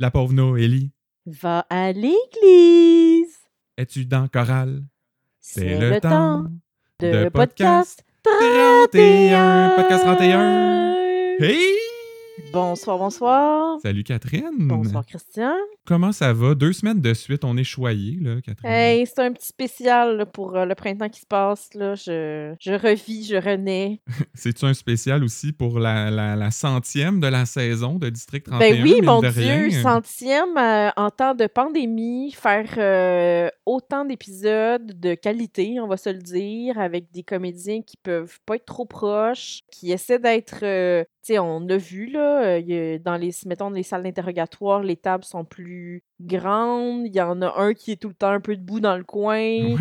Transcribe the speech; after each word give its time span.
La 0.00 0.10
pauvre 0.10 0.32
Noélie. 0.32 0.92
Va 1.26 1.66
à 1.68 1.92
l'église. 1.92 3.36
Es-tu 3.76 4.06
dans 4.06 4.28
chorale? 4.28 4.82
C'est 5.40 5.78
le, 5.78 6.00
temps 6.00 6.46
de 7.00 7.28
podcast 7.28 8.02
31. 8.22 9.74
Podcast 9.76 10.04
31. 10.04 11.36
Hey! 11.40 11.76
Bonsoir, 12.50 12.96
bonsoir. 12.96 13.78
Salut 13.82 14.02
Catherine. 14.02 14.56
Bonsoir, 14.58 15.04
Christian. 15.04 15.52
Comment 15.90 16.12
ça 16.12 16.32
va? 16.32 16.54
Deux 16.54 16.72
semaines 16.72 17.00
de 17.00 17.12
suite, 17.14 17.44
on 17.44 17.56
est 17.56 17.64
choyés, 17.64 18.16
là, 18.20 18.40
Catherine. 18.40 18.70
Hey, 18.70 19.04
c'est 19.06 19.22
un 19.22 19.32
petit 19.32 19.48
spécial 19.48 20.18
là, 20.18 20.24
pour 20.24 20.56
euh, 20.56 20.64
le 20.64 20.76
printemps 20.76 21.08
qui 21.08 21.18
se 21.18 21.26
passe. 21.26 21.74
Là. 21.74 21.96
Je, 21.96 22.54
je 22.60 22.70
revis, 22.74 23.24
je 23.24 23.34
renais. 23.34 24.00
C'est-tu 24.34 24.66
un 24.66 24.74
spécial 24.74 25.24
aussi 25.24 25.50
pour 25.50 25.80
la, 25.80 26.08
la, 26.12 26.36
la 26.36 26.52
centième 26.52 27.18
de 27.18 27.26
la 27.26 27.44
saison 27.44 27.96
de 27.96 28.08
District 28.08 28.46
31? 28.46 28.60
Ben 28.60 28.82
oui, 28.84 29.00
mon 29.02 29.18
Dieu, 29.20 29.30
rien? 29.30 29.82
centième 29.82 30.56
euh, 30.56 30.90
en 30.96 31.10
temps 31.10 31.34
de 31.34 31.48
pandémie, 31.48 32.30
faire 32.30 32.72
euh, 32.78 33.50
autant 33.66 34.04
d'épisodes 34.04 34.96
de 34.96 35.14
qualité, 35.14 35.80
on 35.80 35.88
va 35.88 35.96
se 35.96 36.10
le 36.10 36.20
dire, 36.20 36.78
avec 36.78 37.10
des 37.10 37.24
comédiens 37.24 37.82
qui 37.82 37.96
peuvent 37.96 38.38
pas 38.46 38.54
être 38.54 38.64
trop 38.64 38.84
proches, 38.84 39.62
qui 39.72 39.90
essaient 39.90 40.20
d'être, 40.20 40.60
tu 41.22 41.34
sais, 41.34 41.38
on 41.38 41.68
a 41.68 41.76
vu 41.76 42.06
là, 42.06 42.60
euh, 42.60 42.98
dans 42.98 43.16
les, 43.16 43.30
mettons, 43.44 43.68
les 43.68 43.82
salles 43.82 44.04
d'interrogatoire, 44.04 44.82
les 44.82 44.96
tables 44.96 45.24
sont 45.24 45.44
plus 45.44 45.79
grandes, 46.20 47.06
il 47.06 47.14
y 47.14 47.20
en 47.20 47.40
a 47.42 47.52
un 47.60 47.74
qui 47.74 47.92
est 47.92 47.96
tout 47.96 48.08
le 48.08 48.14
temps 48.14 48.30
un 48.30 48.40
peu 48.40 48.56
debout 48.56 48.80
dans 48.80 48.96
le 48.96 49.04
coin. 49.04 49.36
Ouais. 49.74 49.76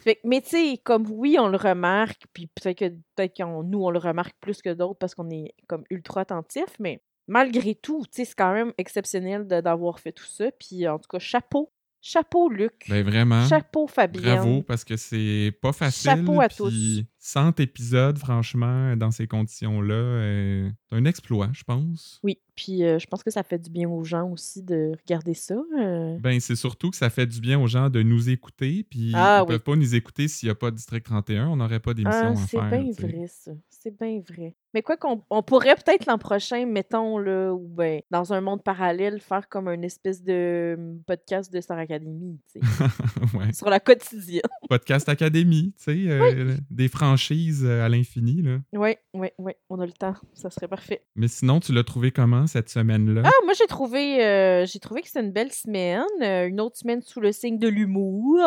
Fait 0.00 0.16
que- 0.16 0.20
mais 0.24 0.40
tu 0.42 0.50
sais, 0.50 0.80
comme 0.82 1.06
oui, 1.10 1.36
on 1.38 1.48
le 1.48 1.56
remarque, 1.56 2.24
puis 2.32 2.46
peut-être 2.48 2.78
que 2.78 2.88
peut-être 3.14 3.36
qu'on 3.36 3.62
nous, 3.62 3.82
on 3.84 3.90
le 3.90 3.98
remarque 3.98 4.34
plus 4.40 4.60
que 4.62 4.72
d'autres 4.72 4.98
parce 4.98 5.14
qu'on 5.14 5.30
est 5.30 5.54
comme 5.66 5.84
ultra 5.90 6.22
attentif, 6.22 6.66
mais 6.78 7.02
malgré 7.26 7.74
tout, 7.74 8.02
tu 8.04 8.08
sais, 8.16 8.24
c'est 8.24 8.34
quand 8.36 8.52
même 8.52 8.72
exceptionnel 8.78 9.46
d'avoir 9.46 9.98
fait 10.00 10.12
tout 10.12 10.26
ça. 10.26 10.50
Puis 10.58 10.86
en 10.88 10.98
tout 10.98 11.08
cas, 11.08 11.18
chapeau. 11.18 11.70
Chapeau, 12.06 12.50
Luc. 12.50 12.84
Ben 12.90 13.02
vraiment. 13.02 13.46
Chapeau, 13.46 13.86
Fabienne. 13.86 14.22
Bravo, 14.36 14.62
parce 14.62 14.84
que 14.84 14.94
c'est 14.94 15.56
pas 15.62 15.72
facile. 15.72 16.10
Chapeau 16.10 16.38
à 16.42 16.48
puis 16.48 17.06
100 17.18 17.58
épisodes, 17.60 18.18
franchement, 18.18 18.94
dans 18.94 19.10
ces 19.10 19.26
conditions-là, 19.26 19.94
euh, 19.94 20.68
c'est 20.90 20.96
un 20.96 21.06
exploit, 21.06 21.48
je 21.54 21.64
pense. 21.64 22.20
Oui, 22.22 22.38
puis 22.54 22.84
euh, 22.84 22.98
je 22.98 23.06
pense 23.06 23.22
que 23.22 23.30
ça 23.30 23.42
fait 23.42 23.58
du 23.58 23.70
bien 23.70 23.88
aux 23.88 24.04
gens 24.04 24.28
aussi 24.30 24.62
de 24.62 24.92
regarder 25.06 25.34
ça. 25.34 25.54
euh. 25.78 26.16
Ben, 26.18 26.38
c'est 26.40 26.56
surtout 26.56 26.90
que 26.90 26.96
ça 26.96 27.10
fait 27.10 27.26
du 27.26 27.40
bien 27.40 27.58
aux 27.60 27.66
gens 27.66 27.90
de 27.90 28.02
nous 28.02 28.28
écouter, 28.30 28.86
puis 28.88 29.12
Ah 29.14 29.38
ils 29.38 29.42
oui. 29.42 29.48
peuvent 29.48 29.60
pas 29.64 29.76
nous 29.76 29.94
écouter 29.94 30.28
s'il 30.28 30.48
n'y 30.48 30.50
a 30.50 30.54
pas 30.54 30.70
de 30.70 30.76
District 30.76 31.04
31, 31.04 31.48
on 31.48 31.56
n'aurait 31.56 31.80
pas 31.80 31.94
d'émission 31.94 32.20
Ah, 32.22 32.30
à 32.30 32.36
c'est 32.36 32.58
bien 32.58 32.90
vrai, 32.98 33.26
ça. 33.28 33.52
C'est 33.70 33.98
bien 33.98 34.20
vrai. 34.28 34.54
Mais 34.72 34.82
quoi 34.82 34.96
qu'on 34.96 35.22
on 35.30 35.42
pourrait 35.42 35.76
peut-être 35.76 36.06
l'an 36.06 36.18
prochain, 36.18 36.66
mettons, 36.66 37.18
là, 37.18 37.52
ou 37.52 37.68
ben, 37.68 38.00
dans 38.10 38.32
un 38.32 38.40
monde 38.40 38.62
parallèle, 38.64 39.20
faire 39.20 39.48
comme 39.48 39.68
une 39.68 39.84
espèce 39.84 40.22
de 40.22 40.74
hum, 40.76 41.00
podcast 41.06 41.52
de 41.52 41.60
Star 41.60 41.78
Academy, 41.78 42.40
tu 42.52 42.60
sais, 42.60 42.84
ouais. 43.38 43.52
sur 43.52 43.68
la 43.70 43.78
quotidienne. 43.80 44.40
Podcast 44.68 45.08
Académie, 45.08 45.74
tu 45.78 45.84
sais, 45.84 46.10
euh, 46.10 46.56
des 46.70 46.88
franchises 46.88 47.64
euh, 47.64 47.84
à 47.84 47.88
l'infini, 47.88 48.42
là. 48.42 48.58
Oui, 48.72 48.96
oui, 49.12 49.28
oui, 49.38 49.52
on 49.68 49.78
a 49.78 49.86
le 49.86 49.92
temps. 49.92 50.14
Ça 50.32 50.50
serait 50.50 50.66
parfait. 50.68 51.02
Mais 51.14 51.28
sinon, 51.28 51.60
tu 51.60 51.72
l'as 51.72 51.84
trouvé 51.84 52.10
comment 52.10 52.43
cette 52.46 52.68
semaine-là? 52.68 53.22
Ah, 53.24 53.30
moi, 53.44 53.54
j'ai 53.58 53.66
trouvé, 53.66 54.24
euh, 54.24 54.64
j'ai 54.66 54.78
trouvé 54.78 55.02
que 55.02 55.08
c'était 55.08 55.20
une 55.20 55.32
belle 55.32 55.52
semaine. 55.52 56.02
euh, 56.22 56.46
une 56.48 56.60
autre 56.60 56.76
semaine 56.76 57.02
sous 57.02 57.20
le 57.20 57.32
signe 57.32 57.58
de 57.58 57.68
l'humour. 57.68 58.38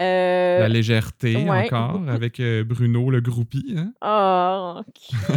Euh, 0.00 0.58
La 0.58 0.68
légèreté 0.68 1.36
ouais, 1.36 1.66
encore, 1.72 2.02
avec 2.08 2.40
Bruno 2.66 3.10
le 3.10 3.20
groupie, 3.20 3.74
hein? 3.76 3.92
Oh, 4.02 4.80
cute! 4.94 5.36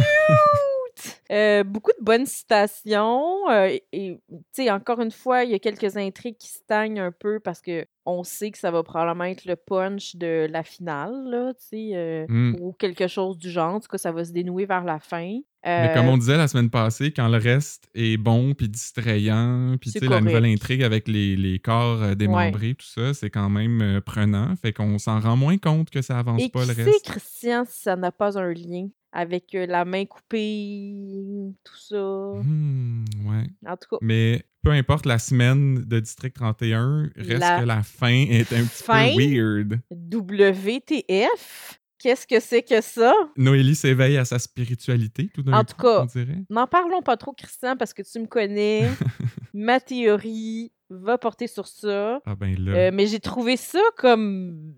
Euh, 1.30 1.62
beaucoup 1.62 1.90
de 1.98 2.02
bonnes 2.02 2.24
citations. 2.24 3.50
euh, 3.50 3.66
et, 3.66 3.84
et, 3.92 4.20
tu 4.30 4.36
sais, 4.52 4.70
encore 4.70 5.00
une 5.00 5.10
fois, 5.10 5.44
il 5.44 5.50
y 5.50 5.54
a 5.54 5.58
quelques 5.58 5.96
intrigues 5.98 6.38
qui 6.38 6.48
stagnent 6.48 7.00
un 7.00 7.12
peu 7.12 7.38
parce 7.38 7.60
que 7.60 7.84
on 8.06 8.22
sait 8.22 8.50
que 8.52 8.58
ça 8.58 8.70
va 8.70 8.82
probablement 8.84 9.24
être 9.24 9.44
le 9.44 9.56
punch 9.56 10.14
de 10.16 10.46
la 10.50 10.62
finale, 10.62 11.28
là, 11.28 11.52
tu 11.54 11.66
sais, 11.68 11.90
euh, 11.94 12.26
Mm. 12.28 12.56
ou 12.60 12.72
quelque 12.72 13.08
chose 13.08 13.36
du 13.36 13.50
genre. 13.50 13.74
En 13.74 13.80
tout 13.80 13.88
cas, 13.88 13.98
ça 13.98 14.12
va 14.12 14.24
se 14.24 14.32
dénouer 14.32 14.64
vers 14.64 14.84
la 14.84 14.98
fin. 15.00 15.38
Mais 15.64 15.90
Euh, 15.90 15.94
comme 15.94 16.06
on 16.06 16.16
disait 16.16 16.36
la 16.36 16.46
semaine 16.46 16.70
passée, 16.70 17.10
quand 17.12 17.26
le 17.28 17.38
reste 17.38 17.88
est 17.94 18.16
bon 18.16 18.54
puis 18.54 18.68
distrayant, 18.68 19.74
puis 19.80 19.90
C'est 19.90 19.98
tu 19.98 20.06
sais, 20.06 20.10
la 20.12 20.20
nouvelle 20.20 20.44
intrigue 20.46 20.84
avec 20.84 21.08
les, 21.08 21.34
les 21.36 21.58
corps 21.58 22.00
euh, 22.02 22.14
démembrés, 22.14 22.74
tout 22.74 22.86
ça, 22.86 23.12
c'est 23.14 23.30
quand 23.30 23.50
même 23.50 23.82
euh, 23.82 24.00
prenant. 24.00 24.54
Fait 24.56 24.72
qu'on 24.72 24.98
s'en 24.98 25.18
rend 25.18 25.36
moins 25.36 25.58
compte 25.58 25.90
que 25.90 26.02
ça 26.02 26.18
avance 26.20 26.40
Et 26.42 26.48
pas 26.50 26.62
qui 26.62 26.68
le 26.68 26.74
sait, 26.74 26.82
reste. 26.84 27.04
Christian, 27.04 27.64
si 27.68 27.80
ça 27.82 27.96
n'a 27.96 28.12
pas 28.12 28.38
un 28.38 28.52
lien 28.54 28.86
avec 29.10 29.54
euh, 29.56 29.66
la 29.66 29.84
main 29.84 30.04
coupée, 30.04 31.52
tout 31.64 31.76
ça? 31.76 31.96
Hmm, 31.96 33.04
ouais. 33.24 33.44
En 33.66 33.76
tout 33.76 33.88
cas, 33.90 33.96
Mais 34.02 34.44
peu 34.66 34.72
importe 34.72 35.06
la 35.06 35.20
semaine 35.20 35.84
de 35.84 36.00
District 36.00 36.34
31, 36.34 37.10
reste 37.14 37.38
La 37.38 37.60
que 37.60 37.64
la 37.66 37.82
fin 37.84 38.26
est 38.28 38.52
un 38.52 38.64
petit 38.64 38.82
fin? 38.82 39.12
peu 39.14 39.20
weird. 39.20 39.78
WTF, 39.92 41.78
qu'est-ce 42.00 42.26
que 42.26 42.40
c'est 42.40 42.62
que 42.62 42.80
ça? 42.80 43.12
Noélie 43.36 43.76
s'éveille 43.76 44.16
à 44.16 44.24
sa 44.24 44.40
spiritualité 44.40 45.30
tout 45.32 45.42
d'un 45.44 45.52
En 45.52 45.60
coup, 45.64 45.66
tout 45.72 45.76
cas. 45.82 46.06
N'en 46.50 46.66
parlons 46.66 47.00
pas 47.02 47.16
trop, 47.16 47.32
Christian, 47.32 47.76
parce 47.76 47.94
que 47.94 48.02
tu 48.02 48.18
me 48.18 48.26
connais. 48.26 48.88
Ma 49.54 49.78
théorie 49.78 50.72
va 50.90 51.16
porter 51.16 51.46
sur 51.46 51.68
ça. 51.68 52.20
Ah 52.26 52.34
ben 52.34 52.56
là. 52.58 52.72
Euh, 52.76 52.90
mais 52.92 53.06
j'ai 53.06 53.20
trouvé 53.20 53.56
ça 53.56 53.78
comme. 53.96 54.74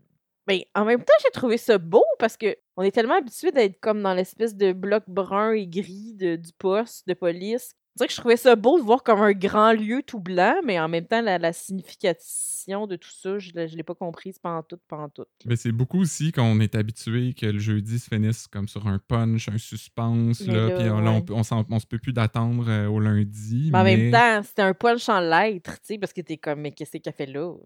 Ben, 0.47 0.61
en 0.75 0.85
même 0.85 1.01
temps, 1.01 1.15
j'ai 1.25 1.31
trouvé 1.31 1.57
ça 1.57 1.79
beau 1.79 2.05
parce 2.19 2.37
que 2.37 2.55
on 2.77 2.83
est 2.83 2.91
tellement 2.93 3.17
habitué 3.19 3.53
d'être 3.53 3.81
comme 3.81 4.03
dans 4.03 4.15
l'espèce 4.15 4.55
de 4.55 4.73
bloc 4.73 5.05
brun 5.09 5.53
et 5.53 5.67
gris 5.67 6.15
de- 6.15 6.37
du 6.37 6.51
poste 6.59 7.09
de 7.09 7.15
police. 7.15 7.75
C'est 7.99 8.05
vrai 8.05 8.09
que 8.09 8.15
je 8.15 8.21
trouvais 8.21 8.37
ça 8.37 8.55
beau 8.55 8.79
de 8.79 8.85
voir 8.85 9.03
comme 9.03 9.21
un 9.21 9.33
grand 9.33 9.73
lieu 9.73 10.05
tout 10.07 10.21
blanc, 10.21 10.55
mais 10.65 10.79
en 10.79 10.87
même 10.87 11.05
temps, 11.05 11.21
la, 11.21 11.37
la 11.37 11.53
signification 11.53 12.87
de 12.87 12.95
tout 12.95 13.11
ça, 13.11 13.41
je 13.41 13.51
ne 13.53 13.67
l'ai 13.67 13.83
pas 13.83 13.97
comprise 13.97 14.39
pendant 14.39 14.63
tout, 14.63 14.79
pendant 14.87 15.09
tout. 15.09 15.25
Mais 15.47 15.57
c'est 15.57 15.73
beaucoup 15.73 16.01
aussi 16.01 16.31
qu'on 16.31 16.61
est 16.61 16.77
habitué 16.77 17.35
que 17.35 17.47
le 17.47 17.59
jeudi 17.59 17.99
se 17.99 18.09
finisse 18.09 18.47
comme 18.47 18.69
sur 18.69 18.87
un 18.87 19.01
punch, 19.01 19.49
un 19.49 19.59
suspense, 19.59 20.47
là, 20.47 20.69
là, 20.69 20.77
puis 20.79 20.89
on, 20.91 21.01
là, 21.01 21.11
on 21.11 21.35
ouais. 21.43 21.65
on, 21.71 21.81
se 21.81 21.87
peut 21.87 21.99
plus 21.99 22.13
d'attendre 22.13 22.67
euh, 22.69 22.87
au 22.87 23.01
lundi. 23.01 23.71
Mais 23.73 23.79
en 23.79 23.83
même 23.83 24.13
temps, 24.13 24.45
c'était 24.45 24.63
un 24.63 24.75
punch 24.75 25.09
en 25.09 25.19
lettres, 25.19 25.73
tu 25.81 25.95
sais, 25.95 25.99
parce 25.99 26.13
que 26.13 26.21
t'es 26.21 26.37
comme, 26.37 26.61
mais 26.61 26.71
qu'est-ce 26.71 26.99
qu'elle 26.99 27.13
fait 27.13 27.27
là? 27.27 27.53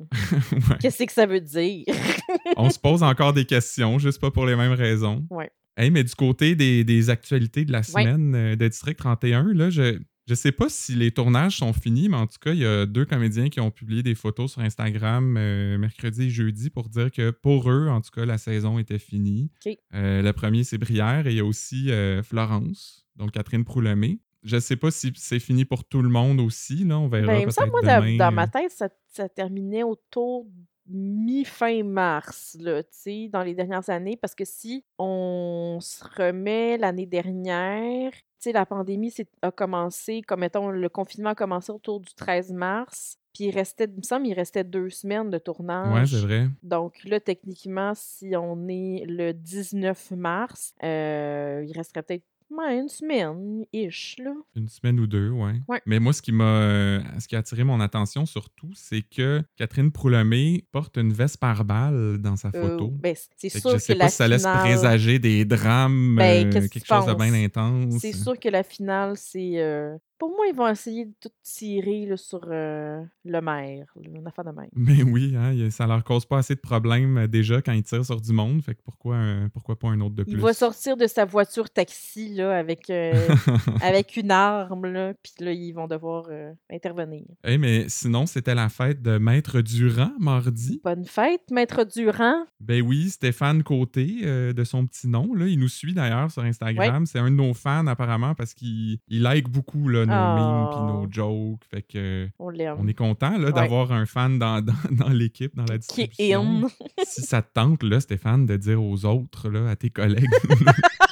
Ouais. 0.53 0.79
Qu'est-ce 0.81 1.03
que 1.03 1.13
ça 1.13 1.27
veut 1.27 1.41
dire? 1.41 1.85
on 2.57 2.71
se 2.71 2.79
pose 2.79 3.03
encore 3.03 3.35
des 3.35 3.45
questions, 3.45 3.99
juste 3.99 4.19
pas 4.19 4.31
pour 4.31 4.47
les 4.47 4.57
mêmes 4.57 4.73
raisons. 4.73 5.27
Ouais. 5.29 5.51
Hey, 5.77 5.91
mais 5.91 6.05
du 6.05 6.15
côté 6.15 6.55
des, 6.55 6.85
des 6.85 7.11
actualités 7.11 7.65
de 7.65 7.73
la 7.73 7.83
semaine 7.83 8.35
euh, 8.35 8.57
de 8.57 8.69
District 8.69 8.97
31, 8.97 9.53
là, 9.55 9.71
je 9.71 9.99
je 10.33 10.37
sais 10.37 10.53
pas 10.53 10.71
si 10.71 10.95
les 10.95 11.11
tournages 11.11 11.59
sont 11.59 11.75
finis, 11.75 12.09
mais 12.09 12.17
en 12.17 12.27
tout 12.27 12.39
cas, 12.41 12.53
il 12.53 12.61
y 12.61 12.65
a 12.65 12.87
deux 12.87 13.05
comédiens 13.05 13.51
qui 13.51 13.61
ont 13.61 13.71
publié 13.71 14.03
des 14.03 14.15
photos 14.15 14.53
sur 14.53 14.63
Instagram 14.63 15.37
euh, 15.37 15.77
mercredi 15.77 16.23
et 16.23 16.31
jeudi 16.31 16.71
pour 16.71 16.89
dire 16.89 17.11
que 17.11 17.31
pour 17.31 17.71
eux, 17.71 17.89
en 17.89 18.01
tout 18.01 18.11
cas, 18.11 18.25
la 18.25 18.39
saison 18.39 18.79
était 18.79 18.99
finie. 18.99 19.51
Euh, 19.95 20.23
le 20.23 20.33
premier, 20.33 20.65
c'est 20.65 20.79
Brière 20.79 21.27
et 21.27 21.33
il 21.33 21.37
y 21.37 21.41
a 21.41 21.45
aussi 21.45 21.91
euh, 21.91 22.23
Florence, 22.23 23.07
donc 23.17 23.33
Catherine 23.33 23.63
Proulemé. 23.63 24.21
Je 24.43 24.59
sais 24.59 24.77
pas 24.77 24.91
si 24.91 25.13
c'est 25.17 25.39
fini 25.39 25.67
pour 25.67 25.85
tout 25.85 26.01
le 26.01 26.09
monde 26.09 26.41
aussi, 26.41 26.85
là, 26.85 26.99
on 26.99 27.09
verra 27.09 27.27
Ben, 27.27 27.45
peut-être 27.45 27.71
moi, 27.71 27.83
dans, 27.83 28.01
demain, 28.01 28.17
dans 28.17 28.33
ma 28.33 28.49
tête, 28.49 28.73
ça, 28.73 28.89
ça 29.09 29.29
terminait 29.29 29.83
autour 29.83 30.47
mi-fin 30.93 31.83
mars, 31.83 32.57
là, 32.61 32.83
tu 32.83 32.89
sais, 32.93 33.29
dans 33.33 33.43
les 33.43 33.55
dernières 33.55 33.89
années, 33.91 34.17
parce 34.17 34.35
que 34.35 34.45
si 34.45 34.85
on 34.99 35.79
se 35.81 36.05
remet 36.05 36.77
l'année 36.79 37.07
dernière, 37.07 38.13
tu 38.13 38.21
sais, 38.39 38.53
la 38.53 38.67
pandémie 38.67 39.13
a 39.43 39.51
commencé, 39.51 40.23
comme 40.23 40.41
mettons, 40.41 40.71
le 40.71 40.89
confinement 40.89 41.31
a 41.31 41.35
commencé 41.35 41.73
autour 41.73 42.01
du 42.01 42.15
13 42.15 42.53
mars, 42.53 43.17
puis 43.33 43.45
il 43.45 43.51
restait, 43.51 43.85
il 43.85 43.97
me 43.97 44.03
semble, 44.03 44.27
il 44.27 44.35
restait 44.35 44.65
deux 44.65 44.91
semaines 44.91 45.31
de 45.31 45.39
tournage. 45.39 45.93
Ouais, 45.93 46.07
c'est 46.07 46.27
vrai. 46.27 46.49
Donc 46.63 47.03
là, 47.05 47.19
techniquement, 47.21 47.93
si 47.95 48.35
on 48.37 48.69
est 48.69 49.05
le 49.07 49.33
19 49.33 50.11
mars, 50.13 50.75
euh, 50.83 51.65
il 51.67 51.73
resterait 51.73 52.03
peut-être 52.03 52.25
ouais, 52.57 52.79
une 52.79 52.89
semaine, 52.89 53.65
ish, 53.73 54.17
là. 54.19 54.33
Une 54.57 54.69
semaine 54.69 54.99
ou 55.01 55.07
deux, 55.07 55.31
ouais. 55.31 55.61
Ouais. 55.69 55.81
Mais 55.87 55.99
moi, 55.99 56.13
ce 56.13 56.23
qui 56.23 56.33
m'a 56.33 56.45
euh, 56.45 57.01
ce 57.19 57.27
qui 57.29 57.37
a 57.37 57.41
attiré 57.41 57.65
mon 57.65 57.81
attention 57.81 58.27
surtout, 58.27 58.71
c'est 58.75 59.03
que 59.03 59.43
Catherine 59.57 59.91
Proulemé 59.93 60.65
porte 60.73 60.97
une 60.97 61.13
veste 61.13 61.39
par 61.39 61.65
balle 61.65 62.19
dans 62.21 62.37
sa 62.37 62.49
Euh, 62.55 62.69
photo. 62.77 62.91
ben, 62.91 63.15
c'est 63.37 63.49
Fait 63.51 63.59
que 63.59 63.61
sûr 63.61 63.71
je 63.71 63.75
que, 63.77 63.81
sais 63.83 63.95
la 63.95 64.05
pas 64.05 64.11
si 64.11 64.17
ça 64.17 64.29
laisse 64.29 64.43
finale... 64.43 64.61
présager 64.61 65.19
des 65.19 65.45
drames, 65.45 66.17
Ben, 66.17 66.47
euh, 66.49 66.51
quelque 66.69 66.85
chose 66.87 67.07
de 67.07 67.15
bien 67.15 67.35
intense. 67.35 67.95
C'est 68.01 68.13
sûr 68.13 68.39
que 68.39 68.49
la 68.49 68.63
finale, 68.63 69.17
c'est. 69.17 69.61
euh, 69.61 69.97
Pour 70.23 70.31
moi, 70.31 70.47
ils 70.49 70.55
vont 70.55 70.69
essayer 70.69 71.07
de 71.07 71.15
tout 71.21 71.33
tirer 71.43 72.07
là, 72.07 72.17
sur 72.17 72.43
euh, 72.49 73.03
le 73.25 73.41
maire, 73.41 73.87
une 74.01 74.25
affaire 74.25 74.45
de 74.45 74.53
même. 74.53 74.69
Mais 74.73 75.03
oui, 75.03 75.35
hein, 75.37 75.69
ça 75.73 75.85
leur 75.89 76.05
cause 76.05 76.27
pas 76.27 76.39
assez 76.39 76.55
de 76.55 76.61
problèmes 76.61 77.19
euh, 77.19 77.27
déjà 77.27 77.61
quand 77.61 77.73
ils 77.73 77.83
tirent 77.83 78.05
sur 78.05 78.21
du 78.21 78.33
monde. 78.33 78.63
Fait 78.63 78.77
que 78.77 78.83
pourquoi, 78.85 79.19
pourquoi 79.53 79.77
pas 79.77 79.89
un 79.89 80.01
autre 80.01 80.15
de 80.15 80.23
plus? 80.23 80.35
Il 80.35 80.39
va 80.39 80.53
sortir 80.53 80.97
de 80.97 81.09
sa 81.09 81.25
voiture 81.25 81.69
taxi 81.69 82.35
là, 82.35 82.57
avec, 82.57 82.89
euh, 82.89 83.13
avec 83.83 84.17
une 84.17 84.31
arme, 84.31 84.87
là, 84.87 85.13
puis 85.15 85.33
là, 85.45 85.51
ils 85.51 85.73
vont 85.73 85.89
devoir 85.89 86.29
intervenir. 86.71 87.25
Hey, 87.43 87.59
mais 87.59 87.87
sinon, 87.89 88.27
c'était 88.27 88.55
la 88.55 88.69
fête 88.69 89.03
de 89.03 89.19
Maître 89.19 89.61
Durand 89.61 90.13
mardi. 90.21 90.81
Bonne 90.85 91.05
fête, 91.05 91.51
Maître 91.51 91.83
Durand. 91.83 92.45
Ben 92.61 92.81
oui, 92.81 93.11
Stéphane 93.11 93.65
Côté, 93.65 94.21
de 94.23 94.63
son 94.63 94.87
petit 94.87 95.09
nom. 95.09 95.35
Là. 95.35 95.49
Il 95.49 95.59
nous 95.59 95.67
suit 95.67 95.95
d'ailleurs 95.95 96.31
sur 96.31 96.45
Instagram. 96.45 97.07
C'est 97.07 97.19
un 97.19 97.29
de 97.29 97.35
nos 97.35 97.55
fans 97.55 97.89
apparemment 97.89 98.37
parce 98.37 98.55
qu'il 98.55 98.99
il 99.09 99.23
like 99.23 99.49
beaucoup 99.49 99.89
là, 99.89 100.07
memes 100.13 100.69
puis 100.71 100.79
Oh. 100.83 100.87
nos 101.03 101.07
jokes. 101.11 101.61
Fait 101.71 101.83
que 101.83 102.29
On 102.39 102.87
est 102.89 102.95
content 102.95 103.37
là, 103.39 103.47
Ouais. 103.47 103.53
d'avoir 103.53 103.93
un 103.93 104.07
fan 104.07 104.39
dans, 104.39 104.61
dans, 104.65 104.73
dans 104.91 105.09
l'équipe, 105.09 105.55
dans 105.57 105.65
la 105.69 105.79
Qui 105.79 106.03
est 106.03 106.07
distribution. 106.09 106.65
in. 106.65 106.69
si 107.05 107.23
ça 107.23 107.43
te 107.43 107.53
tente, 107.53 107.83
là, 107.83 108.01
Stéphane, 108.01 108.47
de 108.47 108.57
dire 108.57 108.83
aux 108.83 109.05
autres, 109.05 109.49
là, 109.51 109.69
à 109.71 109.77
tes 109.77 109.91
collègues, 109.91 110.29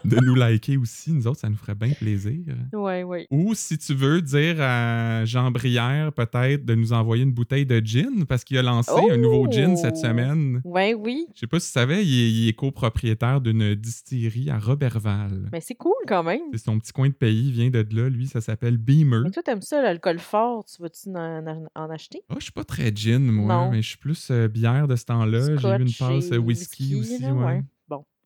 de 0.04 0.16
nous 0.24 0.34
liker 0.34 0.76
aussi, 0.76 1.12
nous 1.12 1.26
autres, 1.26 1.40
ça 1.40 1.48
nous 1.48 1.56
ferait 1.56 1.74
bien 1.74 1.92
plaisir. 1.92 2.40
Ouais, 2.72 3.02
ouais. 3.02 3.26
Ou 3.30 3.54
si 3.54 3.78
tu 3.78 3.94
veux 3.94 4.20
dire 4.22 4.56
à 4.60 5.24
Jean 5.24 5.50
Brière, 5.50 6.12
peut-être, 6.12 6.64
de 6.64 6.74
nous 6.74 6.92
envoyer 6.92 7.22
une 7.22 7.32
bouteille 7.32 7.66
de 7.66 7.80
gin, 7.84 8.24
parce 8.28 8.44
qu'il 8.44 8.58
a 8.58 8.62
lancé 8.62 8.92
un 9.10 9.16
nouveau 9.16 9.50
gin 9.50 9.76
cette 9.76 9.94
Oh! 9.96 10.02
semaine. 10.06 10.60
Ouais, 10.64 10.94
oui. 10.94 11.26
Je 11.34 11.40
sais 11.40 11.46
pas 11.46 11.60
si 11.60 11.66
tu 11.68 11.72
savais, 11.72 12.04
il 12.04 12.20
est, 12.20 12.30
il 12.32 12.48
est 12.48 12.52
copropriétaire 12.52 13.40
d'une 13.40 13.74
distillerie 13.74 14.50
à 14.50 14.58
Roberval. 14.58 15.48
Mais 15.52 15.60
c'est 15.60 15.74
cool 15.74 15.92
quand 16.06 16.22
même. 16.22 16.40
C'est 16.52 16.64
son 16.64 16.78
petit 16.78 16.92
coin 16.92 17.08
de 17.08 17.14
pays, 17.14 17.46
il 17.48 17.52
vient 17.52 17.70
de 17.70 17.84
là, 17.92 18.08
lui, 18.08 18.26
ça 18.26 18.40
s'appelle 18.40 18.76
Beamer. 18.76 19.22
Mais 19.24 19.30
toi, 19.30 19.42
t'aimes 19.42 19.62
ça, 19.62 19.82
l'alcool 19.82 20.18
fort. 20.18 20.64
Tu 20.64 20.82
vas-tu 20.82 21.08
en, 21.10 21.90
acheter? 21.90 22.22
Ah, 22.28 22.34
je 22.38 22.44
suis 22.44 22.52
pas 22.52 22.64
très 22.64 22.92
gin, 22.94 23.20
moi, 23.20 23.54
Non. 23.54 23.70
mais 23.70 23.82
je 23.82 23.88
suis 23.90 23.98
plus 23.98 24.28
euh, 24.30 24.48
bière 24.48 24.88
de 24.88 24.96
ce 24.96 25.04
temps-là. 25.06 25.56
J'ai 25.56 25.68
eu 25.68 25.80
une 25.82 25.92
passe 25.98 26.32
euh, 26.32 26.38
whisky, 26.38 26.94
aussi, 26.96 27.20
là, 27.22 27.32
ouais. 27.32 27.62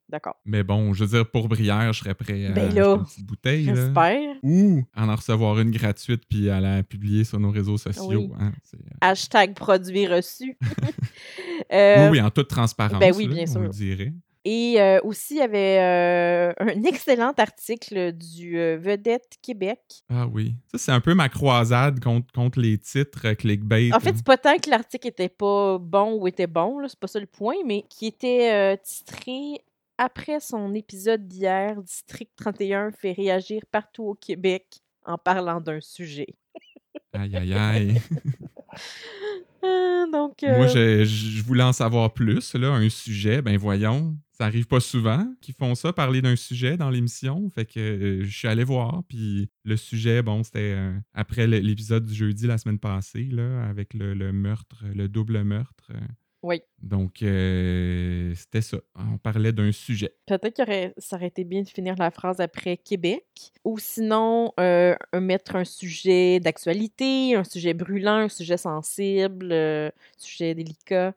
D'accord. 0.08 0.37
Mais 0.44 0.62
bon, 0.62 0.93
je 0.94 1.05
veux 1.05 1.16
dire, 1.16 1.31
pour 1.31 1.49
Brière, 1.49 1.93
je 1.93 2.00
serais 2.00 2.14
prêt 2.14 2.46
à 2.46 2.50
Ben 2.52 2.75
là, 2.75 2.94
une 2.94 3.05
petite 3.05 3.26
bouteille. 3.26 3.64
là. 3.64 3.75
J'espère. 3.75 4.37
Ou 4.43 4.84
en 4.96 5.08
en 5.08 5.16
recevoir 5.16 5.58
une 5.60 5.70
gratuite 5.70 6.22
puis 6.28 6.50
à 6.50 6.60
la 6.60 6.82
publier 6.82 7.25
sur 7.25 7.38
nos 7.40 7.50
réseaux 7.50 7.78
sociaux. 7.78 8.08
Oui. 8.08 8.31
hein. 8.40 8.52
Euh, 8.75 8.78
Hashtag 9.00 9.55
produit 9.55 10.06
reçu. 10.06 10.56
Euh, 11.72 12.05
oui, 12.10 12.19
oui, 12.19 12.20
en 12.25 12.31
toute 12.31 12.49
transparence. 12.49 12.99
ben 13.00 13.12
oui, 13.14 13.26
là, 13.26 13.34
bien 13.34 13.43
on 13.44 13.52
sûr. 13.52 13.60
le 13.60 13.69
dirait. 13.69 14.12
Et 14.44 14.76
euh, 14.81 15.00
aussi, 15.02 15.34
il 15.34 15.38
y 15.38 15.43
avait 15.43 15.78
euh, 15.81 16.52
un 16.58 16.82
excellent 16.84 17.32
article 17.37 18.12
du 18.12 18.58
euh, 18.58 18.78
Vedette 18.81 19.37
Québec. 19.43 19.81
Ah 20.08 20.26
oui. 20.32 20.55
Ça, 20.72 20.78
c'est 20.78 20.93
un 20.93 21.00
peu 21.00 21.14
ma 21.14 21.28
croisade 21.28 22.00
contre, 22.00 22.32
contre 22.32 22.60
les 22.60 22.78
titres 22.78 23.32
clickbait. 23.34 23.93
En 23.93 24.00
fait, 24.00 24.14
c'est 24.16 24.25
pas 24.25 24.38
tant 24.38 24.56
que 24.56 24.70
l'article 24.70 25.08
était 25.08 25.28
pas 25.28 25.76
bon 25.78 26.14
ou 26.19 26.26
était 26.28 26.46
bon, 26.46 26.78
là, 26.78 26.88
c'est 26.88 26.99
pas 26.99 27.08
ça 27.08 27.20
le 27.20 27.26
point, 27.26 27.56
mais 27.66 27.84
qui 27.90 28.06
était 28.06 28.78
titré 28.78 29.60
après 29.99 30.41
son 30.41 30.75
épisode 30.75 31.27
d'hier, 31.27 31.83
District 31.83 32.31
31 32.37 32.93
fait 32.93 33.12
réagir 33.12 33.62
partout 33.71 34.05
au 34.05 34.15
Québec 34.15 34.81
en 35.05 35.19
parlant 35.19 35.61
d'un 35.61 35.81
sujet. 35.81 36.37
Aïe, 37.12 37.37
aïe, 37.37 37.55
aïe. 37.55 38.00
Ah, 39.61 40.05
donc, 40.12 40.45
euh, 40.45 40.56
Moi, 40.56 40.69
je, 40.69 41.05
je 41.05 41.43
voulais 41.43 41.65
en 41.65 41.73
savoir 41.73 42.15
plus. 42.15 42.55
Là, 42.55 42.71
un 42.71 42.89
sujet, 42.89 43.43
ben 43.43 43.56
voyons, 43.56 44.17
ça 44.31 44.45
arrive 44.45 44.67
pas 44.67 44.79
souvent 44.79 45.27
qu'ils 45.41 45.55
font 45.55 45.75
ça, 45.75 45.93
parler 45.93 46.23
d'un 46.23 46.37
sujet 46.37 46.77
dans 46.77 46.91
l'émission. 46.91 47.51
Fait 47.51 47.67
que 47.67 47.81
euh, 47.81 48.25
je 48.25 48.31
suis 48.31 48.47
allé 48.47 48.62
voir, 48.62 49.03
puis 49.09 49.51
le 49.65 49.77
sujet, 49.77 50.23
bon, 50.23 50.44
c'était 50.44 50.75
euh, 50.77 50.97
après 51.12 51.49
l'épisode 51.49 52.05
du 52.05 52.15
jeudi 52.15 52.47
la 52.47 52.56
semaine 52.56 52.79
passée, 52.79 53.25
là, 53.25 53.65
avec 53.65 53.94
le, 53.94 54.15
le 54.15 54.33
meurtre, 54.33 54.85
le 54.94 55.09
double 55.09 55.43
meurtre. 55.43 55.91
Oui. 56.43 56.62
Donc, 56.82 57.23
euh, 57.23 58.32
c'était 58.35 58.61
ça. 58.61 58.79
On 58.94 59.19
parlait 59.19 59.52
d'un 59.52 59.73
sujet. 59.73 60.14
peut-être 60.26 60.64
que 60.64 60.93
ça 61.00 61.17
aurait 61.17 61.26
été 61.26 61.43
bien 61.44 61.62
de 61.62 61.69
finir 61.69 61.96
la 61.99 62.11
phrase 62.11 62.40
après 62.40 62.76
Québec. 62.76 63.25
Ou 63.64 63.79
sinon, 63.79 64.52
euh, 64.61 64.94
mettre 65.14 65.56
un 65.56 65.64
sujet 65.64 66.38
d'actualité, 66.38 67.35
un 67.35 67.44
sujet 67.44 67.75
brûlant, 67.75 68.17
un 68.19 68.29
sujet 68.29 68.56
sensible, 68.56 69.50
euh, 69.50 69.90
sujet 70.17 70.55
délicat. 70.55 71.14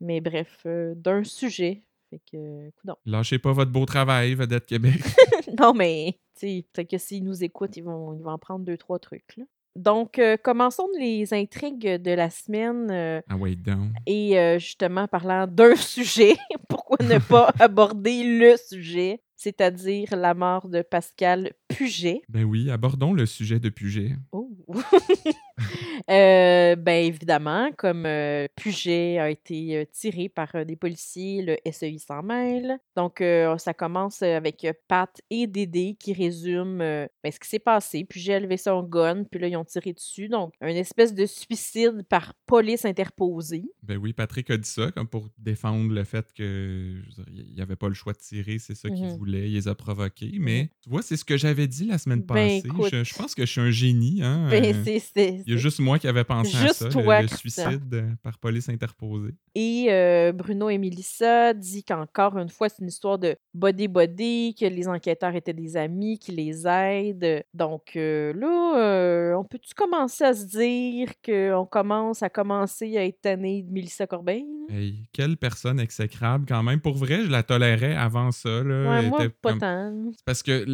Mais 0.00 0.20
bref, 0.20 0.60
euh, 0.66 0.94
d'un 0.94 1.24
sujet. 1.24 1.82
Fait 2.10 2.20
que, 2.30 2.70
coudonc. 2.80 2.96
Lâchez 3.06 3.38
pas 3.38 3.52
votre 3.52 3.70
beau 3.70 3.86
travail, 3.86 4.34
Vedette 4.34 4.66
Québec. 4.66 5.00
non, 5.60 5.74
mais, 5.74 6.18
tu 6.38 6.46
sais, 6.46 6.64
peut-être 6.72 6.90
que 6.90 6.98
s'ils 6.98 7.24
nous 7.24 7.42
écoutent, 7.44 7.76
ils 7.76 7.84
vont, 7.84 8.14
ils 8.14 8.22
vont 8.22 8.30
en 8.30 8.38
prendre 8.38 8.64
deux, 8.64 8.76
trois 8.76 8.98
trucs. 8.98 9.36
là. 9.36 9.44
Donc, 9.80 10.18
euh, 10.18 10.36
commençons 10.36 10.88
les 10.98 11.32
intrigues 11.32 12.02
de 12.02 12.10
la 12.10 12.28
semaine. 12.28 12.88
euh, 12.90 13.22
ah 13.30 13.36
donc. 13.36 13.92
et 14.06 14.38
euh, 14.38 14.58
justement, 14.58 15.08
parlant 15.08 15.46
d'un 15.46 15.74
sujet, 15.76 16.36
pourquoi 16.68 16.98
ne 17.00 17.18
pas 17.18 17.50
aborder 17.58 18.22
le 18.22 18.56
sujet, 18.58 19.22
c'est-à-dire 19.36 20.14
la 20.16 20.34
mort 20.34 20.68
de 20.68 20.82
Pascal 20.82 21.52
Puget? 21.68 22.20
Ben 22.28 22.44
oui, 22.44 22.70
abordons 22.70 23.14
le 23.14 23.24
sujet 23.24 23.58
de 23.58 23.70
Puget. 23.70 24.16
Oh. 24.32 24.50
Euh, 26.10 26.76
ben 26.76 27.04
évidemment, 27.04 27.70
comme 27.76 28.04
euh, 28.06 28.48
Puget 28.56 29.18
a 29.18 29.30
été 29.30 29.76
euh, 29.76 29.84
tiré 29.92 30.28
par 30.28 30.48
euh, 30.54 30.64
des 30.64 30.74
policiers, 30.74 31.42
le 31.42 31.56
SEI 31.70 31.98
s'en 31.98 32.22
mêle. 32.22 32.78
Donc, 32.96 33.20
euh, 33.20 33.56
ça 33.58 33.74
commence 33.74 34.22
avec 34.22 34.66
Pat 34.88 35.10
et 35.30 35.46
Dédé 35.46 35.96
qui 36.00 36.12
résument 36.14 36.78
ben, 36.78 37.30
ce 37.30 37.38
qui 37.38 37.48
s'est 37.48 37.58
passé. 37.60 38.04
Puget 38.04 38.34
a 38.34 38.40
levé 38.40 38.56
son 38.56 38.82
gun, 38.82 39.24
puis 39.30 39.38
là, 39.40 39.48
ils 39.48 39.56
ont 39.56 39.64
tiré 39.64 39.92
dessus. 39.92 40.28
Donc, 40.28 40.54
une 40.62 40.68
espèce 40.76 41.14
de 41.14 41.26
suicide 41.26 42.02
par 42.08 42.34
police 42.46 42.84
interposée. 42.86 43.64
Ben 43.82 43.98
oui, 43.98 44.12
Patrick 44.12 44.50
a 44.50 44.56
dit 44.56 44.68
ça, 44.68 44.90
comme 44.90 45.06
pour 45.06 45.28
défendre 45.38 45.92
le 45.92 46.04
fait 46.04 46.32
que 46.32 46.96
je 47.08 47.16
veux 47.20 47.24
dire, 47.24 47.44
il 47.50 47.54
n'y 47.54 47.60
avait 47.62 47.76
pas 47.76 47.88
le 47.88 47.94
choix 47.94 48.14
de 48.14 48.18
tirer, 48.18 48.58
c'est 48.58 48.74
ça 48.74 48.88
qu'il 48.90 49.04
Mhm. 49.04 49.16
voulait, 49.16 49.48
il 49.48 49.54
les 49.54 49.68
a 49.68 49.74
provoqués. 49.74 50.32
Mais 50.40 50.70
tu 50.82 50.88
vois, 50.90 51.02
c'est 51.02 51.16
ce 51.16 51.24
que 51.24 51.36
j'avais 51.36 51.68
dit 51.68 51.84
la 51.86 51.98
semaine 51.98 52.20
Ben, 52.22 52.34
passée. 52.34 52.62
écoute. 52.64 52.88
Je, 52.90 53.04
je 53.04 53.14
pense 53.14 53.34
que 53.34 53.44
je 53.46 53.50
suis 53.52 53.60
un 53.60 53.70
génie. 53.70 54.20
Hein? 54.22 54.48
Ben, 54.50 54.74
c'est- 54.84 55.42
il 55.50 55.54
y 55.54 55.56
a 55.56 55.58
juste 55.60 55.80
moi 55.80 55.98
qui 55.98 56.06
avais 56.06 56.22
pensé 56.22 56.56
à 56.56 56.68
ça, 56.72 56.84
le- 56.86 56.92
toi, 56.92 57.22
le, 57.22 57.26
Christian. 57.28 57.70
suicide 57.70 57.94
euh, 57.94 58.08
par 58.22 58.38
police 58.38 58.68
interposée. 58.68 59.34
Et 59.56 59.86
euh, 59.90 60.30
Bruno 60.32 60.70
et 60.70 60.78
Mélissa 60.78 61.52
dit 61.54 61.82
qu'encore 61.82 62.38
une 62.38 62.48
fois, 62.48 62.68
c'est 62.68 62.80
une 62.82 62.88
histoire 62.88 63.18
de 63.18 63.34
body-body, 63.54 64.54
que 64.58 64.66
les 64.66 64.86
enquêteurs 64.88 65.34
étaient 65.34 65.52
des 65.52 65.76
amis, 65.76 66.18
qui 66.18 66.32
les 66.32 66.66
aident. 66.66 67.42
Donc 67.54 67.92
euh, 67.96 68.32
là, 68.34 68.78
euh, 68.78 69.34
on 69.34 69.44
peut-tu 69.44 69.74
commencer 69.74 70.24
à 70.24 70.34
se 70.34 70.44
dire 70.46 71.08
qu'on 71.24 71.66
commence 71.66 72.22
à 72.22 72.28
commencer 72.30 72.96
à 72.96 73.04
être 73.04 73.20
tanné 73.20 73.62
de 73.62 73.72
Mélissa 73.72 74.06
Corbeil? 74.06 74.44
Hey, 74.68 75.06
quelle 75.12 75.36
personne 75.36 75.80
exécrable 75.80 76.44
quand 76.46 76.62
même. 76.62 76.80
Pour 76.80 76.94
vrai, 76.94 77.24
je 77.24 77.30
la 77.30 77.42
tolérais 77.42 77.94
avant 77.96 78.30
ça. 78.30 78.62
Là. 78.62 78.88
Ouais, 78.90 78.98
Elle 79.00 79.08
moi, 79.08 79.24
était 79.24 79.34
pas 79.42 79.50
comme- 79.50 79.58
tant. 79.60 80.12
Parce 80.24 80.42
que 80.42 80.64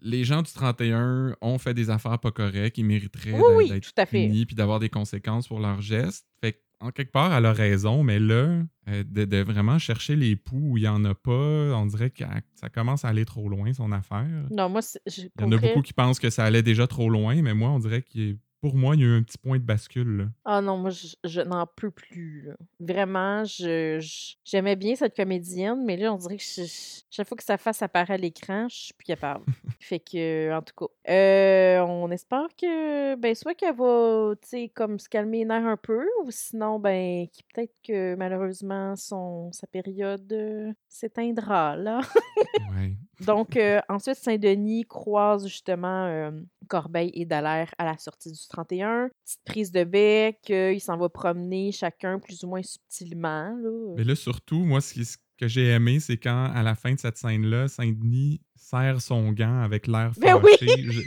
les 0.00 0.24
gens 0.24 0.42
du 0.42 0.52
31 0.52 1.34
ont 1.40 1.58
fait 1.58 1.74
des 1.74 1.90
affaires 1.90 2.18
pas 2.18 2.30
correctes, 2.30 2.78
ils 2.78 2.84
mériteraient 2.84 3.32
Oui, 3.32 3.64
d'être- 3.68 3.72
oui, 3.74 3.80
tout 3.80 3.90
à 3.96 4.06
fait. 4.06 4.19
Punis 4.28 4.46
puis 4.46 4.56
d'avoir 4.56 4.80
des 4.80 4.88
conséquences 4.88 5.48
pour 5.48 5.60
leurs 5.60 5.80
gestes. 5.80 6.26
Fait 6.40 6.60
en 6.82 6.90
quelque 6.92 7.12
part, 7.12 7.32
elle 7.34 7.44
a 7.44 7.52
raison, 7.52 8.02
mais 8.02 8.18
là, 8.18 8.62
euh, 8.88 9.04
de, 9.06 9.26
de 9.26 9.36
vraiment 9.42 9.78
chercher 9.78 10.16
les 10.16 10.34
poux 10.34 10.70
où 10.72 10.78
il 10.78 10.82
n'y 10.82 10.88
en 10.88 11.04
a 11.04 11.14
pas, 11.14 11.30
on 11.30 11.84
dirait 11.84 12.10
que 12.10 12.24
ça 12.54 12.70
commence 12.70 13.04
à 13.04 13.08
aller 13.08 13.26
trop 13.26 13.48
loin, 13.50 13.72
son 13.74 13.92
affaire. 13.92 14.46
Non, 14.50 14.70
moi, 14.70 14.80
Il 15.06 15.24
y 15.40 15.44
en 15.44 15.52
a 15.52 15.58
beaucoup 15.58 15.82
qui 15.82 15.92
pensent 15.92 16.18
que 16.18 16.30
ça 16.30 16.44
allait 16.44 16.62
déjà 16.62 16.86
trop 16.86 17.10
loin, 17.10 17.42
mais 17.42 17.52
moi, 17.52 17.68
on 17.70 17.78
dirait 17.78 18.02
que 18.02 18.36
pour 18.60 18.74
moi, 18.74 18.94
il 18.94 19.00
y 19.00 19.04
a 19.04 19.06
eu 19.08 19.16
un 19.18 19.22
petit 19.22 19.38
point 19.38 19.58
de 19.58 19.64
bascule. 19.64 20.16
là. 20.18 20.24
Ah 20.44 20.60
non, 20.60 20.76
moi, 20.76 20.90
je, 20.90 21.08
je 21.24 21.40
n'en 21.40 21.66
peux 21.66 21.90
plus. 21.90 22.42
là. 22.46 22.54
Vraiment, 22.78 23.44
je, 23.44 23.98
je- 24.00 24.34
j'aimais 24.44 24.76
bien 24.76 24.94
cette 24.96 25.16
comédienne, 25.16 25.84
mais 25.84 25.96
là, 25.96 26.12
on 26.12 26.16
dirait 26.16 26.36
que 26.36 26.42
je- 26.42 26.62
je- 26.64 27.00
chaque 27.10 27.26
fois 27.28 27.36
que 27.36 27.44
sa 27.44 27.56
face 27.56 27.80
apparaît 27.82 28.14
à 28.14 28.16
l'écran, 28.18 28.68
je 28.68 28.76
suis 28.76 28.94
plus 28.94 29.06
capable. 29.06 29.44
fait 29.80 29.98
que, 30.00 30.52
en 30.56 30.62
tout 30.62 30.74
cas, 30.76 31.12
euh, 31.12 31.80
on 31.86 32.10
espère 32.10 32.48
que, 32.60 33.14
ben, 33.16 33.34
soit 33.34 33.54
qu'elle 33.54 33.76
va, 33.76 34.32
tu 34.42 34.48
sais, 34.48 34.68
comme 34.68 34.98
se 34.98 35.08
calmer 35.08 35.38
les 35.38 35.44
nerfs 35.46 35.66
un 35.66 35.76
peu, 35.76 36.04
ou 36.24 36.30
sinon, 36.30 36.78
ben, 36.78 37.26
qui 37.32 37.42
peut-être 37.44 37.74
que 37.86 38.14
malheureusement, 38.14 38.94
son, 38.96 39.50
sa 39.52 39.66
période 39.66 40.30
euh, 40.32 40.72
s'éteindra, 40.88 41.76
là. 41.76 42.00
Ouais. 42.76 42.96
Donc, 43.26 43.56
euh, 43.56 43.80
ensuite, 43.88 44.16
Saint-Denis 44.16 44.84
croise 44.86 45.46
justement 45.46 46.30
Corbeil 46.68 47.10
et 47.12 47.26
Dallaire 47.26 47.70
à 47.76 47.84
la 47.84 47.98
sortie 47.98 48.30
du 48.32 48.38
31. 48.50 49.08
Petite 49.24 49.40
prise 49.44 49.72
de 49.72 49.84
bec, 49.84 50.38
euh, 50.50 50.72
ils 50.72 50.80
s'en 50.80 50.96
vont 50.98 51.08
promener 51.08 51.72
chacun 51.72 52.18
plus 52.18 52.44
ou 52.44 52.48
moins 52.48 52.62
subtilement. 52.62 53.54
Là. 53.62 53.94
Mais 53.96 54.04
là, 54.04 54.14
surtout, 54.14 54.64
moi, 54.64 54.80
ce, 54.80 54.92
qui- 54.94 55.04
ce 55.04 55.16
que 55.38 55.48
j'ai 55.48 55.68
aimé, 55.68 56.00
c'est 56.00 56.18
quand, 56.18 56.50
à 56.54 56.62
la 56.62 56.74
fin 56.74 56.92
de 56.94 56.98
cette 56.98 57.16
scène-là, 57.16 57.68
Saint-Denis 57.68 58.40
serre 58.56 59.00
son 59.00 59.32
gant 59.32 59.60
avec 59.62 59.86
l'air 59.86 60.12
Ben 60.20 60.38
fâché. 60.40 60.66
oui! 60.66 60.92
Je, 60.92 61.00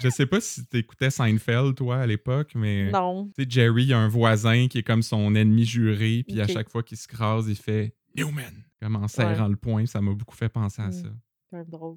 je 0.00 0.08
sais 0.08 0.26
pas 0.26 0.40
si 0.40 0.64
t'écoutais 0.66 1.10
Seinfeld, 1.10 1.74
toi, 1.74 1.98
à 1.98 2.06
l'époque, 2.06 2.52
mais... 2.54 2.90
Non. 2.90 3.30
Tu 3.36 3.42
sais, 3.44 3.50
Jerry, 3.50 3.84
il 3.84 3.92
a 3.92 3.98
un 3.98 4.08
voisin 4.08 4.68
qui 4.68 4.78
est 4.78 4.82
comme 4.82 5.02
son 5.02 5.34
ennemi 5.34 5.64
juré, 5.64 6.24
puis 6.26 6.40
à 6.40 6.46
chaque 6.46 6.68
fois 6.70 6.82
qu'il 6.82 6.96
se 6.98 7.08
crase, 7.08 7.46
il 7.48 7.56
fait 7.56 7.94
Newman, 8.16 8.52
comme 8.82 8.96
en 8.96 9.06
serrant 9.08 9.48
le 9.48 9.56
poing. 9.56 9.86
Ça 9.86 10.00
m'a 10.00 10.12
beaucoup 10.14 10.36
fait 10.36 10.48
penser 10.48 10.82
à 10.82 10.88
Mm. 10.88 10.92
ça. 10.92 11.08
Quand 11.50 11.64
drôle. 11.66 11.96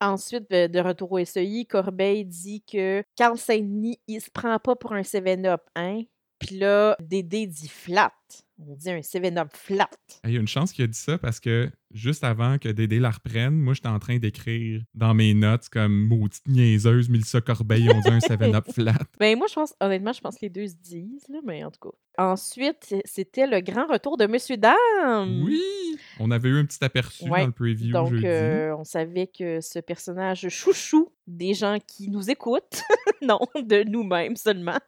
Ensuite, 0.00 0.50
de, 0.50 0.66
de 0.66 0.80
retour 0.80 1.12
au 1.12 1.24
SEI, 1.24 1.66
Corbeil 1.68 2.24
dit 2.24 2.62
que 2.62 3.02
Carl 3.14 3.36
Saint-Denis, 3.36 4.00
il 4.06 4.20
se 4.20 4.30
prend 4.30 4.58
pas 4.58 4.74
pour 4.74 4.92
un 4.92 5.02
7-up, 5.02 5.62
hein? 5.74 6.02
Puis 6.38 6.58
là, 6.58 6.96
Dédé 7.00 7.46
dit 7.46 7.68
flat. 7.68 8.12
On 8.58 8.74
dit 8.74 8.90
un 8.90 9.00
7-up 9.00 9.48
flat. 9.52 9.90
Il 10.24 10.32
y 10.32 10.36
a 10.36 10.40
une 10.40 10.48
chance 10.48 10.72
qu'il 10.72 10.84
a 10.84 10.88
dit 10.88 10.98
ça 10.98 11.18
parce 11.18 11.40
que 11.40 11.70
juste 11.96 12.24
avant 12.24 12.58
que 12.58 12.68
Dédé 12.68 12.98
la 12.98 13.10
reprenne, 13.10 13.54
moi, 13.54 13.74
j'étais 13.74 13.88
en 13.88 13.98
train 13.98 14.18
d'écrire 14.18 14.82
dans 14.94 15.14
mes 15.14 15.34
notes 15.34 15.68
comme 15.68 16.06
maudite 16.08 16.46
niaiseuse, 16.46 17.08
Mélissa 17.08 17.40
Corbeil, 17.40 17.88
on 17.90 18.00
dit 18.00 18.08
un 18.08 18.18
7-up 18.18 18.66
flat. 18.72 18.98
Ben 19.18 19.36
moi, 19.36 19.46
je 19.48 19.54
pense, 19.54 19.74
honnêtement, 19.80 20.12
je 20.12 20.20
pense 20.20 20.36
que 20.36 20.42
les 20.42 20.50
deux 20.50 20.66
se 20.68 20.74
disent, 20.74 21.26
là, 21.28 21.38
mais 21.44 21.64
en 21.64 21.70
tout 21.70 21.80
cas. 21.90 21.96
Ensuite, 22.18 22.94
c'était 23.04 23.46
le 23.46 23.60
grand 23.60 23.86
retour 23.86 24.16
de 24.16 24.26
Monsieur 24.26 24.56
Dame. 24.56 25.42
Oui! 25.44 25.60
On 26.18 26.30
avait 26.30 26.48
eu 26.48 26.58
un 26.58 26.64
petit 26.64 26.82
aperçu 26.82 27.28
Ouais, 27.28 27.40
dans 27.40 27.46
le 27.46 27.52
preview 27.52 27.92
Donc, 27.92 28.08
jeudi. 28.08 28.26
euh, 28.26 28.74
on 28.76 28.84
savait 28.84 29.26
que 29.26 29.60
ce 29.60 29.78
personnage 29.80 30.48
chouchou 30.48 31.10
des 31.26 31.52
gens 31.52 31.76
qui 31.86 32.08
nous 32.08 32.30
écoutent, 32.30 32.80
non, 33.22 33.40
de 33.54 33.82
nous-mêmes 33.86 34.36
seulement, 34.36 34.78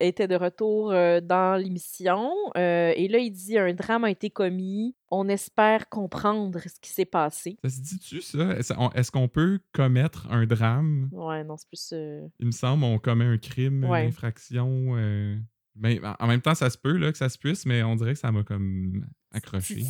était 0.00 0.28
de 0.28 0.34
retour 0.34 0.92
euh, 0.92 1.20
dans 1.22 1.56
l'émission. 1.58 2.30
Euh, 2.58 2.92
et 2.94 3.08
là, 3.08 3.18
il 3.18 3.30
dit 3.30 3.56
un 3.56 3.72
drame 3.72 4.04
a 4.04 4.10
été 4.10 4.28
commis. 4.28 4.94
On 5.10 5.28
espère 5.28 5.88
comprendre 5.88 6.58
ce 6.60 6.80
qui 6.80 6.90
s'est 6.90 7.04
passé. 7.04 7.58
Ça 7.62 7.70
se 7.70 7.80
dit-tu, 7.80 8.20
ça? 8.20 8.56
Est-ce 8.58 8.72
on- 8.76 8.90
est-ce 8.90 9.10
qu'on 9.10 9.28
peut 9.28 9.60
commettre 9.72 10.26
un 10.32 10.46
drame? 10.46 11.08
Ouais, 11.12 11.44
non, 11.44 11.56
c'est 11.56 11.68
plus. 11.68 11.90
euh, 11.92 12.26
Il 12.40 12.46
me 12.46 12.52
semble 12.52 12.82
on 12.84 12.98
commet 12.98 13.24
un 13.24 13.38
crime, 13.38 13.84
Ouais. 13.84 14.02
une 14.02 14.08
infraction. 14.08 14.96
euh, 14.96 15.36
ben, 15.76 16.00
en- 16.18 16.26
même 16.26 16.40
temps, 16.40 16.54
ça 16.54 16.70
se 16.70 16.78
peut 16.78 16.96
là, 16.96 17.12
que 17.12 17.18
ça 17.18 17.28
se 17.28 17.38
puisse, 17.38 17.66
mais 17.66 17.82
on 17.82 17.96
dirait 17.96 18.14
que 18.14 18.18
ça 18.18 18.32
m'a 18.32 18.42
comme 18.42 19.06
accroché. 19.32 19.82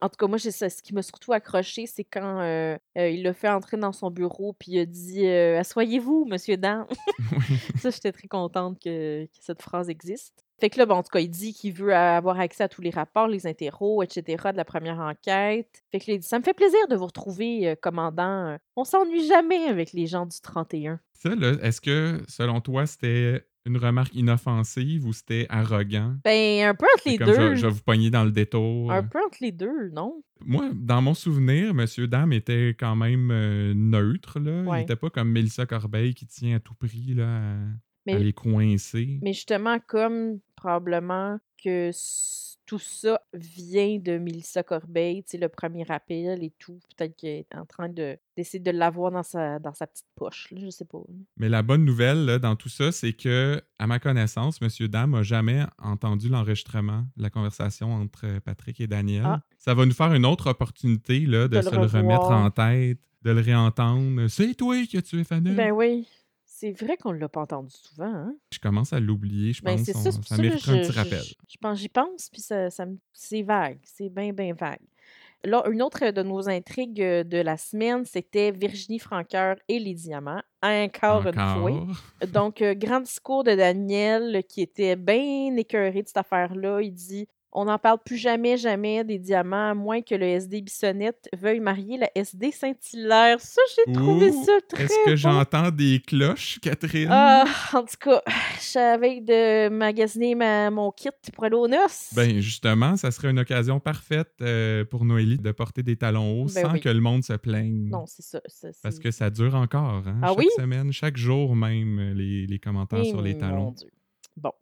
En 0.00 0.08
tout 0.08 0.16
cas, 0.18 0.26
moi, 0.26 0.38
ça- 0.38 0.68
ce 0.68 0.82
qui 0.82 0.92
m'a 0.92 1.02
surtout 1.02 1.32
accroché, 1.32 1.86
c'est 1.86 2.04
quand 2.04 2.40
euh, 2.40 2.76
euh, 2.98 3.08
il 3.10 3.22
l'a 3.22 3.32
fait 3.32 3.48
entrer 3.48 3.76
dans 3.76 3.92
son 3.92 4.10
bureau, 4.10 4.52
puis 4.54 4.72
il 4.72 4.78
a 4.80 4.86
dit 4.86 5.24
euh, 5.26 5.58
Assoyez-vous, 5.60 6.26
monsieur 6.28 6.56
Dan. 6.56 6.84
Oui. 7.32 7.56
ça, 7.78 7.90
j'étais 7.90 8.12
très 8.12 8.26
contente 8.28 8.78
que, 8.82 9.24
que 9.24 9.30
cette 9.40 9.62
phrase 9.62 9.88
existe. 9.88 10.44
Fait 10.60 10.70
que 10.70 10.78
là, 10.78 10.86
bon, 10.86 10.96
en 10.96 11.02
tout 11.02 11.10
cas, 11.10 11.20
il 11.20 11.28
dit 11.30 11.52
qu'il 11.54 11.72
veut 11.72 11.94
avoir 11.94 12.38
accès 12.38 12.62
à 12.64 12.68
tous 12.68 12.82
les 12.82 12.90
rapports, 12.90 13.26
les 13.28 13.46
interros, 13.46 14.02
etc. 14.02 14.48
de 14.52 14.56
la 14.56 14.64
première 14.64 14.98
enquête. 14.98 15.82
Fait 15.90 15.98
que 15.98 16.04
là, 16.10 16.14
il 16.14 16.18
dit 16.20 16.26
Ça 16.28 16.38
me 16.38 16.44
fait 16.44 16.54
plaisir 16.54 16.86
de 16.88 16.96
vous 16.96 17.06
retrouver, 17.06 17.68
euh, 17.68 17.74
commandant. 17.80 18.56
On 18.76 18.84
s'ennuie 18.84 19.26
jamais 19.26 19.64
avec 19.64 19.92
les 19.92 20.06
gens 20.06 20.26
du 20.26 20.40
31. 20.40 21.00
Ça, 21.14 21.34
là, 21.34 21.52
est-ce 21.62 21.80
que, 21.80 22.20
selon 22.28 22.60
toi, 22.60 22.86
c'était 22.86 23.44
une 23.66 23.76
remarque 23.76 24.14
inoffensive 24.14 25.06
ou 25.06 25.12
c'était 25.12 25.46
arrogant? 25.50 26.14
Ben, 26.24 26.68
un 26.68 26.74
peu 26.74 26.86
entre 26.96 27.08
les 27.10 27.18
comme 27.18 27.26
deux. 27.26 27.54
je 27.56 27.66
vais 27.66 27.72
vous 27.72 27.82
pogner 27.82 28.10
dans 28.10 28.24
le 28.24 28.30
détour. 28.30 28.90
Un 28.90 29.02
peu 29.02 29.18
entre 29.24 29.38
les 29.42 29.52
deux, 29.52 29.90
non? 29.92 30.22
Moi, 30.46 30.70
dans 30.74 31.02
mon 31.02 31.12
souvenir, 31.14 31.74
Monsieur 31.74 32.06
Dame 32.06 32.32
était 32.32 32.74
quand 32.78 32.96
même 32.96 33.30
euh, 33.30 33.74
neutre. 33.74 34.40
Là. 34.40 34.62
Ouais. 34.62 34.80
Il 34.80 34.82
était 34.84 34.96
pas 34.96 35.10
comme 35.10 35.30
Mélissa 35.30 35.66
Corbeil 35.66 36.14
qui 36.14 36.26
tient 36.26 36.56
à 36.56 36.60
tout 36.60 36.74
prix 36.74 37.12
là, 37.14 37.36
à, 37.36 37.54
Mais- 38.06 38.14
à 38.14 38.18
les 38.18 38.32
coincer. 38.32 39.18
Mais 39.20 39.34
justement, 39.34 39.78
comme 39.86 40.38
probablement 40.60 41.38
que 41.62 41.90
tout 42.66 42.78
ça 42.78 43.20
vient 43.32 43.98
de 43.98 44.18
Mélissa 44.18 44.62
Corbeil, 44.62 45.24
tu 45.24 45.30
sais, 45.30 45.38
le 45.38 45.48
premier 45.48 45.90
appel 45.90 46.44
et 46.44 46.52
tout, 46.58 46.78
peut-être 46.96 47.16
qu'elle 47.16 47.38
est 47.40 47.54
en 47.56 47.64
train 47.64 47.88
de 47.88 48.16
d'essayer 48.36 48.62
de 48.62 48.70
l'avoir 48.70 49.10
dans 49.10 49.22
sa, 49.22 49.58
dans 49.58 49.74
sa 49.74 49.86
petite 49.86 50.06
poche, 50.14 50.50
là, 50.52 50.60
je 50.62 50.70
sais 50.70 50.84
pas. 50.84 51.00
Mais 51.36 51.48
la 51.48 51.62
bonne 51.62 51.84
nouvelle 51.84 52.24
là, 52.26 52.38
dans 52.38 52.56
tout 52.56 52.68
ça, 52.68 52.92
c'est 52.92 53.12
que, 53.12 53.60
à 53.78 53.86
ma 53.86 53.98
connaissance, 53.98 54.60
Monsieur 54.60 54.88
Dame 54.88 55.12
n'a 55.12 55.22
jamais 55.22 55.64
entendu 55.78 56.28
l'enregistrement 56.28 57.04
la 57.16 57.30
conversation 57.30 57.92
entre 57.92 58.26
euh, 58.26 58.40
Patrick 58.40 58.80
et 58.80 58.86
Daniel. 58.86 59.24
Ah. 59.24 59.42
Ça 59.58 59.74
va 59.74 59.84
nous 59.84 59.92
faire 59.92 60.12
une 60.14 60.24
autre 60.24 60.50
opportunité 60.50 61.20
là, 61.20 61.48
de, 61.48 61.60
se 61.60 61.74
le 61.74 61.86
remettre 61.86 62.30
en 62.30 62.50
tête, 62.50 62.98
de 63.22 63.30
le 63.30 63.40
réentendre. 63.40 64.28
C'est 64.28 64.54
toi 64.54 64.76
qui 64.86 64.96
as 64.96 65.02
tué 65.02 65.24
Fanel. 65.24 65.56
Ben 65.56 65.72
oui, 65.72 66.06
c'est 66.60 66.72
vrai 66.72 66.96
qu'on 66.98 67.12
l'a 67.12 67.28
pas 67.28 67.40
entendu 67.40 67.74
souvent, 67.74 68.04
hein? 68.12 68.34
Je 68.52 68.58
commence 68.58 68.92
à 68.92 69.00
l'oublier, 69.00 69.52
je 69.54 69.62
Ben 69.62 69.76
pense. 69.76 69.88
on- 69.94 69.98
ça, 70.02 70.12
ça 70.12 70.18
ça, 70.22 70.36
là, 70.36 70.42
mériterait 70.42 70.72
un 70.78 70.82
petit 70.82 70.92
je- 70.92 70.98
rappel. 70.98 71.22
je- 71.22 71.34
je 71.48 71.56
pense, 71.58 71.78
j'y 71.78 71.88
pense, 71.88 72.28
puis 72.30 72.42
ça, 72.42 72.68
ça 72.70 72.84
me- 72.86 72.98
c'est 73.12 73.42
vague, 73.42 73.78
c'est 73.82 74.08
bien, 74.10 74.32
bien 74.32 74.52
vague. 74.52 74.80
Là, 75.42 75.62
une 75.72 75.80
autre 75.80 76.10
de 76.10 76.22
nos 76.22 76.50
intrigues 76.50 77.00
euh, 77.00 77.24
de 77.24 77.38
la 77.38 77.56
semaine, 77.56 78.04
c'était 78.04 78.50
Virginie 78.50 78.98
Franqueur 78.98 79.56
et 79.68 79.78
les 79.78 79.94
diamants, 79.94 80.42
encore, 80.62 81.26
une 81.26 81.32
fois. 81.32 81.70
Encore? 81.70 81.86
Donc, 82.30 82.60
euh, 82.60 82.74
grand 82.74 83.00
discours 83.00 83.42
de 83.42 83.54
Daniel 83.54 84.42
qui 84.46 84.60
était 84.60 84.96
bien 84.96 85.56
écœuré 85.56 86.02
de 86.02 86.08
cette 86.08 86.18
affaire-là. 86.18 86.82
Il 86.82 86.92
dit 86.92 87.26
On 87.52 87.64
n'en 87.64 87.78
parle 87.78 87.98
plus 88.04 88.16
jamais, 88.16 88.56
jamais 88.56 89.02
des 89.02 89.18
diamants, 89.18 89.70
à 89.70 89.74
moins 89.74 90.02
que 90.02 90.14
le 90.14 90.24
SD 90.24 90.60
Bissonnette 90.62 91.28
veuille 91.36 91.58
marier 91.58 91.98
la 91.98 92.08
SD 92.14 92.52
Saint-Hilaire. 92.52 93.40
Ça, 93.40 93.60
j'ai 93.76 93.92
trouvé 93.92 94.30
Ouh, 94.30 94.44
ça 94.44 94.52
très. 94.68 94.84
Est-ce 94.84 95.04
que 95.04 95.10
bon. 95.10 95.16
j'entends 95.16 95.70
des 95.70 96.00
cloches, 96.06 96.60
Catherine? 96.60 97.08
Ah, 97.10 97.44
en 97.74 97.82
tout 97.82 97.96
cas, 98.00 98.22
je 98.56 98.62
savais 98.64 99.20
de 99.20 99.68
magasiner 99.68 100.34
ma- 100.36 100.70
mon 100.70 100.92
kit 100.92 101.08
pour 101.34 101.42
aller 101.44 101.56
aux 101.56 101.66
noces. 101.68 102.10
Ben 102.14 102.40
justement, 102.40 102.96
ça 102.96 103.10
serait 103.10 103.30
une 103.30 103.40
occasion 103.40 103.80
parfaite 103.80 104.30
euh, 104.42 104.84
pour 104.84 105.04
Noélie 105.04 105.38
de 105.38 105.50
porter 105.52 105.82
des 105.82 105.96
talons 105.96 106.42
hauts 106.42 106.46
Ben 106.54 106.62
sans 106.66 106.72
oui. 106.74 106.80
que 106.80 106.88
le 106.88 107.00
monde 107.00 107.24
se 107.24 107.32
plaigne. 107.32 107.88
non, 107.90 108.04
c'est 108.06 108.22
ça. 108.22 108.40
ça, 108.46 108.68
Parce 108.82 108.98
que 109.00 109.10
ça 109.10 109.28
dure 109.28 109.56
encore, 109.56 110.02
hein? 110.06 110.20
Ah 110.22 110.28
chaque 110.28 110.38
oui? 110.38 110.46
semaine, 110.56 110.92
chaque 110.92 111.16
jour 111.16 111.56
même, 111.56 112.12
les, 112.14 112.46
les 112.46 112.58
commentaires 112.60 113.04
sur 113.04 113.22
les 113.22 113.32
Eh, 113.32 113.38
talons. 113.38 113.56
mon 113.64 113.70
Dieu. 113.72 113.90
Bon. 114.42 114.52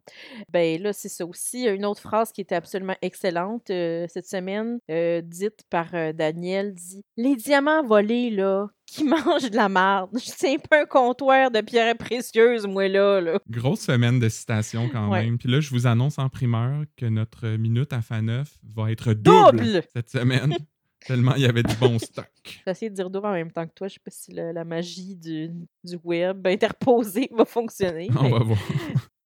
Ben 0.51 0.81
là, 0.81 0.93
c'est 0.93 1.09
ça 1.09 1.25
aussi. 1.25 1.65
Une 1.65 1.85
autre 1.85 2.01
phrase 2.01 2.31
qui 2.31 2.41
était 2.41 2.55
absolument 2.55 2.95
excellente 3.01 3.69
euh, 3.69 4.05
cette 4.09 4.27
semaine, 4.27 4.79
euh, 4.91 5.21
dite 5.21 5.63
par 5.69 5.87
euh, 5.93 6.11
Daniel, 6.13 6.73
dit 6.73 7.03
Les 7.17 7.35
diamants 7.35 7.83
volés, 7.83 8.29
là, 8.29 8.67
qui 8.85 9.03
mangent 9.05 9.49
de 9.49 9.55
la 9.55 9.69
marde. 9.69 10.09
Je 10.15 10.31
tiens 10.37 10.57
pas 10.69 10.81
un 10.81 10.85
comptoir 10.85 11.51
de 11.51 11.61
pierres 11.61 11.97
précieuses, 11.97 12.67
moi, 12.67 12.87
là. 12.87 13.21
là. 13.21 13.39
Grosse 13.49 13.81
semaine 13.81 14.19
de 14.19 14.29
citations 14.29 14.89
quand 14.89 15.09
Ouais. 15.09 15.23
même. 15.23 15.37
Puis 15.37 15.49
là, 15.49 15.59
je 15.59 15.69
vous 15.69 15.87
annonce 15.87 16.19
en 16.19 16.29
primeur 16.29 16.83
que 16.97 17.05
notre 17.05 17.47
minute 17.57 17.93
à 17.93 18.01
Faneuf 18.01 18.57
va 18.75 18.91
être 18.91 19.13
double, 19.13 19.57
Double! 19.59 19.83
cette 19.93 20.09
semaine. 20.09 20.55
tellement 21.07 21.33
il 21.35 21.43
y 21.43 21.45
avait 21.45 21.63
du 21.63 21.73
bon 21.77 21.97
stock. 21.97 22.29
J'ai 22.65 22.71
essayé 22.71 22.89
de 22.89 22.95
dire 22.95 23.09
double 23.09 23.27
en 23.27 23.31
même 23.31 23.51
temps 23.53 23.65
que 23.65 23.71
toi. 23.73 23.87
Je 23.87 23.93
sais 23.93 23.99
pas 24.03 24.11
si 24.11 24.33
la, 24.33 24.51
la 24.51 24.65
magie 24.65 25.15
du, 25.15 25.49
du 25.81 25.95
web 26.03 26.45
interposé 26.45 27.29
va 27.31 27.45
fonctionner. 27.45 28.09
On 28.17 28.23
mais- 28.23 28.31
va 28.31 28.39
voir. 28.39 28.59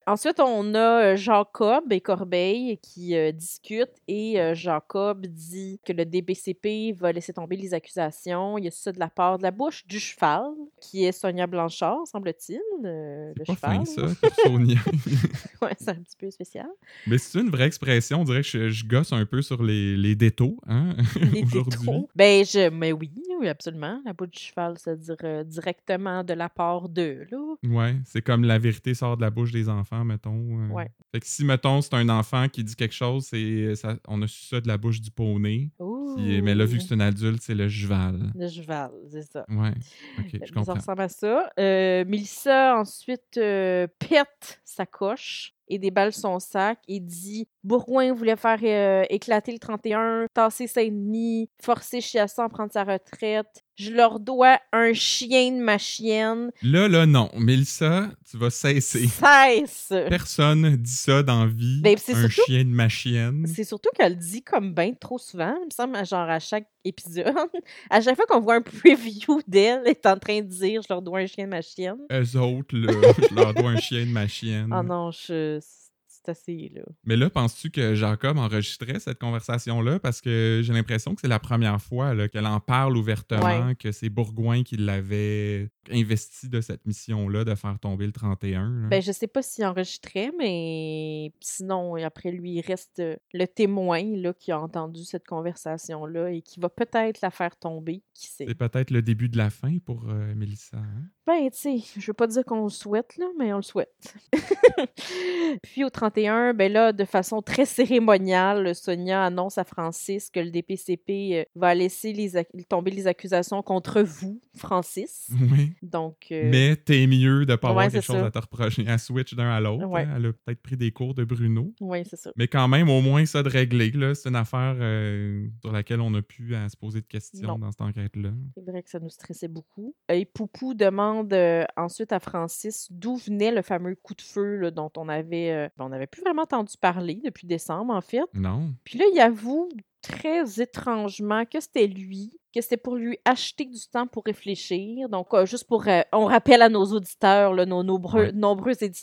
Ensuite, 0.06 0.40
on 0.40 0.74
a 0.76 1.04
euh, 1.14 1.16
Jacob 1.16 1.92
et 1.92 2.02
Corbeil 2.02 2.78
qui 2.82 3.16
euh, 3.16 3.32
discutent 3.32 3.96
et 4.08 4.40
euh, 4.40 4.54
Jacob 4.54 5.26
dit 5.26 5.80
que 5.86 5.94
le 5.94 6.06
DBCP 6.06 6.94
va 6.98 7.12
laisser 7.12 7.32
tomber 7.34 7.56
les 7.56 7.74
accusations. 7.74 8.58
Il 8.58 8.66
y 8.66 8.68
a 8.68 8.72
ça 8.72 8.92
de 8.92 9.00
la 9.00 9.10
part 9.10 9.38
de 9.38 9.44
la 9.44 9.52
bouche 9.52 9.86
du 9.88 10.00
cheval, 10.00 10.44
qui 10.82 11.06
est 11.06 11.12
Sonia 11.12 11.48
Blanchard, 11.48 12.06
semble-t-il. 12.06 12.60
euh, 12.86 13.32
le 13.36 13.44
Pas 13.46 13.54
cheval. 13.54 13.76
fin, 13.78 13.86
ça, 13.86 14.02
pour 14.22 14.36
Sonia. 14.44 14.80
ouais, 15.62 15.76
c'est 15.80 15.90
un 15.90 15.96
petit 15.96 16.18
peu 16.20 16.30
spécial. 16.32 16.68
Mais 17.08 17.18
c'est 17.18 17.40
une 17.40 17.50
vraie 17.50 17.68
expression. 17.68 18.22
On 18.22 18.24
dirait 18.26 18.42
que 18.42 18.48
je, 18.48 18.70
je 18.70 18.86
gosse 18.86 19.14
un 19.14 19.26
peu 19.26 19.42
sur 19.42 19.64
les, 19.64 19.96
les 19.96 20.16
détaux 20.16 20.58
hein, 20.68 20.96
aujourd'hui. 21.46 22.08
Ben, 22.16 22.44
je, 22.46 22.70
mais 22.70 22.92
oui, 22.92 23.12
oui, 23.40 23.48
absolument. 23.48 24.02
La 24.06 24.14
bouche 24.14 24.32
du 24.32 24.40
cheval, 24.42 24.76
c'est-à-dire 24.78 25.46
directement 25.46 26.24
de 26.24 26.34
la 26.34 26.50
part 26.50 26.90
d'eux, 26.90 27.26
là. 27.32 27.38
Ouais, 27.64 27.96
c'est 28.06 28.22
comme 28.22 28.44
la 28.44 28.60
vérité 28.60 28.94
sort 28.94 29.16
de 29.18 29.22
la 29.22 29.30
bouche 29.30 29.52
des 29.52 29.70
enfants, 29.70 29.93
mettons. 30.04 30.62
euh. 30.62 30.68
Ouais. 30.70 30.90
Fait 31.12 31.20
que 31.20 31.28
si, 31.28 31.44
mettons, 31.46 31.82
c'est 31.82 31.94
un 31.94 32.08
enfant 32.10 32.48
qui 32.50 32.64
dit 32.64 32.76
quelque 32.76 32.94
chose, 32.94 33.26
c'est 33.26 33.76
ça, 33.76 33.96
on 34.08 34.22
a 34.22 34.28
su 34.28 34.46
ça 34.46 34.62
de 34.62 34.68
la 34.68 34.78
bouche 34.78 35.02
du 35.02 35.12
poney. 35.12 35.70
Puis, 36.16 36.42
mais 36.42 36.56
là, 36.56 36.66
vu 36.66 36.78
que 36.78 36.84
c'est 36.84 36.94
un 36.94 37.00
adulte, 37.00 37.42
c'est 37.42 37.56
le 37.56 37.68
cheval. 37.70 38.32
Le 38.36 38.48
cheval, 38.48 38.92
c'est 39.12 39.24
ça. 39.32 39.46
Ouais, 39.50 39.74
ok, 40.20 40.26
je 40.34 40.38
Ça 40.40 40.46
comprends. 40.54 40.74
ressemble 40.76 41.02
à 41.02 41.10
ça. 41.10 41.50
Euh, 41.60 42.06
Mélissa, 42.08 42.78
ensuite, 42.80 43.38
euh, 43.38 43.88
pète 44.00 44.62
sa 44.64 44.86
coche 44.86 45.54
et 45.74 45.80
déballe 45.80 46.14
son 46.14 46.40
sac 46.40 46.80
et 46.88 47.00
dit 47.00 47.48
Bourgoin 47.64 48.14
voulait 48.14 48.36
faire 48.36 48.60
euh, 48.62 49.06
éclater 49.10 49.52
le 49.52 49.60
31, 49.60 50.26
tasser 50.34 50.68
Saint-Denis, 50.68 51.50
forcer 51.62 52.02
Chiasson 52.02 52.44
à 52.44 52.50
prendre 52.50 52.72
sa 52.72 52.84
retraite. 52.84 53.64
Je 53.76 53.92
leur 53.92 54.20
dois 54.20 54.60
un 54.72 54.94
chien 54.94 55.52
de 55.52 55.58
ma 55.64 55.78
chienne. 55.80 56.52
Là, 56.62 56.88
là, 56.88 57.06
non. 57.08 57.30
Mélissa, 57.36 58.08
tu 58.30 58.38
vas 58.38 58.52
cesser. 58.52 59.08
Cesse! 59.08 59.92
Personne 60.10 60.76
dit 60.76 60.92
ça 60.92 61.24
dans 61.24 61.48
vie. 61.48 61.82
Ben, 61.82 61.96
c'est 61.98 62.14
un 62.14 62.28
surtout- 62.30 62.52
chien 62.52 62.64
de 62.66 62.70
ma 62.70 62.88
chienne. 62.90 63.46
C'est 63.48 63.64
surtout 63.64 63.90
qu'elle 63.96 64.14
le 64.14 64.20
dit 64.20 64.44
comme 64.44 64.74
ben 64.74 64.96
trop 64.96 65.18
souvent, 65.18 65.56
il 65.62 65.66
me 65.66 65.72
semble, 65.72 66.06
genre 66.06 66.30
à 66.30 66.40
chaque 66.40 66.68
épisode. 66.84 67.34
à 67.90 68.02
chaque 68.02 68.16
fois 68.16 68.26
qu'on 68.28 68.40
voit 68.40 68.56
un 68.56 68.62
preview 68.62 69.42
d'elle, 69.48 69.82
elle 69.86 69.92
est 69.92 70.06
en 70.06 70.18
train 70.18 70.42
de 70.42 70.48
dire 70.48 70.82
Je 70.82 70.88
leur 70.90 71.02
dois 71.02 71.20
un 71.20 71.28
chien 71.28 71.46
de 71.46 71.50
ma 71.50 71.62
chienne. 71.62 72.00
Eux 72.12 72.38
autres, 72.38 72.76
là, 72.76 72.94
je 73.30 73.36
leur 73.36 73.54
dois 73.54 73.72
un 73.72 73.78
chien 73.78 74.06
de 74.06 74.12
ma 74.12 74.28
chienne. 74.28 74.70
Ah 74.72 74.84
non, 74.84 75.12
je... 75.12 75.60
c'est 76.08 76.30
assez, 76.30 76.72
là. 76.74 76.84
Mais 77.04 77.16
là, 77.16 77.30
penses-tu 77.30 77.70
que 77.70 77.96
Jacob 77.96 78.38
enregistrait 78.38 79.00
cette 79.00 79.20
conversation-là? 79.20 80.00
Parce 80.00 80.22
que 80.22 80.62
j'ai 80.64 80.74
l'impression 80.74 81.16
que 81.16 81.22
c'est 81.22 81.28
la 81.28 81.40
première 81.40 81.82
fois 81.82 82.28
qu'elle 82.30 82.48
en 82.48 82.60
parle 82.60 82.98
ouvertement, 82.98 83.74
que 83.76 83.92
c'est 83.92 84.10
Bourgoin 84.10 84.64
qui 84.64 84.78
l'avait 84.78 85.70
investi 85.92 86.50
de 86.50 86.62
cette 86.62 86.86
mission-là 86.86 87.44
de 87.44 87.56
faire 87.56 87.78
tomber 87.80 88.06
le 88.06 88.12
31. 88.12 88.70
là? 88.70 88.88
Ben, 88.90 89.02
je 89.02 89.12
sais 89.12 89.28
pas 89.28 89.42
s'il 89.42 89.66
enregistrait, 89.66 90.32
mais 90.38 91.32
sinon, 91.40 91.96
après 91.96 92.32
lui, 92.32 92.54
il 92.54 92.62
reste 92.62 93.00
euh, 93.00 93.16
le 93.34 93.46
témoin 93.48 94.04
là, 94.16 94.34
qui 94.34 94.52
a 94.52 94.60
entendu 94.60 95.04
cette 95.04 95.28
conversation-là 95.28 96.32
et 96.32 96.42
qui 96.42 96.60
va 96.60 96.70
peut-être 96.70 97.22
la 97.22 97.32
faire 97.32 97.56
tomber. 97.58 98.04
Qui 98.14 98.28
sait? 98.28 98.46
C'est 98.48 98.56
peut-être 98.56 98.92
le 98.92 99.02
début 99.02 99.30
de 99.30 99.38
la 99.38 99.50
fin 99.50 99.78
pour 99.86 100.04
euh, 100.10 100.34
Mélissa. 100.36 100.78
hein? 100.78 101.04
Ben, 101.26 101.50
tu 101.50 101.58
sais, 101.58 101.78
je 101.98 102.06
veux 102.06 102.14
pas 102.14 102.28
dire 102.28 102.44
qu'on 102.44 102.64
le 102.64 102.70
souhaite, 102.70 103.16
là, 103.18 103.26
mais 103.40 103.54
on 103.54 103.58
le 103.58 103.62
souhaite. 103.62 104.16
Puis 105.64 105.84
au 105.84 105.90
31, 105.90 106.54
ben 106.54 106.72
là, 106.72 106.92
de 106.92 107.06
façon 107.06 107.42
très 107.42 107.66
cérémoniale, 107.66 108.76
Sonia 108.76 109.24
annonce 109.24 109.58
à 109.58 109.64
Francis 109.64 110.30
que 110.30 110.40
le 110.40 110.52
DPCP 110.52 111.10
euh, 111.10 111.44
va 111.56 111.74
laisser 111.74 112.12
les 112.14 112.44
tomber 112.68 112.92
les 112.92 113.08
accusations 113.08 113.62
contre 113.62 114.02
vous, 114.02 114.42
Francis. 114.56 115.30
Oui. 115.52 115.73
Donc, 115.82 116.28
euh, 116.32 116.50
Mais 116.52 116.76
t'es 116.76 117.06
mieux 117.08 117.46
de 117.46 117.56
pas 117.56 117.70
avoir 117.70 117.86
Ouais, 117.86 117.92
quelque 117.92 118.04
chose 118.04 118.18
ça. 118.18 118.26
à 118.26 118.32
te 118.32 118.40
reprocher. 118.40 118.86
Elle 118.88 119.00
switch 119.00 119.34
d'un 119.34 119.50
à 119.50 119.60
l'autre. 119.60 119.86
Ouais. 119.88 120.02
hein. 120.04 120.14
Elle 120.18 120.26
a 120.28 120.34
peut-être 120.34 120.62
pris 120.62 120.78
des 120.78 120.92
cours 120.92 121.14
de 121.14 121.24
Bruno. 121.24 121.74
oui, 121.82 122.04
c'est 122.10 122.16
ça. 122.18 122.32
Mais 122.36 122.48
quand 122.48 122.68
même, 122.68 122.90
au 122.90 123.02
moins 123.02 123.26
ça 123.26 123.44
de 123.44 123.50
régler. 123.50 123.92
C'est 124.16 124.30
une 124.30 124.36
affaire 124.36 124.76
euh, 124.80 125.48
sur 125.62 125.72
laquelle 125.72 126.00
on 126.02 126.14
a 126.14 126.22
pu 126.22 126.56
à 126.56 126.70
se 126.70 126.78
poser 126.78 127.02
de 127.02 127.06
questions 127.08 127.48
Non. 127.48 127.60
dans 127.60 127.72
cette 127.72 127.82
enquête-là. 127.82 128.30
C'est 128.56 128.66
vrai 128.70 128.82
que 128.84 128.90
ça 128.90 129.00
nous 129.00 129.10
stressait 129.10 129.48
beaucoup. 129.48 129.96
Et 130.10 130.26
Poupou 130.26 130.74
demande 130.74 131.34
euh, 131.34 131.64
ensuite 131.78 132.12
à 132.12 132.20
Francis 132.20 132.88
d'où 132.92 133.16
venait 133.18 133.52
le 133.52 133.62
fameux 133.62 133.96
coup 134.02 134.14
de 134.16 134.22
feu 134.22 134.56
là, 134.58 134.72
dont 134.72 134.92
on 134.98 135.10
avait, 135.10 135.52
euh, 135.52 135.70
on 135.80 135.90
n'avait 135.90 136.08
plus 136.08 136.22
vraiment 136.22 136.44
entendu 136.44 136.76
parler 136.80 137.20
depuis 137.24 137.46
décembre, 137.48 137.94
en 137.94 138.02
fait. 138.02 138.22
Non. 138.34 138.74
Puis 138.84 138.98
là, 139.00 139.06
il 139.14 139.20
avoue 139.20 139.70
très 140.02 140.60
étrangement 140.62 141.46
que 141.46 141.60
c'était 141.60 141.88
lui, 141.88 142.32
que 142.54 142.62
c'était 142.62 142.78
pour 142.78 142.96
lui 142.96 143.18
acheter 143.26 143.66
du 143.66 143.80
temps 143.92 144.08
pour 144.08 144.24
réfléchir. 144.26 145.10
Donc, 145.10 145.34
euh, 145.34 145.46
juste 145.46 145.66
pour... 145.66 145.88
euh, 145.88 146.02
on 146.12 146.26
rappelle 146.26 146.62
à 146.62 146.70
nos 146.70 146.86
auditeurs, 146.86 147.54
là, 147.54 147.66
nos 147.66 147.84
nombreux, 147.84 148.32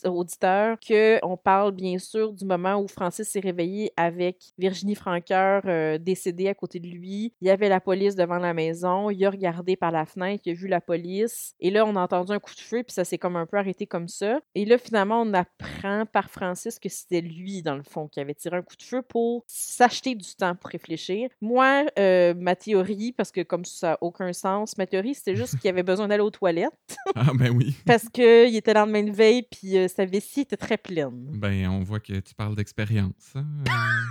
auditeurs, 0.05 0.79
que 0.81 1.19
on 1.25 1.37
parle 1.37 1.73
bien 1.73 1.99
sûr 1.99 2.33
du 2.33 2.45
moment 2.45 2.77
où 2.77 2.87
Francis 2.87 3.29
s'est 3.29 3.41
réveillé 3.41 3.93
avec 3.97 4.37
Virginie 4.59 4.95
Franqueur 4.95 5.63
euh, 5.67 5.99
décédée 5.99 6.49
à 6.49 6.55
côté 6.55 6.79
de 6.79 6.87
lui. 6.87 7.33
Il 7.41 7.49
y 7.49 7.51
avait 7.51 7.69
la 7.69 7.81
police 7.81 8.15
devant 8.15 8.39
la 8.39 8.55
maison. 8.55 9.11
Il 9.11 9.25
a 9.25 9.31
regardé 9.31 9.77
par 9.77 9.91
la 9.91 10.07
fenêtre, 10.07 10.43
il 10.47 10.53
a 10.53 10.55
vu 10.55 10.69
la 10.69 10.81
police. 10.81 11.55
Et 11.61 11.71
là, 11.71 11.85
on 11.85 11.97
a 11.97 12.01
entendu 12.01 12.33
un 12.33 12.39
coup 12.39 12.55
de 12.55 12.61
feu, 12.61 12.83
puis 12.83 12.93
ça 12.93 13.05
s'est 13.05 13.19
comme 13.19 13.37
un 13.37 13.47
peu 13.47 13.57
arrêté 13.57 13.87
comme 13.87 14.09
ça. 14.09 14.41
Et 14.55 14.65
là, 14.65 14.79
finalement, 14.79 15.23
on 15.23 15.35
apprend 15.35 16.07
par 16.07 16.31
Francis 16.31 16.79
que 16.79 16.89
c'était 16.89 17.21
lui, 17.21 17.63
dans 17.63 17.77
le 17.77 17.83
fond, 17.83 18.09
qui 18.09 18.21
avait 18.21 18.35
tiré 18.35 18.57
un 18.57 18.63
coup 18.63 18.77
de 18.77 18.83
feu 18.83 19.03
pour 19.03 19.45
s'acheter 19.47 20.15
du 20.15 20.35
temps 20.37 20.55
pour 20.55 20.71
réfléchir. 20.71 21.29
Moi, 21.41 21.87
ma 22.37 22.55
théorie, 22.55 23.13
parce 23.13 23.33
que 23.33 23.40
comme 23.43 23.65
ça 23.65 23.91
n'a 23.91 23.99
aucun 24.01 24.33
sens, 24.33 24.77
ma 24.79 24.87
théorie, 24.87 25.15
c'était 25.15 25.37
juste 25.37 25.59
qu'il 25.59 25.69
avait 25.71 25.83
besoin 25.83 26.09
d'aller 26.09 26.23
aux 26.23 26.31
toilettes 26.31 26.71
Ah, 27.15 27.31
ben 27.35 27.51
oui. 27.57 27.75
parce 27.87 28.09
qu'il 28.09 28.55
était 28.57 28.73
le 28.75 28.81
lendemain 28.81 29.03
de 29.03 29.11
veille, 29.13 29.43
puis 29.43 29.77
euh, 29.77 29.89
sa 29.89 30.05
vessie 30.05 30.41
était 30.41 30.57
très 30.57 30.77
pleine. 30.79 31.31
Ben, 31.35 31.69
on 31.69 31.83
voit 31.83 32.01
que 32.01 32.19
tu 32.21 32.35
parles 32.35 32.55
d'expérience. 32.57 33.33
hein. 33.35 33.47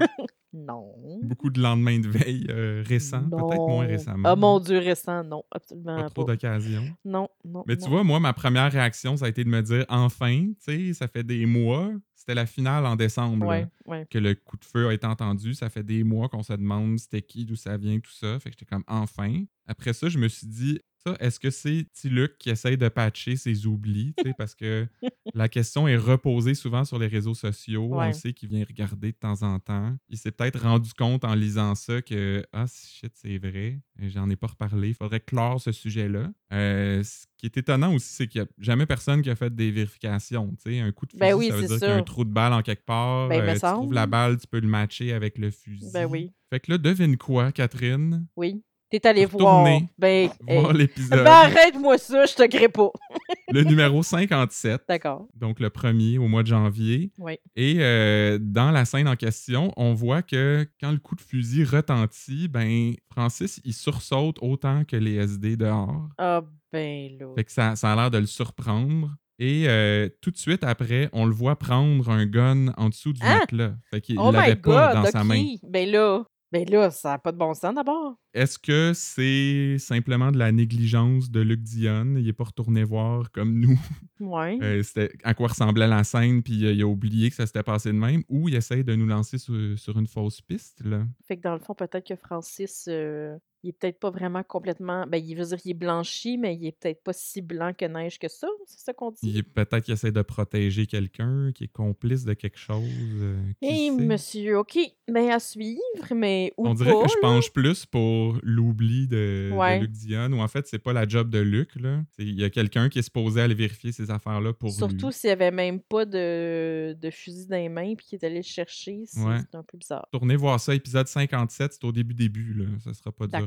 Euh, 0.01 0.05
Non. 0.51 0.95
beaucoup 1.21 1.51
de 1.51 1.61
lendemains 1.61 1.99
de 1.99 2.07
veille 2.07 2.47
euh, 2.49 2.83
récents, 2.83 3.21
peut-être 3.29 3.67
moins 3.67 3.85
récemment. 3.85 4.27
Ah 4.27 4.35
mon 4.35 4.59
Dieu, 4.59 4.79
récent, 4.79 5.23
non, 5.23 5.43
absolument 5.51 5.95
Pas 5.97 6.03
pas. 6.05 6.09
trop 6.09 6.23
d'occasions. 6.23 6.85
Non, 7.05 7.29
non. 7.45 7.63
Mais 7.67 7.77
tu 7.77 7.87
vois, 7.87 8.03
moi, 8.03 8.19
ma 8.19 8.33
première 8.33 8.71
réaction, 8.71 9.15
ça 9.15 9.25
a 9.25 9.29
été 9.29 9.43
de 9.43 9.49
me 9.49 9.61
dire 9.61 9.85
enfin, 9.89 10.47
tu 10.65 10.87
sais, 10.87 10.93
ça 10.93 11.07
fait 11.07 11.23
des 11.23 11.45
mois. 11.45 11.91
C'était 12.29 12.35
la 12.35 12.45
finale 12.45 12.85
en 12.85 12.95
décembre. 12.95 13.43
là, 13.47 13.49
Ouais, 13.49 13.67
ouais. 13.87 14.07
que 14.07 14.19
le 14.19 14.35
coup 14.35 14.55
de 14.55 14.63
feu 14.63 14.87
a 14.87 14.93
été 14.93 15.07
entendu. 15.07 15.55
Ça 15.55 15.67
fait 15.71 15.81
des 15.81 16.03
mois 16.03 16.29
qu'on 16.29 16.43
se 16.43 16.53
demande 16.53 16.99
c'était 16.99 17.23
qui, 17.23 17.43
d'où 17.43 17.55
ça 17.55 17.75
vient, 17.75 17.99
tout 17.99 18.11
ça. 18.11 18.39
Fait 18.39 18.51
que 18.51 18.55
j'étais 18.59 18.65
comme 18.69 18.83
enfin. 18.87 19.45
Après 19.65 19.93
ça, 19.93 20.09
je 20.09 20.19
me 20.19 20.27
suis 20.27 20.45
dit, 20.45 20.79
ça, 21.03 21.15
est-ce 21.19 21.39
que 21.39 21.49
c'est 21.49 21.85
petit 21.85 22.07
Luc 22.09 22.37
qui 22.37 22.51
essaye 22.51 22.77
de 22.77 22.87
patcher 22.87 23.35
ses 23.35 23.65
oublis? 23.65 24.13
parce 24.37 24.53
que 24.53 24.85
la 25.33 25.49
question 25.49 25.87
est 25.87 25.95
reposée 25.97 26.53
souvent 26.53 26.85
sur 26.85 26.99
les 26.99 27.07
réseaux 27.07 27.33
sociaux. 27.33 27.89
On 27.93 27.97
Ouais. 27.97 28.13
sait 28.13 28.33
qu'il 28.33 28.49
vient 28.49 28.63
regarder 28.63 29.11
de 29.11 29.17
temps 29.17 29.41
en 29.41 29.57
temps. 29.57 29.97
Il 30.09 30.17
s'est 30.19 30.31
peut-être 30.31 30.61
rendu 30.61 30.91
compte 30.93 31.23
en 31.25 31.33
lisant 31.33 31.73
ça 31.73 31.99
que 32.03 32.45
ah 32.53 32.65
shit, 32.67 33.11
c'est 33.15 33.39
vrai. 33.39 33.79
J'en 34.07 34.29
ai 34.29 34.35
pas 34.35 34.47
reparlé. 34.47 34.89
Il 34.89 34.93
faudrait 34.93 35.19
clore 35.19 35.59
ce 35.61 35.71
sujet-là. 35.71 36.31
Euh, 36.53 37.03
ce 37.03 37.25
qui 37.37 37.45
est 37.45 37.57
étonnant 37.57 37.93
aussi, 37.93 38.07
c'est 38.13 38.27
qu'il 38.27 38.41
n'y 38.41 38.47
a 38.47 38.49
jamais 38.57 38.85
personne 38.85 39.21
qui 39.21 39.29
a 39.29 39.35
fait 39.35 39.53
des 39.53 39.71
vérifications. 39.71 40.55
Un 40.65 40.91
coup 40.91 41.05
de 41.05 41.11
fusil, 41.11 41.19
Ben 41.19 41.33
oui, 41.33 41.49
ça 41.49 41.55
veut 41.55 41.67
dire 41.67 41.77
qu'il 41.79 41.87
y 41.87 41.91
a 41.91 41.95
un 41.95 42.03
trou 42.03 42.23
de 42.23 42.31
balle 42.31 42.53
en 42.53 42.61
quelque 42.61 42.85
part. 42.85 43.27
Ben, 43.29 43.41
Euh, 43.41 43.53
tu 43.53 43.59
trouves 43.59 43.93
la 43.93 44.05
balle, 44.07 44.37
tu 44.37 44.47
peux 44.47 44.59
le 44.59 44.67
matcher 44.67 45.13
avec 45.13 45.37
le 45.37 45.51
fusil. 45.51 45.89
Ben 45.93 46.05
oui. 46.05 46.31
Fait 46.49 46.59
que 46.59 46.71
là, 46.71 46.77
devine 46.77 47.17
quoi, 47.17 47.51
Catherine? 47.51 48.25
Oui. 48.35 48.63
T'es 48.89 49.05
allé 49.05 49.25
voir. 49.25 49.63
Ben, 49.97 50.29
Voir 50.47 50.71
hey. 50.71 50.77
l'épisode. 50.77 51.23
Ben, 51.23 51.27
arrête-moi 51.31 51.97
ça, 51.99 52.25
je 52.25 52.33
te 52.33 52.47
crée 52.47 52.69
pas. 52.69 52.89
le 53.51 53.63
numéro 53.63 54.01
57. 54.01 54.81
D'accord. 54.87 55.27
Donc 55.35 55.59
le 55.59 55.69
premier 55.69 56.17
au 56.17 56.27
mois 56.27 56.41
de 56.41 56.47
janvier. 56.47 57.11
Oui. 57.19 57.37
Et 57.55 57.77
euh, 57.79 58.39
dans 58.41 58.71
la 58.71 58.85
scène 58.85 59.07
en 59.07 59.15
question, 59.15 59.71
on 59.77 59.93
voit 59.93 60.21
que 60.23 60.67
quand 60.81 60.91
le 60.91 60.97
coup 60.97 61.15
de 61.15 61.21
fusil 61.21 61.63
retentit, 61.63 62.47
ben 62.47 62.93
Francis, 63.11 63.61
il 63.63 63.73
sursaute 63.73 64.37
autant 64.41 64.83
que 64.85 64.95
les 64.95 65.15
SD 65.15 65.55
dehors. 65.57 66.07
Ah, 66.17 66.41
ben 66.73 67.11
là. 67.19 67.27
Fait 67.35 67.43
que 67.43 67.51
ça, 67.51 67.75
ça 67.75 67.93
a 67.93 67.95
l'air 67.95 68.11
de 68.11 68.17
le 68.17 68.25
surprendre. 68.25 69.11
Et 69.41 69.65
euh, 69.69 70.09
tout 70.21 70.31
de 70.31 70.37
suite 70.37 70.63
après, 70.65 71.09
on 71.13 71.25
le 71.25 71.31
voit 71.33 71.57
prendre 71.57 72.09
un 72.09 72.25
gun 72.25 72.73
en 72.75 72.89
dessous 72.89 73.13
du 73.13 73.21
Hein? 73.23 73.39
matelas. 73.39 73.73
Fait 73.91 74.01
qu'il 74.01 74.19
Oh 74.19 74.31
l'avait 74.31 74.55
pas 74.57 74.93
dans 74.93 75.05
sa 75.05 75.23
main. 75.23 75.43
Ben 75.63 75.89
là. 75.89 76.23
Ben 76.51 76.67
là, 76.67 76.89
ça 76.89 77.09
n'a 77.09 77.19
pas 77.19 77.31
de 77.31 77.37
bon 77.37 77.53
sens 77.53 77.75
d'abord. 77.75 78.15
Est-ce 78.33 78.57
que 78.57 78.91
c'est 78.95 79.77
simplement 79.77 80.31
de 80.31 80.39
la 80.39 80.51
négligence 80.51 81.29
de 81.29 81.41
Luc 81.41 81.61
Dion? 81.61 82.15
Il 82.17 82.25
n'est 82.25 82.33
pas 82.33 82.45
retourné 82.45 82.83
voir 82.83 83.31
comme 83.31 83.59
nous? 83.59 83.79
Ouais. 84.19 84.59
euh, 84.61 84.83
c'était 84.83 85.15
à 85.23 85.33
quoi 85.33 85.47
ressemblait 85.47 85.87
la 85.87 86.03
scène, 86.03 86.43
puis 86.43 86.65
euh, 86.65 86.73
il 86.73 86.81
a 86.81 86.85
oublié 86.85 87.29
que 87.29 87.37
ça 87.37 87.45
s'était 87.45 87.63
passé 87.63 87.89
de 87.89 87.97
même, 87.97 88.21
ou 88.27 88.49
il 88.49 88.55
essaye 88.55 88.83
de 88.83 88.93
nous 88.93 89.05
lancer 89.05 89.37
sur, 89.37 89.79
sur 89.79 89.97
une 89.97 90.07
fausse 90.07 90.41
piste. 90.41 90.83
Là? 90.83 91.05
Fait 91.25 91.37
que 91.37 91.41
dans 91.43 91.53
le 91.53 91.59
fond, 91.59 91.73
peut-être 91.73 92.05
que 92.05 92.17
Francis, 92.17 92.85
euh, 92.89 93.37
il 93.63 93.69
est 93.69 93.73
peut-être 93.73 93.99
pas 93.99 94.09
vraiment 94.09 94.43
complètement. 94.43 95.05
Ben, 95.07 95.17
il 95.17 95.35
veut 95.35 95.45
dire 95.45 95.57
qu'il 95.57 95.71
est 95.71 95.73
blanchi, 95.75 96.37
mais 96.37 96.55
il 96.55 96.65
est 96.67 96.71
peut-être 96.79 97.03
pas 97.03 97.13
si 97.13 97.41
blanc 97.41 97.73
que 97.77 97.85
neige 97.85 98.17
que 98.19 98.27
ça. 98.27 98.47
C'est 98.65 98.79
ça 98.79 98.93
qu'on 98.93 99.11
dit? 99.11 99.19
Il 99.23 99.37
est 99.37 99.43
peut-être 99.43 99.81
qu'il 99.81 99.93
essaie 99.93 100.11
de 100.11 100.21
protéger 100.21 100.85
quelqu'un, 100.87 101.51
qui 101.53 101.65
est 101.65 101.71
complice 101.71 102.23
de 102.25 102.33
quelque 102.33 102.57
chose. 102.57 102.83
euh, 103.21 103.41
Hé, 103.61 103.87
sait? 103.87 103.91
monsieur, 103.91 104.57
OK. 104.59 104.77
Ben, 105.09 105.29
à 105.31 105.39
suivre, 105.39 105.79
mais 106.15 106.53
ou 106.57 106.67
On 106.67 106.73
dirait 106.73 106.91
pas, 106.93 107.03
que 107.03 107.09
je 107.11 107.19
penche 107.21 107.51
plus 107.51 107.85
pour 107.85 108.37
l'oubli 108.43 109.07
de. 109.07 109.49
Luc 109.81 109.91
Dion, 109.91 110.31
ou 110.33 110.39
en 110.41 110.47
fait, 110.47 110.67
c'est 110.67 110.79
pas 110.79 110.93
la 110.93 111.07
job 111.07 111.29
de 111.29 111.39
Luc. 111.39 111.75
là. 111.75 112.01
Il 112.17 112.39
y 112.39 112.43
a 112.43 112.49
quelqu'un 112.49 112.89
qui 112.89 112.99
est 112.99 113.03
supposé 113.03 113.41
aller 113.41 113.55
vérifier 113.55 113.91
ces 113.91 114.09
affaires-là 114.11 114.53
pour 114.53 114.71
Surtout 114.71 115.11
s'il 115.11 115.27
n'y 115.29 115.33
avait 115.33 115.51
même 115.51 115.79
pas 115.81 116.05
de, 116.05 116.93
de 116.99 117.09
fusil 117.09 117.47
dans 117.47 117.55
les 117.57 117.69
mains 117.69 117.95
puis 117.95 118.05
qu'il 118.05 118.19
est 118.21 118.25
allé 118.25 118.37
le 118.37 118.41
chercher. 118.43 119.03
C'est 119.05 119.19
Ouais. 119.19 119.37
un 119.53 119.63
peu 119.63 119.77
bizarre. 119.77 120.07
Tournez 120.11 120.35
voir 120.35 120.59
ça, 120.59 120.73
épisode 120.75 121.07
57, 121.07 121.73
c'est 121.73 121.83
au 121.83 121.91
début 121.91 122.13
début. 122.13 122.53
Là. 122.53 122.65
Ça 122.83 122.93
sera 122.93 123.11
pas 123.11 123.27
dur 123.27 123.39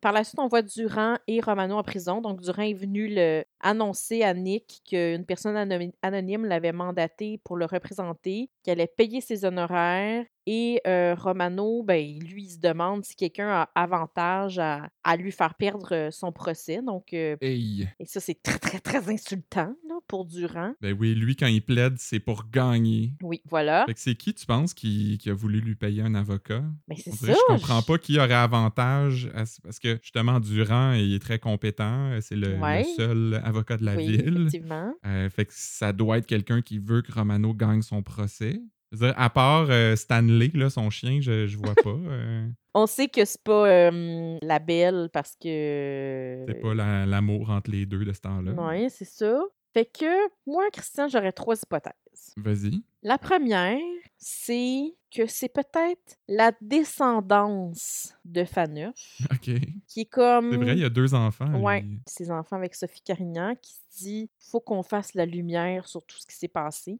Par 0.00 0.12
la 0.12 0.24
suite, 0.24 0.40
on 0.40 0.48
voit 0.48 0.62
Durand 0.62 1.16
et 1.28 1.40
Romano 1.40 1.76
en 1.76 1.82
prison. 1.84 2.20
Donc, 2.20 2.40
Durand 2.40 2.62
est 2.62 2.72
venu 2.74 3.06
le 3.14 3.44
annoncer 3.60 4.22
à 4.22 4.34
Nick 4.34 4.80
qu'une 4.88 5.24
personne 5.24 5.54
anony- 5.56 5.94
anonyme 6.02 6.44
l'avait 6.46 6.72
mandaté 6.72 7.38
pour 7.44 7.56
le 7.56 7.66
représenter, 7.66 8.50
qu'elle 8.64 8.80
allait 8.80 8.88
payer 8.96 9.20
ses 9.20 9.44
honoraires. 9.44 10.24
Et 10.46 10.80
euh, 10.88 11.14
Romano, 11.14 11.84
ben, 11.84 12.18
lui, 12.18 12.44
il 12.44 12.50
se 12.50 12.58
demande 12.58 13.04
si 13.04 13.14
quelqu'un 13.14 13.48
a 13.48 13.68
avantage 13.76 14.58
à, 14.58 14.88
à 15.04 15.16
lui 15.16 15.30
faire 15.30 15.54
perdre 15.54 15.92
euh, 15.94 16.10
son 16.10 16.32
procès. 16.32 16.82
Donc, 16.82 17.12
euh, 17.12 17.36
Hey! 17.40 17.86
et 18.00 18.06
ça, 18.06 18.18
c'est 18.18 18.42
très, 18.42 18.58
très, 18.58 18.80
très 18.80 19.08
insultant 19.08 19.72
pour 20.06 20.24
Durand. 20.24 20.74
Ben 20.80 20.96
oui, 20.98 21.14
lui, 21.14 21.36
quand 21.36 21.46
il 21.46 21.62
plaide, 21.62 21.94
c'est 21.98 22.20
pour 22.20 22.44
gagner. 22.50 23.14
Oui, 23.22 23.40
voilà. 23.48 23.84
Fait 23.86 23.94
que 23.94 24.00
c'est 24.00 24.14
qui, 24.14 24.34
tu 24.34 24.46
penses, 24.46 24.74
qui, 24.74 25.18
qui 25.18 25.30
a 25.30 25.34
voulu 25.34 25.60
lui 25.60 25.74
payer 25.74 26.02
un 26.02 26.14
avocat? 26.14 26.62
Mais 26.88 26.96
c'est 26.96 27.10
On 27.12 27.16
ça. 27.16 27.32
je 27.32 27.52
comprends 27.54 27.82
pas 27.82 27.98
qui 27.98 28.18
aurait 28.18 28.32
avantage 28.34 29.30
à 29.34 29.46
ce- 29.46 29.60
parce 29.60 29.78
que 29.78 29.98
justement 30.02 30.40
Durand 30.40 30.92
il 30.92 31.14
est 31.14 31.18
très 31.22 31.38
compétent, 31.38 32.10
c'est 32.20 32.36
le, 32.36 32.58
seul 32.96 33.40
avocat 33.44 33.76
de 33.76 33.84
la 33.84 33.96
Oui, 33.96 34.06
ville. 34.06 34.36
effectivement. 34.46 34.94
Euh, 35.06 35.28
fait 35.30 35.46
que 35.46 35.52
ça 35.54 35.92
doit 35.92 36.18
être 36.18 36.26
quelqu'un 36.26 36.62
qui 36.62 36.78
veut 36.78 37.02
que 37.02 37.12
Romano 37.12 37.54
gagne 37.54 37.82
son 37.82 38.02
procès. 38.02 38.60
Dire, 38.92 39.14
à 39.16 39.30
part 39.30 39.68
euh, 39.70 39.96
Stanley, 39.96 40.50
là, 40.52 40.68
son 40.68 40.90
chien, 40.90 41.18
je, 41.22 41.46
je 41.46 41.56
vois 41.56 41.74
pas. 41.74 41.88
euh, 41.96 42.46
On 42.74 42.86
sait 42.86 43.08
que 43.08 43.24
c'est 43.24 43.42
pas 43.42 43.66
euh, 43.68 44.36
la 44.42 44.58
belle 44.58 45.08
parce 45.12 45.34
que. 45.42 46.44
c'est 46.46 46.60
pas 46.60 46.74
la- 46.74 47.06
l'amour 47.06 47.50
entre 47.50 47.70
les 47.70 47.86
deux 47.86 48.04
de 48.04 48.12
ce 48.12 48.20
temps-là. 48.20 48.52
Oui, 48.56 48.88
c'est 48.90 49.04
ça. 49.06 49.40
Fait 49.74 49.86
que 49.86 50.28
moi, 50.46 50.64
Christian, 50.72 51.08
j'aurais 51.08 51.32
trois 51.32 51.56
hypothèses. 51.56 51.94
Vas-y. 52.36 52.82
La 53.02 53.16
première, 53.18 53.78
c'est 54.18 54.94
que 55.10 55.26
c'est 55.26 55.48
peut-être 55.48 56.18
la 56.28 56.52
descendance 56.60 58.14
de 58.24 58.44
Faneuf, 58.44 58.94
OK. 59.32 59.50
qui 59.86 60.00
est 60.00 60.04
comme. 60.06 60.50
C'est 60.50 60.56
vrai, 60.58 60.72
il 60.74 60.80
y 60.80 60.84
a 60.84 60.90
deux 60.90 61.14
enfants. 61.14 61.52
Ouais, 61.60 61.80
lui. 61.80 62.00
ses 62.06 62.30
enfants 62.30 62.56
avec 62.56 62.74
Sophie 62.74 63.00
Carignan, 63.02 63.54
qui 63.60 63.72
se 63.72 64.02
dit 64.04 64.30
faut 64.38 64.60
qu'on 64.60 64.82
fasse 64.82 65.14
la 65.14 65.26
lumière 65.26 65.86
sur 65.88 66.02
tout 66.04 66.18
ce 66.18 66.26
qui 66.26 66.36
s'est 66.36 66.48
passé. 66.48 66.98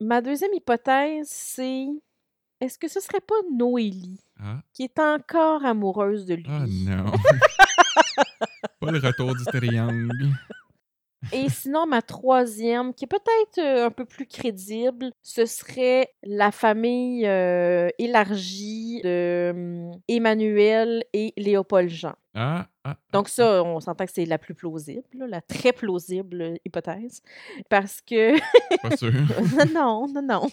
Ma 0.00 0.20
deuxième 0.20 0.52
hypothèse, 0.54 1.28
c'est 1.28 1.86
est-ce 2.60 2.78
que 2.78 2.88
ce 2.88 3.00
serait 3.00 3.20
pas 3.20 3.34
Noélie 3.52 4.20
Ah, 4.40 4.60
qui 4.72 4.82
est 4.84 4.98
encore 4.98 5.64
amoureuse 5.64 6.26
de 6.26 6.34
lui? 6.34 6.44
ah 6.48 6.64
non. 6.68 7.12
pas 8.80 8.90
le 8.90 8.98
retour 8.98 9.34
du 9.34 9.44
triangle. 9.44 10.28
Et 11.32 11.48
sinon, 11.48 11.86
ma 11.86 12.00
troisième, 12.00 12.94
qui 12.94 13.04
est 13.04 13.08
peut-être 13.08 13.58
euh, 13.58 13.86
un 13.86 13.90
peu 13.90 14.04
plus 14.04 14.26
crédible, 14.26 15.10
ce 15.22 15.46
serait 15.46 16.14
la 16.22 16.52
famille 16.52 17.26
euh, 17.26 17.88
élargie 17.98 19.00
de 19.02 19.50
hum, 19.50 20.00
et 21.12 21.32
Léopold 21.36 21.90
Jean. 21.90 22.14
Ah, 22.34 22.68
ah, 22.84 22.90
ah, 22.90 22.96
Donc 23.12 23.28
ça, 23.28 23.64
on 23.64 23.80
s'entend 23.80 24.04
que 24.04 24.12
c'est 24.12 24.24
la 24.24 24.38
plus 24.38 24.54
plausible, 24.54 25.02
là, 25.14 25.26
la 25.26 25.40
très 25.40 25.72
plausible 25.72 26.40
euh, 26.40 26.56
hypothèse, 26.64 27.22
parce 27.68 28.00
que 28.00 28.38
pas 28.82 28.96
sûr. 28.96 29.12
non, 29.74 30.06
non, 30.08 30.22
non, 30.22 30.48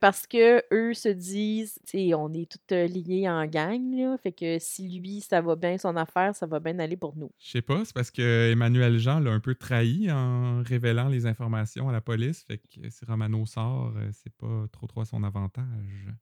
parce 0.00 0.26
que 0.26 0.62
eux 0.72 0.94
se 0.94 1.08
disent, 1.08 1.78
tu 1.86 2.14
on 2.14 2.32
est 2.32 2.50
tous 2.50 2.74
euh, 2.74 2.86
liés 2.86 3.28
en 3.28 3.46
gang, 3.46 3.94
là, 3.94 4.16
fait 4.18 4.32
que 4.32 4.58
si 4.58 4.88
lui 4.88 5.20
ça 5.20 5.40
va 5.40 5.54
bien 5.54 5.78
son 5.78 5.96
affaire, 5.96 6.34
ça 6.34 6.46
va 6.46 6.60
bien 6.60 6.78
aller 6.78 6.96
pour 6.96 7.16
nous. 7.16 7.30
Je 7.38 7.50
sais 7.50 7.62
pas, 7.62 7.84
c'est 7.84 7.94
parce 7.94 8.10
que 8.10 8.50
Emmanuel 8.50 8.98
Jean 8.98 9.20
l'a 9.20 9.30
un 9.30 9.40
peu 9.40 9.54
trahi 9.54 10.10
en 10.10 10.62
révélant 10.62 11.08
les 11.08 11.26
informations 11.26 11.88
à 11.88 11.92
la 11.92 12.00
police, 12.00 12.44
fait 12.44 12.58
que 12.58 12.88
si 12.90 13.04
Romano 13.04 13.44
sort, 13.46 13.92
euh, 13.96 14.08
c'est 14.12 14.32
pas 14.34 14.66
trop 14.72 14.86
trop 14.86 15.02
à 15.02 15.04
son 15.04 15.22
avantage. 15.22 15.64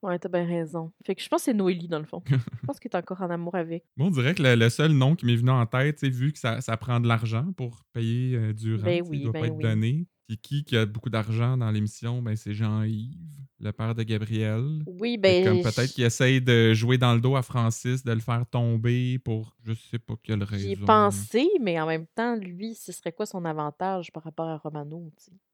Ouais, 0.02 0.18
t'as 0.18 0.28
bien 0.28 0.44
raison. 0.44 0.92
Fait 1.06 1.14
que 1.14 1.22
je 1.22 1.28
pense 1.28 1.42
que 1.42 1.44
c'est 1.46 1.54
Noélie 1.54 1.88
dans 1.88 1.98
le 2.00 2.04
fond. 2.04 2.22
je 2.26 2.66
pense 2.66 2.80
qu'il 2.80 2.90
est 2.90 2.96
encore 2.96 3.22
en 3.22 3.30
amour 3.30 3.54
avec. 3.54 3.84
Bon, 3.96 4.06
on 4.06 4.10
dirait 4.10 4.34
que 4.34 4.42
le, 4.42 4.54
le 4.56 4.68
seul 4.80 4.92
nom 4.92 5.14
qui 5.14 5.26
m'est 5.26 5.36
venu 5.36 5.50
en 5.50 5.66
tête, 5.66 6.02
vu 6.04 6.32
que 6.32 6.38
ça, 6.38 6.60
ça 6.62 6.76
prend 6.78 7.00
de 7.00 7.06
l'argent 7.06 7.52
pour 7.56 7.82
payer 7.92 8.36
euh, 8.36 8.52
Durand, 8.54 8.84
Ben 8.84 9.00
tu 9.00 9.04
sais, 9.04 9.10
oui, 9.10 9.18
il 9.18 9.22
doit 9.24 9.32
ben 9.32 9.40
pas 9.40 9.46
être 9.48 9.56
oui. 9.56 9.62
donné. 9.62 10.06
Puis 10.26 10.38
qui 10.38 10.64
qui 10.64 10.76
a 10.76 10.86
beaucoup 10.86 11.10
d'argent 11.10 11.58
dans 11.58 11.70
l'émission? 11.70 12.22
Ben 12.22 12.34
c'est 12.34 12.54
Jean-Yves, 12.54 13.18
le 13.58 13.72
père 13.72 13.94
de 13.94 14.02
Gabriel. 14.02 14.82
Oui, 14.86 15.18
ben. 15.18 15.44
comme 15.44 15.62
peut-être 15.62 15.92
qu'il 15.92 16.04
essaye 16.04 16.40
de 16.40 16.72
jouer 16.72 16.96
dans 16.96 17.14
le 17.14 17.20
dos 17.20 17.36
à 17.36 17.42
Francis, 17.42 18.04
de 18.04 18.12
le 18.12 18.20
faire 18.20 18.46
tomber 18.46 19.18
pour 19.18 19.54
je 19.64 19.74
sais 19.74 19.98
pas 19.98 20.14
quelle 20.22 20.44
raison. 20.44 20.66
J'y 20.66 20.72
ai 20.72 20.76
pensé, 20.76 21.46
mais 21.60 21.78
en 21.78 21.86
même 21.86 22.06
temps, 22.14 22.36
lui, 22.36 22.74
ce 22.74 22.92
serait 22.92 23.12
quoi 23.12 23.26
son 23.26 23.44
avantage 23.44 24.10
par 24.12 24.22
rapport 24.22 24.48
à 24.48 24.56
Romano? 24.56 25.12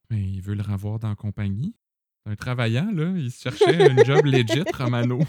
Ben, 0.09 0.19
il 0.19 0.41
veut 0.41 0.55
le 0.55 0.62
revoir 0.62 1.01
dans 1.01 1.09
la 1.09 1.17
compagnie. 1.17 1.75
Un 2.27 2.37
travaillant, 2.37 2.91
là. 2.93 3.12
Il 3.17 3.31
cherchait 3.31 3.91
un 3.91 4.05
job 4.05 4.25
legit, 4.25 4.62
Romano. 4.73 5.21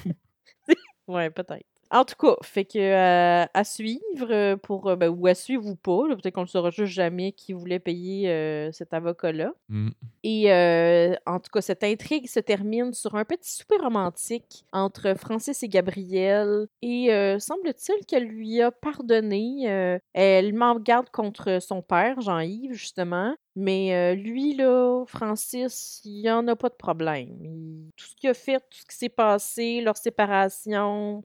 Ouais, 1.08 1.30
peut-être. 1.30 1.77
En 1.92 2.04
tout 2.06 2.16
cas, 2.20 2.36
fait 2.44 2.66
que 2.66 2.78
euh, 2.80 3.46
à 3.54 3.64
suivre 3.64 4.28
euh, 4.32 4.58
pour 4.58 4.88
euh, 4.90 4.96
ben, 4.96 5.10
ou 5.10 5.28
à 5.28 5.34
suivre 5.36 5.66
ou 5.66 5.76
pas, 5.76 6.04
peut-être 6.16 6.34
qu'on 6.36 6.42
ne 6.42 6.46
saura 6.48 6.70
juste 6.70 6.92
jamais 6.94 7.32
qui 7.32 7.54
voulait 7.54 7.80
payer 7.80 8.30
euh, 8.30 8.72
cet 8.72 8.94
avocat-là. 8.94 9.52
Mm. 9.70 9.90
Et 10.24 10.52
euh, 10.52 11.16
en 11.26 11.40
tout 11.40 11.50
cas, 11.52 11.62
cette 11.62 11.84
intrigue 11.84 12.28
se 12.28 12.40
termine 12.40 12.94
sur 12.94 13.16
un 13.16 13.26
petit 13.26 13.52
souper 13.52 13.78
romantique 13.78 14.66
entre 14.74 15.14
Francis 15.18 15.64
et 15.64 15.70
Gabriel. 15.70 16.68
Et 16.82 17.08
semble-t-il 17.40 18.06
qu'elle 18.06 18.26
lui 18.26 18.62
a 18.62 18.72
pardonné. 18.72 20.00
elle 20.14 20.54
m'en 20.54 20.76
garde 20.80 21.10
contre 21.10 21.60
son 21.62 21.82
père, 21.82 22.20
Jean-Yves, 22.22 22.74
justement. 22.74 23.36
Mais 23.56 23.96
euh, 23.96 24.14
lui, 24.16 24.54
là, 24.56 25.04
Francis, 25.08 26.02
il 26.06 26.22
n'y 26.22 26.30
en 26.30 26.48
a 26.48 26.56
pas 26.56 26.70
de 26.70 26.76
problème. 26.76 27.30
Il- 27.42 27.90
Tout 27.96 28.06
ce 28.06 28.16
qu'il 28.16 28.30
a 28.30 28.34
fait, 28.36 28.60
tout 28.60 28.78
ce 28.82 28.86
qui 28.86 28.96
s'est 28.96 29.10
passé, 29.10 29.82
leur 29.82 29.98
séparation, 29.98 31.24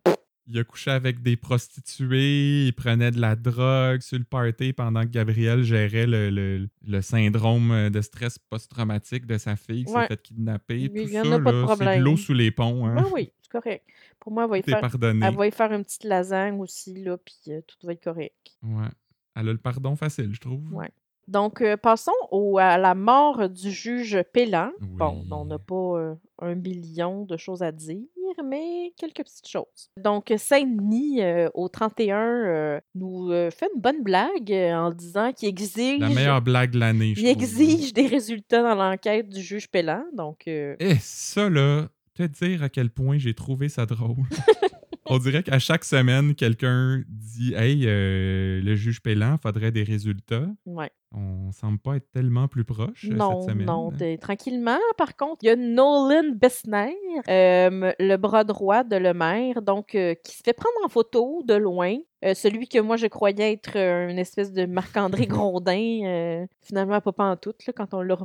Il 0.49 0.59
a 0.59 0.65
couché 0.65 0.91
avec 0.91 1.23
des 1.23 1.37
prostituées, 1.37 2.67
il 2.67 2.73
prenait 2.73 3.11
de 3.11 3.21
la 3.21 3.37
drogue 3.37 4.01
sur 4.01 4.19
le 4.19 4.25
party 4.25 4.73
pendant 4.73 5.03
que 5.03 5.09
Gabriel 5.09 5.63
gérait 5.63 6.07
le, 6.07 6.31
le- 6.31 6.69
le 6.87 7.01
syndrome 7.01 7.91
de 7.91 8.01
stress 8.01 8.39
post-traumatique 8.39 9.27
de 9.27 9.39
sa 9.39 9.57
fille 9.57 9.85
qui 9.85 9.93
Ouais. 9.93 10.03
s'est 10.03 10.09
fait 10.09 10.23
kidnapper. 10.23 10.79
Lui, 10.79 10.89
Tout 10.89 10.95
il 11.09 11.13
y 11.15 11.21
en 11.21 11.25
ça, 11.25 11.77
c'est 11.79 11.99
de 11.99 12.03
l'eau 12.03 12.17
sous 12.17 12.35
les 12.35 12.51
ponts. 12.51 12.87
Hein? 12.87 12.97
Ah 12.99 13.05
oui, 13.13 13.31
c'est 13.43 13.51
correct. 13.53 13.85
Pour 14.19 14.33
moi, 14.33 14.45
elle 14.45 14.51
va 14.51 14.59
y 14.59 14.63
faire, 14.63 14.81
pardonné. 14.81 15.27
elle 15.27 15.37
va 15.37 15.47
y 15.47 15.51
faire 15.51 15.73
une 15.73 15.85
petite 15.85 16.05
lasagne 16.05 16.59
aussi, 16.61 16.95
là, 17.03 17.17
puis 17.19 17.37
euh, 17.53 17.61
tout 17.67 17.77
va 17.87 17.93
être 17.93 18.03
correct. 18.05 18.35
Ouais. 18.63 18.89
Elle 19.37 19.49
a 19.49 19.53
le 19.53 19.59
pardon 19.59 19.97
facile, 19.97 20.31
je 20.35 20.41
trouve. 20.41 20.63
Ouais. 20.73 20.91
Donc, 21.29 21.61
euh, 21.63 21.77
passons 21.77 22.11
au- 22.33 22.59
à 22.59 22.79
la 22.79 22.95
mort 22.97 23.49
du 23.49 23.71
juge 23.71 24.21
Pélan. 24.33 24.71
Bon, 24.81 25.25
on 25.31 25.45
n'a 25.45 25.59
pas 25.59 25.75
euh, 25.99 26.15
un 26.41 26.57
million 26.57 27.25
de 27.25 27.37
choses 27.37 27.63
à 27.63 27.71
dire, 27.73 28.01
mais 28.45 28.93
quelques 28.97 29.25
petites 29.25 29.49
choses. 29.49 29.91
Donc, 29.97 30.33
Saint-Denis, 30.37 31.23
euh, 31.23 31.49
au 31.55 31.69
31, 31.69 32.19
euh, 32.19 32.81
nous 32.95 33.31
euh, 33.31 33.51
fait 33.51 33.69
une 33.75 33.81
bonne 33.81 34.03
blague 34.03 34.53
en 34.53 34.91
disant 34.91 35.33
qu'il 35.33 35.49
exige, 35.49 36.01
La 36.01 36.09
meilleure 36.09 36.43
blague 36.43 36.73
de 36.73 36.79
l'année, 36.79 37.15
je 37.15 37.21
il 37.21 37.29
exige 37.29 37.93
des 37.93 38.07
résultats 38.07 38.63
dans 38.63 38.75
l'enquête 38.75 39.29
du 39.29 39.41
juge 39.43 39.69
Pélan. 39.69 40.05
Donc, 40.15 40.47
Et 40.47 40.97
ça, 41.01 41.49
là, 41.49 41.89
te 42.15 42.23
dire 42.25 42.63
à 42.63 42.69
quel 42.69 42.91
point 42.91 43.19
j'ai 43.19 43.35
trouvé 43.35 43.69
ça 43.69 43.87
drôle. 43.87 44.17
On 45.07 45.19
dirait 45.19 45.43
qu'à 45.43 45.59
chaque 45.59 45.85
semaine, 45.85 46.35
quelqu'un 46.35 47.03
dit 47.09 47.55
Hey, 47.55 47.85
euh, 47.87 48.61
le 48.63 48.75
juge 48.77 49.03
Pélan, 49.03 49.37
faudrait 49.37 49.73
des 49.73 49.83
résultats. 49.83 50.47
ouais. 50.67 50.91
On 51.15 51.53
semble 51.53 51.79
pas 51.79 51.97
être 51.97 52.11
tellement 52.11 52.49
plus 52.49 52.65
proche 52.65 53.07
euh, 53.11 53.15
Non, 53.15 53.43
cette 53.43 53.51
semaine. 53.51 53.67
non, 53.67 53.91
t'es- 53.91 54.17
tranquillement. 54.19 54.79
Par 54.97 55.17
contre, 55.17 55.39
il 55.43 55.47
y 55.47 55.51
a 55.51 55.57
Nolan 55.57 56.33
Bessner, 56.35 56.95
euh, 57.29 57.93
le 57.99 58.17
bras 58.17 58.45
droit 58.45 58.83
de 58.85 58.97
le 58.97 59.13
maire, 59.13 59.61
donc 59.63 59.95
euh, 59.95 60.15
qui 60.25 60.37
se 60.37 60.43
fait 60.45 60.53
prendre 60.55 60.77
en 60.85 60.89
photo 60.89 61.43
de 61.47 61.55
loin. 61.55 61.97
Euh, 62.25 62.35
celui 62.35 62.69
que 62.69 62.79
moi 62.79 62.97
je 62.97 63.09
croyais 63.09 63.53
être 63.53 63.77
une 63.77 64.17
espèce 64.19 64.53
de 64.53 64.65
Marc-André 64.65 65.27
Grondin, 65.67 66.47
finalement 66.61 67.01
pas 67.01 67.13
en 67.33 67.37
tout. 67.37 67.53
quand 67.77 67.95
on 67.95 68.01
l'a 68.03 68.17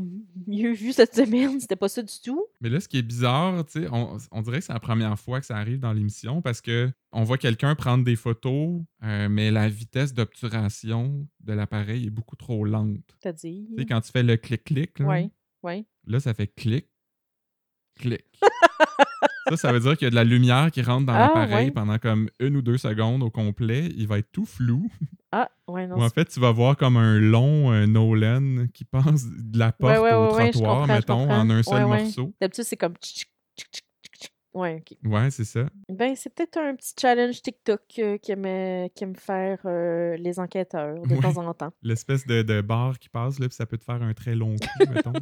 mieux 0.45 0.71
vu 0.73 0.93
cette 0.93 1.15
semaine, 1.15 1.59
c'était 1.59 1.75
pas 1.75 1.87
ça 1.89 2.03
du 2.03 2.13
tout. 2.23 2.45
Mais 2.61 2.69
là, 2.69 2.79
ce 2.79 2.87
qui 2.87 2.99
est 2.99 3.01
bizarre, 3.01 3.65
tu 3.65 3.81
sais, 3.81 3.87
on, 3.91 4.17
on 4.31 4.41
dirait 4.43 4.59
que 4.59 4.65
c'est 4.65 4.73
la 4.73 4.79
première 4.79 5.17
fois 5.17 5.39
que 5.39 5.47
ça 5.47 5.57
arrive 5.57 5.79
dans 5.79 5.93
l'émission 5.93 6.43
parce 6.43 6.61
que 6.61 6.91
on 7.11 7.23
voit 7.23 7.37
quelqu'un 7.39 7.73
prendre 7.73 8.03
des 8.03 8.15
photos, 8.15 8.81
mais 9.01 9.49
la 9.49 9.67
vitesse 9.69 10.13
d'obturation 10.13 11.25
de 11.39 11.53
l'appareil 11.53 12.05
est 12.05 12.09
beaucoup 12.11 12.35
trop 12.35 12.63
lente. 12.65 12.76
C'est-à-dire. 13.21 13.65
Tu 13.69 13.75
sais, 13.77 13.85
quand 13.85 14.01
tu 14.01 14.11
fais 14.11 14.23
le 14.23 14.37
clic-clic, 14.37 14.99
ouais. 14.99 15.85
là, 16.05 16.19
ça 16.19 16.33
fait 16.33 16.47
clic, 16.47 16.87
clic. 17.99 18.25
ça, 19.49 19.57
ça 19.57 19.71
veut 19.71 19.79
dire 19.79 19.97
qu'il 19.97 20.05
y 20.05 20.07
a 20.07 20.11
de 20.11 20.15
la 20.15 20.23
lumière 20.23 20.71
qui 20.71 20.81
rentre 20.81 21.05
dans 21.05 21.13
Ah, 21.13 21.27
l'appareil 21.27 21.67
ouais. 21.67 21.71
pendant 21.71 21.97
comme 21.97 22.29
une 22.39 22.57
ou 22.57 22.61
deux 22.61 22.77
secondes 22.77 23.23
au 23.23 23.29
complet. 23.29 23.89
Il 23.95 24.07
va 24.07 24.19
être 24.19 24.31
tout 24.31 24.45
flou. 24.45 24.89
Ah, 25.33 25.51
ouais, 25.67 25.85
non. 25.87 25.97
Ou 25.97 26.03
en 26.03 26.09
fait, 26.09 26.23
tu 26.23 26.39
vas 26.39 26.53
voir 26.53 26.77
comme 26.77 26.95
un 26.95 27.19
long 27.19 27.73
euh, 27.73 27.85
Nolan 27.85 28.67
qui 28.73 28.85
passe 28.85 29.25
de 29.27 29.59
la 29.59 29.73
porte 29.73 29.91
Ouais, 29.91 29.99
ouais, 29.99 30.13
au 30.13 30.29
trottoir, 30.29 30.87
mettons, 30.87 31.29
en 31.29 31.49
un 31.49 31.63
seul 31.63 31.85
morceau. 31.85 32.33
D'habitude, 32.39 32.63
c'est 32.63 32.77
comme. 32.77 32.93
tchic, 32.95 33.29
tchic, 33.57 33.67
tchic. 33.69 33.85
Ouais, 34.57 34.81
ok. 34.81 34.97
Ouais, 35.11 35.29
c'est 35.29 35.43
ça. 35.43 35.65
Ben, 35.89 36.15
c'est 36.15 36.33
peut-être 36.33 36.57
un 36.57 36.75
petit 36.75 36.93
challenge 36.99 37.41
TikTok 37.41 37.81
euh, 37.99 38.17
qu'aiment 38.17 38.89
qu'aiment 38.95 39.15
faire 39.15 39.59
euh, 39.65 40.17
les 40.17 40.39
enquêteurs 40.39 41.01
de 41.03 41.13
Ouais. 41.15 41.19
temps 41.21 41.37
en 41.37 41.53
temps. 41.53 41.71
L'espèce 41.83 42.25
de, 42.25 42.41
de 42.41 42.61
barre 42.61 42.97
qui 42.97 43.09
passe, 43.09 43.39
là, 43.39 43.47
puis 43.47 43.55
ça 43.55 43.65
peut 43.65 43.77
te 43.77 43.83
faire 43.83 44.01
un 44.01 44.13
très 44.13 44.33
long 44.35 44.55
coup, 44.55 44.83
mettons. 44.91 45.13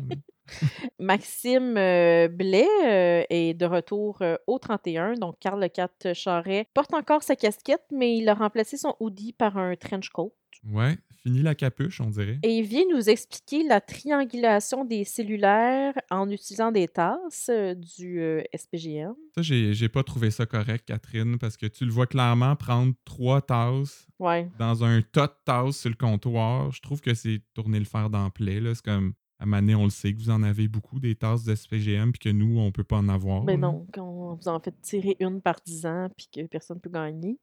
Maxime 1.00 1.76
euh, 1.78 2.28
Blais 2.28 2.68
euh, 2.86 3.24
est 3.30 3.54
de 3.54 3.66
retour 3.66 4.20
euh, 4.22 4.38
au 4.48 4.60
31, 4.60 5.14
donc 5.16 5.38
Carl 5.40 5.60
Le 5.62 5.68
4 5.68 6.14
Charret 6.14 6.68
porte 6.74 6.94
encore 6.94 7.24
sa 7.24 7.36
casquette, 7.36 7.84
mais 7.92 8.16
il 8.18 8.30
a 8.30 8.34
remplacé 8.34 8.78
son 8.78 8.96
hoodie 9.00 9.34
par 9.34 9.58
un 9.58 9.76
trench 9.76 10.10
coat. 10.10 10.34
Ouais, 10.72 10.98
fini 11.26 11.42
la 11.42 11.56
capuche, 11.56 12.00
on 12.02 12.10
dirait. 12.12 12.38
Et 12.44 12.60
il 12.60 12.66
vient 12.66 12.84
nous 12.94 13.10
expliquer 13.10 13.64
la 13.68 13.82
triangulation 13.82 14.86
des 14.86 15.04
cellulaires 15.04 15.94
en 16.12 16.30
utilisant 16.30 16.72
des 16.72 16.88
tasses 16.88 17.50
euh, 17.50 17.74
du 17.74 18.20
euh, 18.22 18.44
SPGM. 18.56 19.16
Ça, 19.36 19.42
j'ai 19.42 19.74
j'ai 19.74 19.90
pas 19.90 20.04
trouvé 20.04 20.30
ça 20.30 20.46
correct, 20.46 20.86
Catherine, 20.86 21.38
parce 21.40 21.58
que 21.58 21.66
tu 21.66 21.84
le 21.86 21.92
vois 21.92 22.06
clairement 22.06 22.56
prendre 22.56 22.94
trois 23.06 23.42
tasses 23.42 24.08
Ouais. 24.20 24.50
dans 24.60 24.84
un 24.84 25.02
tas 25.02 25.28
de 25.28 25.34
tasses 25.44 25.78
sur 25.80 25.90
le 25.90 25.96
comptoir. 25.96 26.72
Je 26.72 26.80
trouve 26.82 27.02
que 27.02 27.14
c'est 27.16 27.42
tourner 27.54 27.80
le 27.80 27.86
fer 27.86 28.10
dans 28.10 28.26
le 28.26 28.30
plaie, 28.30 28.60
là. 28.62 28.74
C'est 28.76 28.86
comme, 28.86 29.14
à 29.46 29.48
Mané, 29.48 29.76
on 29.76 29.84
le 29.84 29.92
sait 29.92 30.12
que 30.12 30.18
vous 30.18 30.32
en 30.32 30.42
avez 30.42 30.68
beaucoup, 30.68 31.00
des 31.00 31.16
tasses 31.16 31.44
de 31.44 31.54
SPGM, 31.54 32.12
puis 32.12 32.20
que 32.20 32.30
nous, 32.30 32.60
on 32.60 32.72
peut 32.72 32.84
pas 32.84 32.98
en 32.98 33.08
avoir. 33.08 33.44
Ben 33.44 33.62
là. 33.62 33.68
non, 33.68 33.86
quand 33.94 34.36
vous 34.36 34.48
en 34.48 34.60
faites 34.60 34.82
tirer 34.82 35.16
une 35.20 35.40
par 35.40 35.58
10 35.64 35.86
ans 35.86 36.08
puis 36.18 36.28
que 36.34 36.42
personne 36.48 36.78
ne 36.78 36.82
peut 36.82 36.90
gagner. 36.90 37.38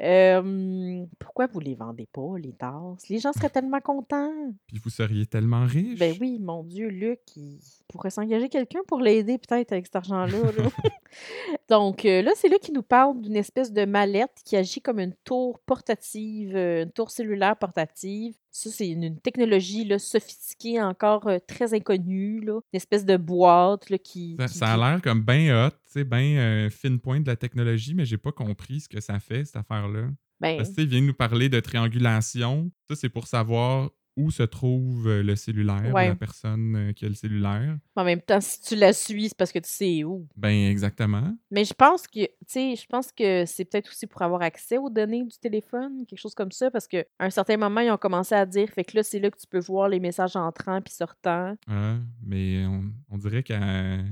Euh, 0.00 1.04
pourquoi 1.18 1.46
vous 1.48 1.60
les 1.60 1.74
vendez 1.74 2.06
pas, 2.12 2.38
les 2.38 2.52
tasses? 2.52 3.08
Les 3.08 3.18
gens 3.18 3.32
seraient 3.32 3.50
tellement 3.50 3.80
contents. 3.80 4.54
Puis 4.66 4.78
vous 4.78 4.90
seriez 4.90 5.26
tellement 5.26 5.64
riche. 5.66 5.98
Ben 5.98 6.14
oui, 6.20 6.38
mon 6.38 6.62
Dieu, 6.62 6.88
Luc, 6.88 7.20
il 7.36 7.58
pourrait 7.88 8.10
s'engager 8.10 8.48
quelqu'un 8.48 8.80
pour 8.86 9.00
l'aider 9.00 9.38
peut-être 9.38 9.72
avec 9.72 9.86
cet 9.86 9.96
argent-là. 9.96 10.52
là. 10.52 10.70
Donc 11.68 12.04
euh, 12.04 12.22
là, 12.22 12.32
c'est 12.36 12.48
là 12.48 12.58
qu'il 12.58 12.74
nous 12.74 12.82
parle 12.82 13.20
d'une 13.20 13.36
espèce 13.36 13.72
de 13.72 13.84
mallette 13.84 14.40
qui 14.44 14.56
agit 14.56 14.80
comme 14.80 15.00
une 15.00 15.14
tour 15.24 15.58
portative, 15.66 16.54
euh, 16.54 16.84
une 16.84 16.92
tour 16.92 17.10
cellulaire 17.10 17.56
portative. 17.56 18.34
Ça, 18.52 18.68
c'est 18.70 18.88
une, 18.88 19.04
une 19.04 19.20
technologie 19.20 19.84
là, 19.84 19.98
sophistiquée, 19.98 20.80
encore 20.82 21.28
euh, 21.28 21.38
très 21.46 21.72
inconnue. 21.74 22.40
Là. 22.40 22.54
Une 22.72 22.76
espèce 22.76 23.04
de 23.04 23.16
boîte 23.16 23.90
là, 23.90 23.98
qui... 23.98 24.36
Ça, 24.38 24.46
qui- 24.46 24.58
ça 24.58 24.74
a 24.74 24.76
l'air 24.76 25.00
comme 25.02 25.22
bien 25.22 25.66
hot, 25.68 26.02
bien 26.04 26.68
fine 26.70 26.98
pointe 26.98 27.22
de 27.24 27.30
la 27.30 27.36
technologie, 27.36 27.94
mais 27.94 28.04
j'ai 28.04 28.18
pas 28.18 28.32
compris 28.32 28.80
ce 28.80 28.88
que 28.88 29.00
ça 29.00 29.18
fait, 29.20 29.44
cette 29.44 29.56
affaire-là. 29.56 30.08
ben, 30.40 30.56
Parce 30.56 30.70
que, 30.70 30.80
il 30.80 30.88
vient 30.88 31.00
nous 31.00 31.14
parler 31.14 31.48
de 31.48 31.60
triangulation. 31.60 32.70
Ça, 32.88 32.96
c'est 32.96 33.08
pour 33.08 33.26
savoir 33.26 33.90
où 34.16 34.30
se 34.30 34.42
trouve 34.42 35.08
euh, 35.08 35.22
le 35.22 35.36
cellulaire, 35.36 35.92
Ouais. 35.94 36.08
la 36.08 36.14
personne 36.14 36.76
euh, 36.76 36.92
qui 36.92 37.04
a 37.04 37.08
le 37.08 37.14
cellulaire. 37.14 37.76
En 37.96 38.04
même 38.04 38.20
temps, 38.20 38.40
si 38.40 38.60
tu 38.60 38.76
la 38.76 38.92
suis, 38.92 39.28
c'est 39.28 39.36
parce 39.36 39.52
que 39.52 39.58
tu 39.60 39.68
sais 39.70 40.04
où. 40.04 40.26
Ben, 40.36 40.68
exactement. 40.70 41.36
Mais 41.50 41.64
je 41.64 41.72
pense 41.74 42.06
que, 42.06 42.24
tu 42.24 42.30
sais, 42.46 42.76
je 42.76 42.86
pense 42.86 43.12
que 43.12 43.44
c'est 43.46 43.64
peut-être 43.64 43.88
aussi 43.88 44.06
pour 44.06 44.22
avoir 44.22 44.42
accès 44.42 44.78
aux 44.78 44.90
données 44.90 45.24
du 45.24 45.38
téléphone, 45.38 46.04
quelque 46.06 46.18
chose 46.18 46.34
comme 46.34 46.50
ça, 46.52 46.70
parce 46.70 46.86
qu'à 46.88 47.04
un 47.18 47.30
certain 47.30 47.56
moment, 47.56 47.80
ils 47.80 47.90
ont 47.90 47.96
commencé 47.96 48.34
à 48.34 48.44
dire, 48.46 48.68
fait 48.70 48.84
que 48.84 48.96
là, 48.96 49.02
c'est 49.02 49.20
là 49.20 49.30
que 49.30 49.38
tu 49.38 49.46
peux 49.46 49.60
voir 49.60 49.88
les 49.88 50.00
messages 50.00 50.36
entrants 50.36 50.80
puis 50.82 50.92
sortants. 50.92 51.54
Ah, 51.68 51.96
mais 52.24 52.64
on, 52.66 52.84
on 53.10 53.18
dirait 53.18 53.42
que 53.42 53.54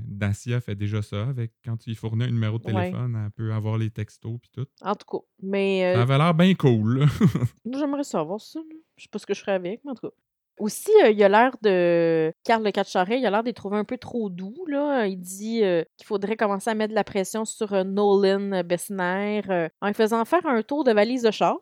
Dacia 0.06 0.60
fait 0.60 0.74
déjà 0.74 1.02
ça. 1.02 1.28
Avec, 1.28 1.52
quand 1.64 1.76
tu 1.76 1.90
lui 1.90 1.96
fournis 1.96 2.24
un 2.24 2.30
numéro 2.30 2.58
de 2.58 2.64
Ouais. 2.66 2.72
téléphone, 2.90 3.20
elle 3.24 3.30
peut 3.32 3.52
avoir 3.52 3.78
les 3.78 3.90
textos 3.90 4.38
puis 4.40 4.50
tout. 4.52 4.66
En 4.82 4.94
tout 4.94 5.06
cas. 5.18 5.24
Mais 5.42 5.92
Ça 5.94 5.98
euh, 5.98 6.02
avait 6.02 6.18
l'air 6.18 6.34
bien 6.34 6.54
cool. 6.54 7.06
j'aimerais 7.72 8.04
savoir 8.04 8.40
ça. 8.40 8.58
là. 8.60 8.76
Je 8.98 9.04
sais 9.04 9.08
pas 9.10 9.18
ce 9.18 9.26
que 9.26 9.34
je 9.34 9.40
ferais 9.40 9.52
avec, 9.52 9.80
mais 9.84 9.92
en 9.92 9.94
tout 9.94 10.08
cas. 10.08 10.14
Aussi, 10.58 10.90
euh, 11.04 11.10
il 11.10 11.22
a 11.22 11.28
l'air 11.28 11.56
de. 11.62 12.32
Carl 12.44 12.64
Le 12.64 12.72
Catcharet, 12.72 13.18
il 13.18 13.26
a 13.26 13.30
l'air 13.30 13.44
d'être 13.44 13.56
trouvé 13.56 13.76
un 13.76 13.84
peu 13.84 13.96
trop 13.96 14.28
doux. 14.28 14.66
Là. 14.66 15.06
Il 15.06 15.20
dit 15.20 15.62
euh, 15.62 15.84
qu'il 15.96 16.06
faudrait 16.06 16.36
commencer 16.36 16.68
à 16.68 16.74
mettre 16.74 16.90
de 16.90 16.96
la 16.96 17.04
pression 17.04 17.44
sur 17.44 17.72
euh, 17.72 17.84
Nolan 17.84 18.64
Bessner 18.64 19.42
euh, 19.50 19.68
en 19.80 19.86
lui 19.86 19.94
faisant 19.94 20.24
faire 20.24 20.44
un 20.46 20.62
tour 20.62 20.82
de 20.82 20.92
valise 20.92 21.22
de 21.22 21.30
char. 21.30 21.56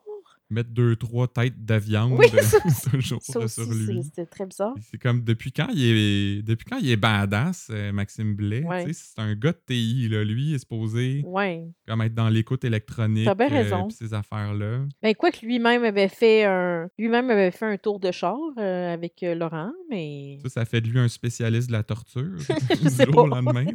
Mettre 0.49 0.69
deux, 0.69 0.95
trois 0.95 1.27
têtes 1.27 1.65
de 1.65 1.75
viande 1.75 2.13
Oui, 2.17 2.25
ça, 2.41 3.47
sur 3.49 3.69
lui. 3.73 4.01
c'était 4.03 4.25
très 4.25 4.45
bizarre. 4.45 4.73
C'est 4.79 4.97
comme 4.97 5.21
depuis 5.23 5.51
quand 5.51 5.67
il 5.73 5.83
est 5.83 6.41
depuis 6.41 6.63
quand 6.63 6.77
il 6.77 6.89
est 6.89 6.95
badass, 6.95 7.67
euh, 7.69 7.91
Maxime 7.91 8.33
Blais. 8.33 8.63
Ouais. 8.63 8.85
C'est 8.93 9.19
un 9.19 9.35
gars 9.35 9.51
de 9.51 9.59
TI. 9.65 10.07
Là. 10.09 10.23
Lui, 10.23 10.51
il 10.51 10.53
est 10.55 10.59
supposé 10.59 11.21
Ouais. 11.25 11.67
comme 11.85 12.01
être 12.01 12.13
dans 12.13 12.29
l'écoute 12.29 12.63
électronique. 12.63 13.25
T'as 13.25 13.35
bien 13.35 13.47
euh, 13.51 13.61
raison. 13.61 13.89
ces 13.89 14.13
affaires-là. 14.13 14.85
Ben, 15.03 15.13
quoi 15.15 15.31
que 15.31 15.45
lui-même 15.45 15.83
avait 15.83 16.07
fait 16.07 16.45
un. 16.45 16.87
Lui-même 16.97 17.29
avait 17.29 17.51
fait 17.51 17.65
un 17.65 17.77
tour 17.77 17.99
de 17.99 18.11
char 18.11 18.37
euh, 18.57 18.93
avec 18.93 19.21
euh, 19.23 19.35
Laurent, 19.35 19.71
mais. 19.89 20.37
Ça, 20.43 20.49
ça 20.49 20.65
fait 20.65 20.79
de 20.79 20.87
lui 20.87 20.99
un 20.99 21.09
spécialiste 21.09 21.67
de 21.67 21.73
la 21.73 21.83
torture. 21.83 22.37
Je 22.37 22.87
du 23.05 23.11
jour 23.11 23.23
au 23.23 23.27
lendemain. 23.27 23.65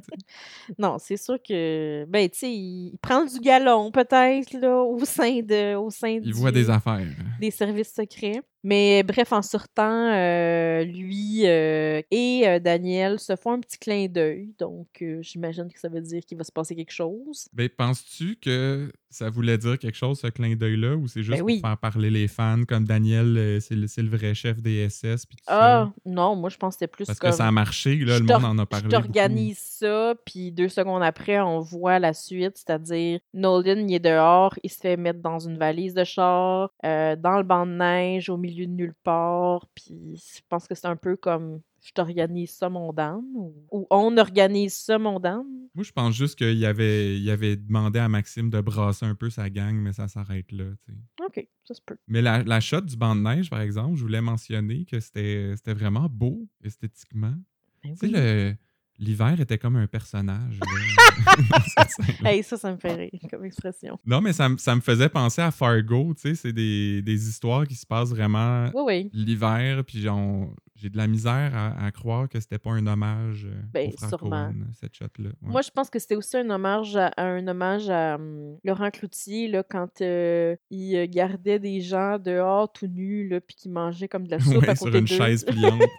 Non, 0.78 0.96
c'est 0.98 1.18
sûr 1.18 1.36
que. 1.46 2.06
Ben, 2.06 2.30
tu 2.30 2.38
sais, 2.38 2.50
il 2.52 2.72
il 2.92 2.98
prend 3.02 3.24
du 3.24 3.38
galon, 3.40 3.90
peut-être, 3.90 4.52
là, 4.54 4.82
au 4.82 5.04
sein 5.04 5.40
de. 5.42 5.74
Au 5.76 5.90
sein 5.90 6.08
Il 6.08 6.22
du- 6.22 6.32
voit 6.32 6.50
des 6.52 6.61
affaires. 6.70 7.06
des 7.40 7.50
services 7.50 7.92
secrets. 7.94 8.40
Mais 8.64 9.02
bref, 9.02 9.32
en 9.32 9.42
sortant, 9.42 10.12
euh, 10.12 10.84
lui 10.84 11.46
euh, 11.46 12.00
et 12.10 12.42
euh, 12.46 12.58
Daniel 12.60 13.18
se 13.18 13.34
font 13.34 13.52
un 13.52 13.60
petit 13.60 13.78
clin 13.78 14.06
d'œil. 14.06 14.54
Donc, 14.58 14.86
euh, 15.02 15.18
j'imagine 15.22 15.68
que 15.72 15.80
ça 15.80 15.88
veut 15.88 16.00
dire 16.00 16.20
qu'il 16.24 16.38
va 16.38 16.44
se 16.44 16.52
passer 16.52 16.76
quelque 16.76 16.92
chose. 16.92 17.48
Ben, 17.52 17.68
penses-tu 17.68 18.36
que 18.36 18.92
ça 19.10 19.28
voulait 19.30 19.58
dire 19.58 19.78
quelque 19.78 19.96
chose, 19.96 20.20
ce 20.20 20.28
clin 20.28 20.54
d'œil-là, 20.54 20.94
ou 20.96 21.06
c'est 21.08 21.22
juste 21.22 21.38
Ben 21.38 21.44
oui. 21.44 21.60
pour 21.60 21.68
faire 21.68 21.76
parler 21.78 22.08
les 22.10 22.28
fans, 22.28 22.62
comme 22.66 22.84
Daniel, 22.86 23.58
c'est 23.60 23.74
le, 23.74 23.86
c'est 23.86 24.00
le 24.00 24.08
vrai 24.08 24.32
chef 24.32 24.62
des 24.62 24.88
SS, 24.88 25.26
puis 25.26 25.36
tout 25.36 25.44
Ah, 25.48 25.90
ça? 25.90 25.92
non, 26.06 26.34
moi, 26.36 26.48
je 26.48 26.56
pense 26.56 26.76
que 26.76 26.78
c'était 26.78 26.86
plus 26.90 27.04
Parce 27.04 27.18
comme... 27.18 27.30
que 27.30 27.36
ça 27.36 27.46
a 27.46 27.50
marché, 27.50 27.96
là, 27.96 28.18
le 28.18 28.24
monde 28.24 28.44
en 28.44 28.58
a 28.58 28.64
parlé. 28.64 28.86
Je 28.86 28.90
t'organise 28.90 29.58
ça, 29.58 30.14
puis 30.24 30.50
deux 30.50 30.70
secondes 30.70 31.02
après, 31.02 31.40
on 31.40 31.60
voit 31.60 31.98
la 31.98 32.14
suite, 32.14 32.56
c'est-à-dire 32.56 33.20
Nolan, 33.34 33.86
il 33.86 33.92
est 33.94 33.98
dehors, 33.98 34.54
il 34.62 34.70
se 34.70 34.78
fait 34.78 34.96
mettre 34.96 35.20
dans 35.20 35.40
une 35.40 35.58
valise 35.58 35.92
de 35.92 36.04
char, 36.04 36.70
dans 36.82 37.36
le 37.36 37.42
banc 37.42 37.66
de 37.66 37.72
neige, 37.72 38.30
au 38.30 38.38
milieu 38.38 38.51
de 38.54 38.64
nulle 38.72 38.94
part, 39.02 39.66
puis 39.74 40.16
je 40.16 40.40
pense 40.48 40.66
que 40.68 40.74
c'est 40.74 40.86
un 40.86 40.96
peu 40.96 41.16
comme 41.16 41.60
je 41.84 41.90
t'organise 41.92 42.50
ça, 42.52 42.68
mon 42.68 42.92
Dan, 42.92 43.22
ou, 43.34 43.52
ou 43.72 43.86
on 43.90 44.16
organise 44.16 44.74
ça, 44.74 44.98
mon 44.98 45.18
Dan. 45.18 45.42
Moi, 45.74 45.82
je 45.84 45.90
pense 45.90 46.14
juste 46.14 46.36
qu'il 46.38 46.64
avait, 46.64 47.18
il 47.18 47.28
avait 47.30 47.56
demandé 47.56 47.98
à 47.98 48.08
Maxime 48.08 48.50
de 48.50 48.60
brasser 48.60 49.04
un 49.04 49.16
peu 49.16 49.30
sa 49.30 49.50
gang, 49.50 49.74
mais 49.74 49.92
ça 49.92 50.06
s'arrête 50.06 50.52
là. 50.52 50.66
tu 50.86 50.92
sais. 50.92 50.98
Ok, 51.26 51.48
ça 51.64 51.74
se 51.74 51.80
peut. 51.84 51.96
Mais 52.06 52.22
la, 52.22 52.44
la 52.44 52.60
shot 52.60 52.82
du 52.82 52.96
banc 52.96 53.16
de 53.16 53.22
neige, 53.22 53.50
par 53.50 53.60
exemple, 53.60 53.96
je 53.96 54.02
voulais 54.02 54.20
mentionner 54.20 54.84
que 54.84 55.00
c'était 55.00 55.54
vraiment 55.74 56.08
beau 56.08 56.46
esthétiquement. 56.62 57.34
Ben 57.82 57.94
Tu 57.94 57.96
sais, 57.96 58.08
le- 58.08 58.54
l'hiver 59.02 59.40
était 59.40 59.58
comme 59.58 59.76
un 59.76 59.86
personnage. 59.86 60.58
Hey, 62.24 62.42
ça, 62.42 62.56
ça 62.56 62.72
me 62.72 62.78
fait 62.78 62.94
rire 62.94 63.10
comme 63.30 63.44
expression. 63.44 63.98
Non, 64.06 64.20
mais 64.20 64.32
ça, 64.32 64.48
me- 64.48 64.56
ça 64.56 64.74
me 64.74 64.80
faisait 64.80 65.08
penser 65.08 65.42
à 65.42 65.50
Fargo, 65.50 66.14
tu 66.14 66.22
sais, 66.22 66.34
c'est 66.34 66.52
des, 66.52 67.02
des 67.02 67.28
histoires 67.28 67.66
qui 67.66 67.74
se 67.74 67.86
passent 67.86 68.10
vraiment 68.10 68.70
Oui, 68.74 68.82
oui. 68.86 69.10
l'hiver, 69.12 69.82
puis 69.84 69.98
j'ai 70.76 70.88
de 70.90 70.96
la 70.96 71.06
misère 71.06 71.52
à, 71.54 71.84
à 71.86 71.90
croire 71.90 72.28
que 72.28 72.40
c'était 72.40 72.58
pas 72.58 72.70
un 72.70 72.86
hommage 72.86 73.46
euh, 73.46 73.60
Ben, 73.72 73.90
au 73.90 74.08
sûrement. 74.08 74.52
Cette 74.80 74.94
shot-là. 74.96 75.28
ouais. 75.28 75.34
Moi, 75.42 75.62
je 75.62 75.70
pense 75.70 75.90
que 75.90 75.98
c'était 75.98 76.16
aussi 76.16 76.36
un 76.36 76.48
hommage 76.50 76.96
à, 76.96 77.08
à 77.16 77.24
un 77.24 77.46
hommage 77.46 77.88
à 77.90 78.16
hum, 78.16 78.56
Laurent 78.64 78.90
Cloutier, 78.90 79.48
là, 79.48 79.62
quand 79.62 80.00
euh, 80.00 80.56
il 80.70 80.96
euh, 80.96 81.06
gardait 81.08 81.58
des 81.58 81.80
gens 81.80 82.18
dehors 82.18 82.72
tout 82.72 82.86
nus, 82.86 83.28
là, 83.28 83.40
puis 83.40 83.54
qui 83.56 83.68
mangeaient 83.68 84.08
comme 84.08 84.26
de 84.26 84.32
la 84.32 84.40
soupe 84.40 84.56
Ouais, 84.62 84.68
à 84.70 84.74
sur 84.76 84.86
côté 84.86 84.98
une 84.98 85.04
d'eux. 85.04 85.14
chaise 85.16 85.44
pliante. 85.44 85.82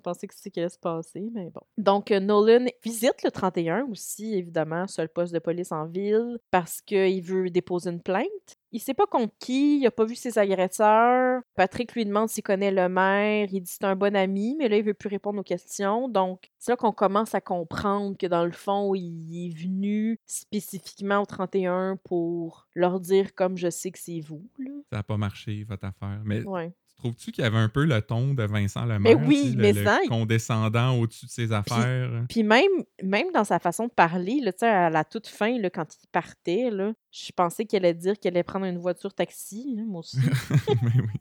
Pensais 0.00 0.26
que 0.26 0.34
c'est 0.34 0.44
ce 0.44 0.48
qui 0.48 0.60
allait 0.60 0.68
se 0.68 0.78
passer, 0.78 1.28
mais 1.32 1.50
bon. 1.50 1.60
Donc, 1.78 2.10
euh, 2.10 2.20
Nolan 2.20 2.66
visite 2.82 3.22
le 3.24 3.30
31 3.30 3.86
aussi, 3.90 4.34
évidemment, 4.34 4.86
le 4.98 5.06
poste 5.08 5.32
de 5.32 5.38
police 5.38 5.72
en 5.72 5.86
ville, 5.86 6.38
parce 6.50 6.80
qu'il 6.80 7.22
veut 7.22 7.50
déposer 7.50 7.90
une 7.90 8.02
plainte. 8.02 8.26
Il 8.72 8.80
sait 8.80 8.94
pas 8.94 9.06
contre 9.06 9.34
qui, 9.40 9.80
il 9.80 9.86
a 9.86 9.90
pas 9.90 10.04
vu 10.04 10.14
ses 10.14 10.38
agresseurs. 10.38 11.42
Patrick 11.56 11.92
lui 11.94 12.04
demande 12.04 12.28
s'il 12.28 12.44
connaît 12.44 12.70
le 12.70 12.88
maire. 12.88 13.48
Il 13.50 13.62
dit 13.62 13.70
c'est 13.70 13.84
un 13.84 13.96
bon 13.96 14.14
ami, 14.14 14.54
mais 14.58 14.68
là, 14.68 14.76
il 14.76 14.84
veut 14.84 14.94
plus 14.94 15.08
répondre 15.08 15.40
aux 15.40 15.44
questions. 15.44 16.08
Donc, 16.08 16.50
c'est 16.58 16.70
là 16.70 16.76
qu'on 16.76 16.92
commence 16.92 17.34
à 17.34 17.40
comprendre 17.40 18.16
que 18.16 18.26
dans 18.28 18.44
le 18.44 18.52
fond, 18.52 18.94
il 18.94 19.46
est 19.46 19.56
venu 19.56 20.20
spécifiquement 20.26 21.20
au 21.20 21.26
31 21.26 21.96
pour 22.04 22.68
leur 22.74 23.00
dire 23.00 23.34
comme 23.34 23.56
je 23.56 23.70
sais 23.70 23.90
que 23.90 23.98
c'est 23.98 24.20
vous. 24.20 24.48
Là. 24.58 24.70
Ça 24.90 24.96
n'a 24.98 25.02
pas 25.02 25.16
marché, 25.16 25.64
votre 25.64 25.86
affaire. 25.86 26.22
Mais 26.24 26.44
Ouais. 26.44 26.72
Trouves-tu 27.00 27.32
qu'il 27.32 27.42
y 27.42 27.46
avait 27.46 27.58
un 27.58 27.68
peu 27.68 27.84
le 27.84 28.00
ton 28.02 28.34
de 28.34 28.42
Vincent 28.44 28.84
Lemaire? 28.84 29.00
Mais 29.00 29.14
oui, 29.14 29.54
mais 29.56 29.72
le 29.72 29.84
ça, 29.84 29.98
il- 30.04 30.08
condescendant 30.08 30.96
au-dessus 30.98 31.26
de 31.26 31.30
ses 31.30 31.52
affaires? 31.52 32.24
Puis 32.28 32.42
même, 32.42 32.70
même 33.02 33.26
dans 33.34 33.44
sa 33.44 33.58
façon 33.58 33.86
de 33.86 33.90
parler, 33.92 34.40
là, 34.40 34.52
tu 34.52 34.60
sais, 34.60 34.68
à 34.68 34.90
la 34.90 35.04
toute 35.04 35.26
fin, 35.26 35.58
là, 35.58 35.70
quand 35.70 35.86
il 36.02 36.06
partait, 36.12 36.70
là, 36.70 36.92
je 37.10 37.32
pensais 37.34 37.64
qu'elle 37.64 37.84
allait 37.84 37.94
dire 37.94 38.18
qu'elle 38.18 38.34
allait 38.34 38.42
prendre 38.44 38.66
une 38.66 38.78
voiture 38.78 39.12
taxi, 39.14 39.76
hein, 39.78 39.84
moi 39.86 40.00
aussi. 40.00 40.18
Mais 40.82 40.90
oui. 40.96 41.20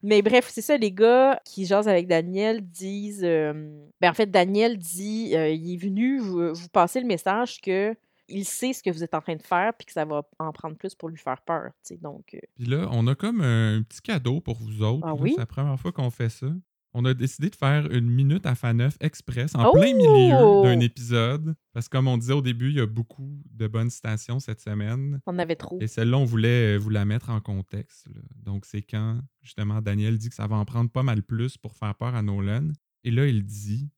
Mais 0.00 0.22
bref, 0.22 0.48
c'est 0.48 0.62
ça, 0.62 0.76
les 0.76 0.92
gars 0.92 1.40
qui 1.44 1.66
jasent 1.66 1.88
avec 1.88 2.06
Daniel 2.06 2.60
disent... 2.62 3.24
euh, 3.24 3.52
Ben, 4.00 4.10
en 4.10 4.14
fait, 4.14 4.30
Daniel 4.30 4.78
dit, 4.78 5.32
euh, 5.34 5.50
il 5.50 5.74
est 5.74 5.76
venu 5.76 6.18
vous, 6.20 6.54
vous 6.54 6.68
passer 6.68 7.00
le 7.00 7.06
message 7.06 7.60
que 7.60 7.96
il 8.28 8.44
sait 8.44 8.72
ce 8.72 8.82
que 8.82 8.90
vous 8.90 9.02
êtes 9.02 9.14
en 9.14 9.20
train 9.20 9.36
de 9.36 9.42
faire, 9.42 9.72
puis 9.78 9.86
que 9.86 9.92
ça 9.92 10.04
va 10.04 10.22
en 10.38 10.52
prendre 10.52 10.76
plus 10.76 10.94
pour 10.94 11.08
lui 11.08 11.16
faire 11.18 11.40
peur, 11.42 11.70
donc... 12.02 12.34
euh, 12.34 12.38
Puis 12.56 12.66
là, 12.66 12.88
on 12.92 13.06
a 13.06 13.14
comme 13.14 13.40
un 13.40 13.82
petit 13.82 14.02
cadeau 14.02 14.40
pour 14.40 14.56
vous 14.58 14.82
autres. 14.82 15.06
Ah 15.06 15.14
oui? 15.14 15.32
C'est 15.34 15.40
la 15.40 15.46
première 15.46 15.78
fois 15.80 15.92
qu'on 15.92 16.10
fait 16.10 16.28
ça. 16.28 16.48
On 16.94 17.04
a 17.04 17.12
décidé 17.12 17.50
de 17.50 17.54
faire 17.54 17.90
une 17.92 18.08
minute 18.08 18.46
à 18.46 18.54
Faneuf 18.54 18.96
Express 19.00 19.54
en 19.54 19.66
Oh! 19.68 19.72
plein 19.74 19.94
milieu 19.94 20.62
d'un 20.62 20.80
épisode. 20.80 21.54
Parce 21.74 21.86
que 21.86 21.96
comme 21.96 22.08
on 22.08 22.16
disait 22.16 22.32
au 22.32 22.40
début, 22.40 22.70
il 22.70 22.76
y 22.76 22.80
a 22.80 22.86
beaucoup 22.86 23.30
de 23.50 23.66
bonnes 23.66 23.90
citations 23.90 24.40
cette 24.40 24.60
semaine. 24.60 25.20
on 25.26 25.38
avait 25.38 25.54
trop. 25.54 25.78
Et 25.82 25.86
celle-là, 25.86 26.16
on 26.16 26.24
voulait 26.24 26.74
euh, 26.74 26.78
vous 26.78 26.88
la 26.88 27.04
mettre 27.04 27.28
en 27.28 27.40
contexte. 27.40 28.08
là. 28.08 28.20
Donc, 28.42 28.64
c'est 28.64 28.80
quand, 28.82 29.20
justement, 29.42 29.82
Daniel 29.82 30.16
dit 30.16 30.30
que 30.30 30.34
ça 30.34 30.46
va 30.46 30.56
en 30.56 30.64
prendre 30.64 30.90
pas 30.90 31.02
mal 31.02 31.22
plus 31.22 31.58
pour 31.58 31.76
faire 31.76 31.94
peur 31.94 32.14
à 32.14 32.22
Nolan. 32.22 32.68
Et 33.04 33.10
là, 33.10 33.26
il 33.26 33.44
dit 33.44 33.90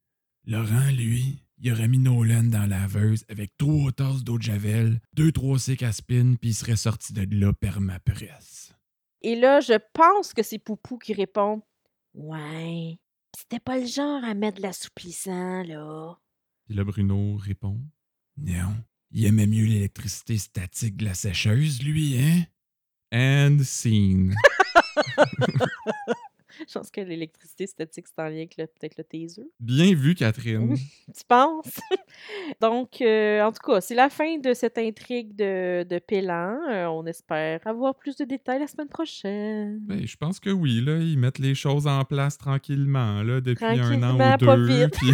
Laurent, 0.45 0.91
lui, 0.91 1.45
il 1.63 1.73
aurait 1.73 1.89
mis 1.89 1.99
Nolan 1.99 2.45
dans 2.45 2.61
la 2.61 2.81
laveuse 2.81 3.25
avec 3.29 3.57
trois 3.59 3.93
tasses 3.93 4.25
d'eau 4.25 4.39
de 4.39 4.43
Javel, 4.43 5.01
deux, 5.13 5.31
trois 5.31 5.59
cycles 5.59 5.85
à 5.85 5.93
spin, 5.93 6.35
puis 6.41 6.51
il 6.51 6.55
serait 6.55 6.77
sorti 6.77 7.13
de 7.13 7.27
là 7.37 7.53
permapresse. 7.53 8.73
Et 9.23 9.37
là, 9.37 9.61
je 9.61 9.75
pense 9.93 10.33
que 10.33 10.43
c'est 10.43 10.59
Poupou 10.59 10.97
qui 10.97 11.13
répond 11.13 11.63
Ouais, 12.15 12.99
c'était 13.37 13.61
pas 13.61 13.79
le 13.79 13.87
genre 13.87 14.25
à 14.25 14.33
mettre 14.35 14.57
de 14.57 14.63
l'assouplissant, 14.63 15.63
là. 15.63 16.19
Puis 16.65 16.75
là, 16.75 16.85
Bruno 16.85 17.37
répond 17.37 17.79
Non, 18.39 18.75
il 19.11 19.27
aimait 19.27 19.47
mieux 19.47 19.67
l'électricité 19.67 20.39
statique 20.39 20.97
de 20.97 21.05
la 21.05 21.15
sécheuse, 21.15 21.83
lui, 21.83 22.19
hein? 22.19 22.45
And 23.13 23.59
scene. 23.65 24.35
Je 26.69 26.73
pense 26.79 26.91
que 26.91 27.01
l'électricité 27.01 27.67
statique, 27.67 28.07
c'est 28.09 28.21
en 28.23 28.29
lien 28.29 28.37
avec 28.37 28.57
peut-être 28.57 28.97
le 28.99 29.05
taser. 29.05 29.51
Bien 29.61 29.95
vu, 29.95 30.15
Catherine. 30.15 30.77
Tu 31.17 31.25
penses? 31.27 31.81
Donc, 32.61 33.01
euh, 33.01 33.43
en 33.43 33.53
tout 33.53 33.63
cas, 33.65 33.81
c'est 33.81 33.95
la 33.95 34.09
fin 34.11 34.39
de 34.39 34.53
cette 34.55 34.79
intrigue 34.79 35.35
de, 35.35 35.85
de 35.89 35.99
Pélan. 35.99 36.59
Euh, 36.71 36.87
on 36.87 37.05
espère 37.07 37.61
avoir 37.67 37.95
plus 37.95 38.17
de 38.17 38.25
détails 38.25 38.61
la 38.61 38.67
semaine 38.67 38.89
prochaine. 38.89 39.79
Ben, 39.83 40.07
je 40.07 40.17
pense 40.17 40.39
que 40.41 40.51
oui, 40.51 40.81
là, 40.81 40.99
ils 40.99 41.19
mettent 41.19 41.39
les 41.39 41.55
choses 41.55 41.87
en 41.87 42.05
place 42.05 42.39
tranquillement, 42.39 43.23
là, 43.23 43.41
depuis 43.41 43.65
un 43.65 44.03
an 44.03 44.15
ou 44.15 44.39
deux. 44.39 44.47
pas 44.47 44.57
vite. 44.57 44.91
puis- 44.99 45.13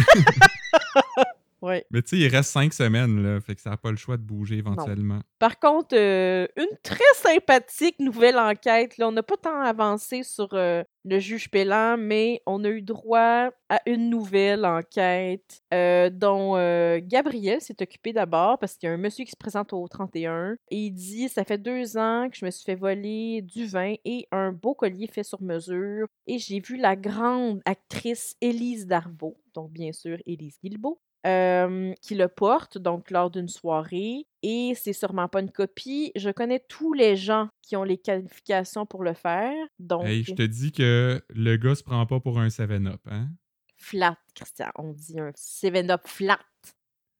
Ouais. 1.61 1.85
Mais 1.91 2.01
tu 2.01 2.09
sais, 2.09 2.17
il 2.17 2.27
reste 2.27 2.51
cinq 2.51 2.73
semaines, 2.73 3.21
là. 3.23 3.41
Fait 3.41 3.55
que 3.55 3.61
ça 3.61 3.71
n'a 3.71 3.77
pas 3.77 3.91
le 3.91 3.97
choix 3.97 4.17
de 4.17 4.21
bouger 4.21 4.57
éventuellement. 4.57 5.21
Par 5.39 5.59
contre, 5.59 5.95
euh, 5.95 6.47
une 6.55 6.77
très 6.83 6.99
sympathique 7.15 7.99
nouvelle 7.99 8.37
enquête. 8.37 8.97
Là, 8.97 9.07
on 9.07 9.11
n'a 9.11 9.23
pas 9.23 9.37
tant 9.37 9.59
avancé 9.61 10.23
sur 10.23 10.49
euh, 10.53 10.83
le 11.03 11.19
juge 11.19 11.49
Pellan, 11.49 11.97
mais 11.97 12.41
on 12.45 12.63
a 12.63 12.69
eu 12.69 12.81
droit 12.81 13.49
à 13.69 13.81
une 13.85 14.09
nouvelle 14.09 14.65
enquête 14.65 15.61
euh, 15.73 16.09
dont 16.09 16.53
Gabriel 16.99 17.59
s'est 17.61 17.81
occupé 17.81 18.13
d'abord 18.13 18.59
parce 18.59 18.75
qu'il 18.75 18.87
y 18.87 18.91
a 18.91 18.93
un 18.93 18.97
monsieur 18.97 19.25
qui 19.25 19.31
se 19.31 19.37
présente 19.37 19.73
au 19.73 19.87
31 19.87 20.57
et 20.69 20.77
il 20.77 20.91
dit 20.91 21.29
Ça 21.29 21.43
fait 21.43 21.57
deux 21.57 21.97
ans 21.97 22.29
que 22.29 22.37
je 22.37 22.45
me 22.45 22.51
suis 22.51 22.63
fait 22.63 22.75
voler 22.75 23.41
du 23.41 23.65
vin 23.65 23.95
et 24.05 24.27
un 24.31 24.51
beau 24.51 24.73
collier 24.73 25.07
fait 25.07 25.23
sur 25.23 25.41
mesure 25.41 26.07
et 26.27 26.37
j'ai 26.39 26.59
vu 26.59 26.77
la 26.77 26.95
grande 26.95 27.61
actrice 27.65 28.35
Élise 28.41 28.87
Darvaux, 28.87 29.37
donc 29.53 29.71
bien 29.71 29.91
sûr 29.91 30.17
Élise 30.25 30.57
Guilbeault, 30.63 30.99
euh, 31.27 31.93
qui 32.01 32.15
le 32.15 32.27
porte, 32.27 32.77
donc 32.77 33.11
lors 33.11 33.29
d'une 33.29 33.47
soirée. 33.49 34.25
Et 34.43 34.73
c'est 34.75 34.93
sûrement 34.93 35.27
pas 35.27 35.41
une 35.41 35.51
copie. 35.51 36.11
Je 36.15 36.29
connais 36.29 36.63
tous 36.69 36.93
les 36.93 37.15
gens 37.15 37.49
qui 37.61 37.75
ont 37.75 37.83
les 37.83 37.97
qualifications 37.97 38.85
pour 38.85 39.03
le 39.03 39.13
faire. 39.13 39.53
Donc, 39.79 40.05
Hey, 40.05 40.23
je 40.23 40.33
te 40.33 40.41
dis 40.43 40.71
que 40.71 41.21
le 41.29 41.57
gars 41.57 41.75
se 41.75 41.83
prend 41.83 42.05
pas 42.05 42.19
pour 42.19 42.39
un 42.39 42.47
7-up, 42.47 43.01
hein? 43.09 43.27
flat, 43.75 44.17
Christian. 44.33 44.69
On 44.75 44.93
dit 44.93 45.19
un 45.19 45.31
7-up 45.31 46.01
flat. 46.05 46.39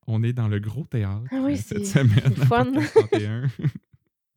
On 0.08 0.24
est 0.24 0.34
dans 0.34 0.48
le 0.48 0.60
gros 0.60 0.86
théâtre 0.86 1.26
Ah 1.32 1.42
oui, 1.42 1.54
euh, 1.54 1.56
cette 1.58 1.86
semaine. 1.86 2.34
c'est 2.36 2.46
fun. 2.46 2.72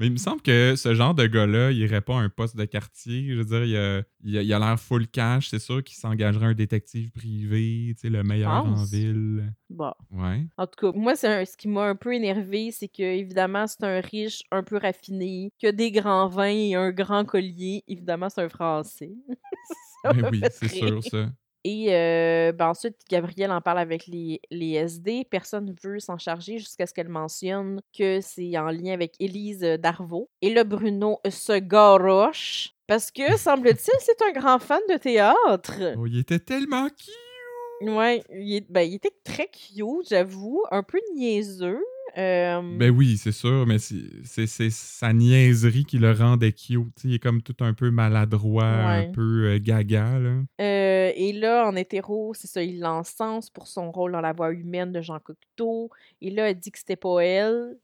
Podcast 0.01 0.05
31. 0.05 0.05
Mais 0.05 0.07
il 0.07 0.13
me 0.13 0.17
semble 0.17 0.43
que 0.43 0.75
ce 0.77 0.95
genre 0.95 1.15
de 1.15 1.27
gars-là, 1.27 1.71
il 1.71 1.79
irait 1.79 2.01
pas 2.01 2.15
à 2.17 2.21
un 2.21 2.29
poste 2.29 2.57
de 2.57 2.65
quartier. 2.65 3.29
Je 3.35 3.35
veux 3.41 3.45
dire, 3.45 3.65
il 3.65 3.77
a 3.77 4.03
il 4.23 4.39
a- 4.39 4.43
il 4.43 4.53
a 4.53 4.59
l'air 4.59 4.79
full 4.81 5.07
cash. 5.09 5.49
C'est 5.49 5.59
sûr 5.59 5.83
qu'il 5.85 5.97
s'engagerait 5.97 6.47
un 6.47 6.55
détective 6.55 7.11
privé, 7.13 7.95
tu 7.95 8.01
sais, 8.03 8.11
le 8.11 8.23
meilleur 8.23 8.51
en 8.51 8.85
ville. 8.85 9.53
Bon. 9.69 9.93
Ouais. 10.11 10.47
En 10.57 10.67
tout 10.67 10.93
cas, 10.93 10.99
moi, 10.99 11.17
c'est 11.17 11.29
un- 11.29 11.45
ce 11.45 11.57
qui 11.57 11.69
m'a 11.69 11.85
un 11.85 11.95
peu 11.97 12.15
énervé, 12.15 12.71
c'est 12.71 12.89
que, 12.89 13.03
évidemment, 13.03 13.67
c'est 13.67 13.85
un 13.85 14.01
riche 14.01 14.43
un 14.51 14.63
peu 14.63 14.77
raffiné, 14.79 15.51
qui 15.59 15.67
a 15.67 15.73
des 15.73 15.91
grands 15.91 16.29
vins 16.29 16.45
et 16.47 16.75
un 16.75 16.91
grand 16.91 17.25
collier. 17.25 17.83
Évidemment, 17.89 18.29
c'est 18.29 18.43
un 18.43 18.49
Français. 18.49 19.13
Ça 20.03 20.13
Mais 20.15 20.23
m'a 20.23 20.31
oui, 20.31 20.41
c'est 20.51 20.69
sûr, 20.69 21.05
ça. 21.05 21.31
Et 21.65 21.95
euh, 21.95 22.53
ben 22.53 22.69
ensuite, 22.69 22.97
Gabriel 23.11 23.51
en 23.51 23.61
parle 23.61 23.79
avec 23.79 24.07
les, 24.07 24.41
les 24.51 24.73
SD. 24.73 25.27
Personne 25.31 25.67
ne 25.67 25.73
veut 25.83 25.99
s'en 25.99 26.17
charger 26.19 26.59
jusqu'à 26.59 26.87
ce 26.87 26.95
qu'elle 26.95 27.09
mentionne 27.09 27.81
que 27.97 28.21
c'est 28.21 28.57
en 28.59 28.71
lien 28.71 28.93
avec 28.93 29.15
Élise 29.21 29.63
euh, 29.65 29.77
Darvaux. 29.77 30.31
Et 30.41 30.55
là, 30.55 30.65
Bruno 30.65 31.19
se 31.29 31.59
garoche 31.59 32.71
parce 32.87 33.11
que, 33.11 33.23
semble-t-il, 33.37 33.95
c'est 34.01 34.23
un 34.23 34.33
grand 34.33 34.59
fan 34.59 34.81
de 34.89 34.97
théâtre. 34.97 35.95
Oh, 35.99 36.07
il 36.07 36.19
était 36.19 36.39
tellement 36.39 36.89
cute! 36.89 37.15
Ouais, 37.83 38.23
il, 38.31 38.67
ben, 38.69 38.83
il 38.83 38.95
était 38.95 39.15
très 39.25 39.49
cute, 39.49 40.09
j'avoue. 40.09 40.65
Un 40.71 40.83
peu 40.83 40.99
niaiseux. 41.15 41.83
Euh, 42.19 42.61
Ben 42.79 42.91
oui, 42.91 43.17
c'est 43.17 43.33
sûr, 43.33 43.67
mais 43.67 43.79
c'est 43.79 44.71
sa 44.71 45.13
niaiserie 45.13 45.85
qui 45.85 45.99
le 45.99 46.13
rendait 46.13 46.53
cute. 46.53 46.95
tu 46.97 47.03
sais, 47.03 47.09
il 47.09 47.15
est 47.15 47.19
comme 47.19 47.43
tout 47.43 47.57
un 47.61 47.75
peu 47.75 47.91
maladroit, 47.91 48.65
un 48.65 49.11
peu 49.13 49.47
euh, 49.47 49.59
gaga, 49.61 50.19
là. 50.19 50.43
Euh, 50.61 51.13
et 51.15 51.33
là, 51.33 51.67
en 51.67 51.77
hétéro, 51.77 52.33
c'est 52.35 52.47
ça, 52.49 52.63
il 52.63 52.81
l'encense 52.81 53.51
pour 53.51 53.67
son 53.67 53.91
rôle 53.91 54.13
dans 54.13 54.21
la 54.21 54.33
voix 54.33 54.53
humaine 54.53 54.93
de 54.93 55.01
Jean 55.01 55.19
Cocteau. 55.19 55.91
Et 56.21 56.31
là, 56.31 56.51
elle 56.51 56.59
dit 56.59 56.71
que 56.71 56.79
c'était 56.79 56.97
pas 56.97 57.21
elle. 57.21 57.77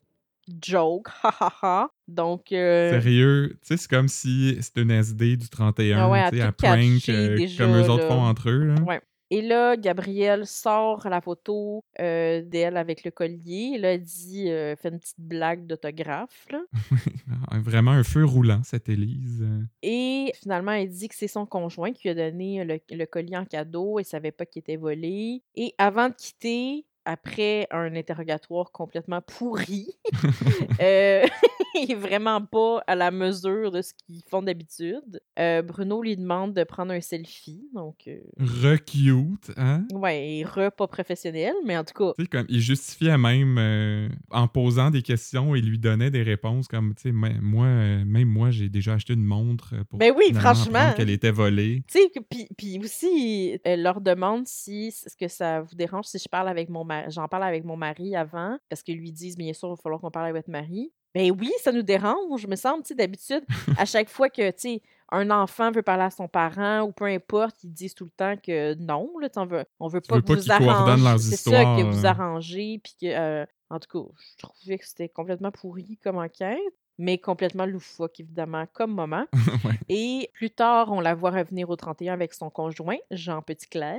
Joke, 0.62 1.09
ha 1.25 1.35
ha 1.41 1.53
ha. 1.62 1.91
Donc, 2.07 2.53
euh, 2.53 2.91
Sérieux, 2.91 3.59
tu 3.62 3.67
sais, 3.67 3.77
c'est 3.77 3.91
comme 3.91 4.07
si 4.09 4.57
c'était 4.61 4.83
une 4.83 4.93
SD 4.93 5.37
du 5.37 5.49
31, 5.49 5.99
Ah 5.99 6.09
ouais, 6.09 6.31
tu 6.31 6.37
sais, 6.37 6.43
à 6.43 6.49
à 6.49 6.53
tout 6.53 6.65
prank, 6.65 7.09
euh, 7.09 7.37
déjà, 7.37 7.65
comme 7.65 7.75
eux 7.77 7.91
autres 7.91 8.05
là. 8.05 8.09
font 8.09 8.23
entre 8.23 8.51
eux, 8.51 8.65
là. 8.65 8.75
Ouais. 8.83 9.01
Et 9.31 9.43
là, 9.43 9.77
Gabrielle 9.77 10.47
sort 10.47 11.09
la 11.09 11.21
photo 11.21 11.85
euh, 12.01 12.43
d'elle 12.43 12.77
avec 12.77 13.05
le 13.05 13.11
collier. 13.11 13.73
Et 13.75 13.79
là, 13.79 13.95
elle 13.95 14.03
dit, 14.03 14.51
euh, 14.51 14.77
fait 14.77 14.89
une 14.91 15.01
petite 15.01 15.19
blague 15.19 15.67
d'autographe. 15.67 16.47
Vraiment 17.53 17.91
un 17.93 18.05
feu 18.05 18.25
roulant, 18.25 18.61
cette 18.62 18.89
Élise. 18.89 19.43
euh. 19.43 19.62
Et 19.83 20.33
finalement, 20.41 20.73
elle 20.73 20.89
dit 20.89 21.09
que 21.09 21.15
c'est 21.17 21.29
son 21.29 21.47
conjoint 21.47 21.93
qui 21.93 22.05
lui 22.05 22.11
a 22.11 22.15
donné 22.31 22.65
le, 22.65 22.79
le 22.91 23.05
collier 23.07 23.37
en 23.37 23.45
cadeau. 23.45 23.99
Elle 23.99 24.05
savait 24.05 24.33
pas 24.33 24.47
qu'il 24.47 24.61
était 24.61 24.77
volé. 24.77 25.43
Et 25.57 25.75
avant 25.79 26.09
de 26.09 26.15
quitter, 26.15 26.85
après 27.07 27.67
un 27.71 27.95
interrogatoire 27.95 28.71
complètement 28.73 29.23
pourri, 29.23 29.97
euh, 30.81 31.25
vraiment 31.95 32.41
pas 32.43 32.83
à 32.87 32.95
la 32.95 33.11
mesure 33.11 33.71
de 33.71 33.83
ce 33.83 33.93
qu'ils 33.95 34.23
font 34.29 34.43
d'habitude, 34.43 35.21
euh, 35.39 35.62
Bruno 35.62 36.03
lui 36.03 36.17
demande 36.17 36.55
de 36.55 36.65
prendre 36.65 36.93
un 36.93 37.01
selfie. 37.01 37.69
Donc, 37.75 38.05
euh, 38.09 38.21
Re-cute, 38.39 39.53
hein? 39.57 39.87
ouais, 39.93 40.39
et 40.39 40.45
re 40.45 40.71
pas 40.77 40.87
professionnel, 40.87 41.55
mais 41.65 41.77
en 41.77 41.85
tout 41.85 41.95
cas, 41.95 42.12
Tu 42.17 42.25
sais, 42.25 42.29
comme, 42.29 42.47
il 42.49 42.61
justifiait 42.61 43.19
même 43.19 43.57
euh, 43.59 44.09
en 44.31 44.49
posant 44.49 44.91
des 44.91 45.03
questions 45.03 45.55
et 45.55 45.61
lui 45.61 45.79
donnait 45.79 46.11
des 46.11 46.23
réponses 46.23 46.69
comme, 46.69 46.95
tu 46.95 47.03
sais, 47.03 47.12
mais- 47.12 47.39
moi, 47.41 47.67
euh, 47.67 48.05
même 48.05 48.29
moi, 48.29 48.51
j'ai 48.51 48.69
déjà 48.69 48.95
acheté 48.95 49.12
une 49.15 49.25
montre 49.25 49.75
pour 49.89 49.99
Ben 49.99 50.12
oui, 50.17 50.33
franchement. 50.35 50.93
qu'elle 50.97 51.11
était 51.11 51.31
volée. 51.31 51.83
Tu 51.89 51.99
sais, 51.99 52.47
puis 52.57 52.79
aussi, 52.83 53.59
elle 53.65 53.83
leur 53.83 54.01
demande 54.01 54.47
si 54.47 54.87
est-ce 54.89 55.17
que 55.17 55.29
ça 55.29 55.61
vous 55.62 55.75
dérange 55.75 56.07
si 56.07 56.19
je 56.19 56.29
parle 56.29 56.49
avec 56.49 56.69
mon 56.69 56.85
mari. 56.85 57.11
J'en 57.11 57.29
parle 57.29 57.45
avec 57.45 57.65
mon 57.65 57.77
mari 57.77 58.17
avant, 58.17 58.59
parce 58.69 58.83
qu'ils 58.83 58.99
lui 58.99 59.12
disent, 59.12 59.37
bien 59.37 59.53
sûr, 59.53 59.69
il 59.69 59.73
va 59.73 59.77
falloir 59.77 60.01
qu'on 60.01 60.11
parle 60.11 60.27
avec 60.27 60.37
votre 60.37 60.51
mari. 60.51 60.93
Ben 61.16 61.35
oui, 61.40 61.50
ça 61.62 61.72
nous 61.72 61.81
dérange, 61.81 62.46
me 62.46 62.57
semble. 62.57 62.83
Tu 62.83 62.88
sais, 62.88 62.94
d'habitude, 62.94 63.42
à 63.79 63.87
chaque 63.87 64.11
fois 64.11 64.29
que, 64.29 64.50
tu 64.50 64.57
sais, 64.59 64.83
un 65.11 65.31
enfant 65.31 65.70
veut 65.70 65.81
parler 65.81 66.02
à 66.02 66.11
son 66.11 66.29
parent 66.29 66.83
ou 66.83 66.92
peu 66.92 67.07
importe, 67.07 67.64
ils 67.64 67.72
disent 67.72 67.94
tout 67.94 68.05
le 68.05 68.11
temps 68.11 68.37
que 68.37 68.74
non, 68.74 69.11
là, 69.18 69.31
on 69.37 69.46
veut, 69.46 69.64
on 69.81 69.88
veut 69.88 70.02
pas 70.02 70.20
que 70.20 70.26
pas 70.26 70.35
vous 70.35 70.52
arrangez. 70.52 71.37
C'est 71.37 71.50
ça, 71.50 71.64
que 71.64 71.85
vous 71.85 72.05
euh. 72.05 72.09
arrangez, 72.09 72.81
puis 72.85 72.96
que, 73.00 73.07
euh, 73.07 73.46
en 73.70 73.79
tout 73.79 73.88
cas, 74.05 74.11
je 74.18 74.42
trouvais 74.42 74.76
que 74.76 74.87
c'était 74.87 75.09
complètement 75.09 75.50
pourri 75.50 75.98
comme 76.05 76.18
enquête, 76.18 76.59
mais 76.98 77.18
complètement 77.18 77.66
loufoque, 77.66 78.20
évidemment, 78.20 78.64
comme 78.72 78.92
moment. 78.92 79.24
Ouais. 79.64 79.78
Et 79.88 80.30
plus 80.35 80.50
tard, 80.50 80.92
on 80.92 81.00
la 81.00 81.14
voit 81.14 81.30
revenir 81.30 81.70
au 81.70 81.76
31 81.76 82.12
avec 82.12 82.35
son 82.35 82.50
conjoint, 82.50 82.98
Jean 83.11 83.42
Petitclerc. 83.42 83.98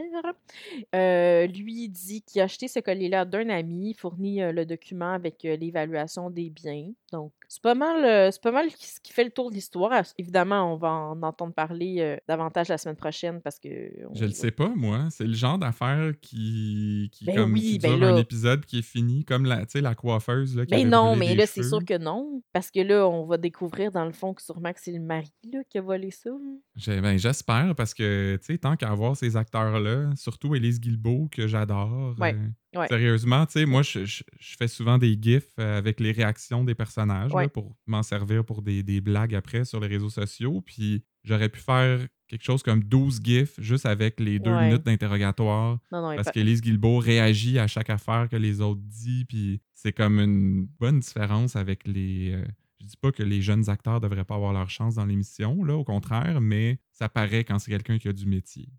Euh, 0.95 1.47
lui 1.47 1.89
dit 1.89 2.21
qu'il 2.21 2.41
a 2.41 2.45
acheté 2.45 2.67
ce 2.67 2.79
collier-là 2.79 3.25
d'un 3.25 3.49
ami, 3.49 3.93
fournit 3.93 4.41
euh, 4.41 4.51
le 4.51 4.65
document 4.65 5.11
avec 5.13 5.43
euh, 5.45 5.55
l'évaluation 5.55 6.29
des 6.29 6.49
biens. 6.49 6.91
Donc, 7.11 7.31
c'est 7.47 7.61
pas 7.61 7.75
mal, 7.75 8.03
euh, 8.03 8.31
c'est 8.31 8.41
pas 8.41 8.51
mal 8.51 8.69
ce 8.71 8.99
qui 9.01 9.13
fait 9.13 9.23
le 9.23 9.31
tour 9.31 9.49
de 9.49 9.55
l'histoire. 9.55 9.91
Évidemment, 10.17 10.73
on 10.73 10.77
va 10.77 10.89
en 10.91 11.21
entendre 11.23 11.53
parler 11.53 12.17
davantage 12.27 12.67
la 12.67 12.77
semaine 12.77 12.95
prochaine 12.97 13.41
parce 13.41 13.59
que. 13.59 13.69
on 14.09 14.13
Je 14.13 14.25
le 14.25 14.31
sais 14.31 14.51
pas, 14.51 14.69
moi. 14.75 15.07
C'est 15.09 15.23
le 15.25 15.33
genre 15.33 15.57
d'affaire 15.57 16.11
qui, 16.21 17.09
qui, 17.13 17.25
Ben 17.25 17.35
comme, 17.35 17.53
oui, 17.53 17.61
qui 17.61 17.79
ben 17.79 17.97
dure 17.97 18.07
un 18.07 18.13
là. 18.13 18.19
épisode 18.19 18.65
qui 18.65 18.79
est 18.79 18.83
fini, 18.85 19.23
comme 19.25 19.45
la, 19.45 19.63
la 19.73 19.95
coiffeuse 19.95 20.55
là, 20.57 20.65
qui 20.65 20.71
Mais 20.71 20.81
avait 20.81 20.89
non, 20.89 21.15
mais 21.15 21.35
là, 21.35 21.45
c'est 21.45 21.63
sûr 21.63 21.83
que 21.83 21.97
non. 21.97 22.41
Parce 22.53 22.71
que 22.71 22.79
là, 22.87 23.07
on 23.07 23.25
va 23.25 23.37
découvrir 23.37 23.91
dans 23.91 24.05
le 24.05 24.11
fond 24.11 24.33
que 24.33 24.41
sûrement 24.41 24.73
que 24.73 24.79
c'est 24.81 24.91
le 24.91 24.99
mari 24.99 25.31
là, 25.51 25.59
qui 25.69 25.77
a 25.77 25.81
volé 25.81 26.09
ça. 26.11 26.29
J'ai- 26.75 27.01
ben, 27.01 27.17
J'espère 27.17 27.75
parce 27.75 27.93
que, 27.93 28.37
tu 28.41 28.45
sais, 28.53 28.57
tant 28.57 28.75
qu'à 28.75 28.89
avoir 28.89 29.15
ces 29.15 29.35
acteurs-là, 29.37 30.11
surtout 30.15 30.55
Élise 30.55 30.79
Guilbeault, 30.79 31.27
que 31.31 31.47
j'adore. 31.47 32.15
Ouais, 32.19 32.35
euh, 32.75 32.79
ouais. 32.79 32.87
Sérieusement, 32.87 33.45
tu 33.45 33.53
sais, 33.53 33.65
moi, 33.65 33.81
je, 33.81 34.05
je- 34.05 34.23
je 34.39 34.55
fais 34.57 34.67
souvent 34.67 34.97
des 34.97 35.17
gifs 35.21 35.53
euh, 35.59 35.77
avec 35.77 35.99
les 35.99 36.11
réactions 36.11 36.63
des 36.63 36.75
personnages 36.75 37.31
là, 37.33 37.49
pour 37.49 37.75
m'en 37.85 38.03
servir 38.03 38.43
pour 38.45 38.61
des, 38.61 38.83
des 38.83 39.01
blagues 39.01 39.35
après 39.35 39.65
sur 39.65 39.79
les 39.79 39.87
réseaux 39.87 40.09
sociaux. 40.09 40.61
Puis 40.61 41.03
j'aurais 41.23 41.49
pu 41.49 41.59
faire 41.59 41.99
quelque 42.27 42.43
chose 42.43 42.61
comme 42.61 42.83
12 42.83 43.21
gifs 43.23 43.59
juste 43.59 43.85
avec 43.85 44.19
les 44.19 44.37
deux 44.39 44.51
Ouais. 44.53 44.65
minutes 44.67 44.83
d'interrogatoire. 44.85 45.79
Non, 45.91 46.01
non, 46.01 46.11
il 46.11 46.15
Parce 46.17 46.29
qu'Élise 46.31 46.61
Guilbeault 46.61 46.99
réagit 46.99 47.57
à 47.57 47.67
chaque 47.67 47.89
affaire 47.89 48.27
que 48.29 48.35
les 48.35 48.59
autres 48.61 48.81
disent, 48.83 49.23
puis 49.27 49.61
c'est 49.73 49.93
comme 49.93 50.19
une 50.19 50.65
bonne 50.79 50.99
différence 50.99 51.55
avec 51.55 51.87
les. 51.87 52.33
euh, 52.33 52.45
je 52.79 52.85
dis 52.85 52.97
pas 52.97 53.11
que 53.11 53.23
les 53.23 53.41
jeunes 53.41 53.69
acteurs 53.69 53.99
devraient 53.99 54.25
pas 54.25 54.35
avoir 54.35 54.53
leur 54.53 54.69
chance 54.69 54.95
dans 54.95 55.05
l'émission, 55.05 55.63
là, 55.63 55.75
au 55.75 55.83
contraire, 55.83 56.41
mais 56.41 56.79
ça 56.91 57.09
paraît 57.09 57.43
quand 57.43 57.59
c'est 57.59 57.71
quelqu'un 57.71 57.97
qui 57.97 58.07
a 58.07 58.13
du 58.13 58.25
métier. 58.25 58.69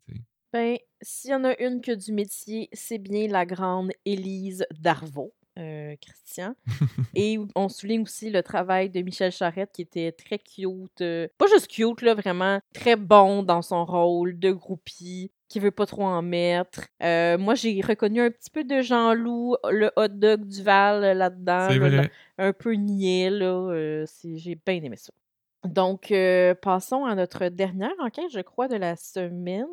Ben, 0.53 0.79
s'il 1.03 1.31
y 1.31 1.35
en 1.35 1.45
a 1.45 1.59
une 1.61 1.81
que 1.81 1.93
du 1.93 2.13
métier, 2.13 2.69
c'est 2.73 2.99
bien 2.99 3.29
la 3.29 3.45
grande 3.45 3.91
Élise 4.05 4.65
Darvaux, 4.81 5.35
euh, 5.59 5.95
Christian. 6.01 6.55
Et 7.15 7.39
on 7.55 7.69
souligne 7.69 8.03
aussi 8.03 8.31
le 8.31 8.43
travail 8.43 8.89
de 8.89 9.03
Michel 9.03 9.33
Charette 9.33 9.73
qui 9.75 9.83
était 9.83 10.13
très 10.13 10.39
cute. 10.39 11.01
euh, 11.01 11.29
pas 11.37 11.47
juste 11.49 11.69
cute, 11.69 12.01
là, 12.03 12.15
vraiment 12.15 12.61
très 12.73 12.97
bon 12.97 13.43
dans 13.43 13.61
son 13.61 13.85
rôle 13.85 14.39
de 14.39 14.53
groupie, 14.53 15.31
qui 15.49 15.61
veut 15.61 15.71
pas 15.71 15.87
trop 15.87 16.05
en 16.05 16.23
mettre. 16.23 16.87
Euh, 17.03 17.39
moi, 17.39 17.55
j'ai 17.55 17.81
reconnu 17.81 18.21
un 18.21 18.31
petit 18.31 18.51
peu 18.51 18.65
de 18.65 18.83
Jean-Loup, 18.83 19.57
le 19.71 19.91
hot 19.97 20.09
dog 20.09 20.45
du 20.45 20.63
Val 20.63 21.03
euh, 21.03 21.15
là-dedans. 21.15 21.69
C'est 21.71 21.79
là, 21.79 21.89
vrai. 21.89 22.11
un 22.39 22.53
peu 22.53 22.73
niais, 22.75 23.31
là. 23.31 23.47
euh, 23.47 24.07
j'ai 24.35 24.59
bien 24.67 24.83
aimé 24.83 24.97
ça. 24.97 25.13
Donc, 25.65 26.13
euh, 26.13 26.55
passons 26.55 27.05
à 27.05 27.15
notre 27.15 27.49
dernière 27.49 27.95
enquête, 27.99 28.31
je 28.31 28.41
crois, 28.41 28.69
de 28.69 28.77
la 28.77 28.95
semaine. 28.97 29.67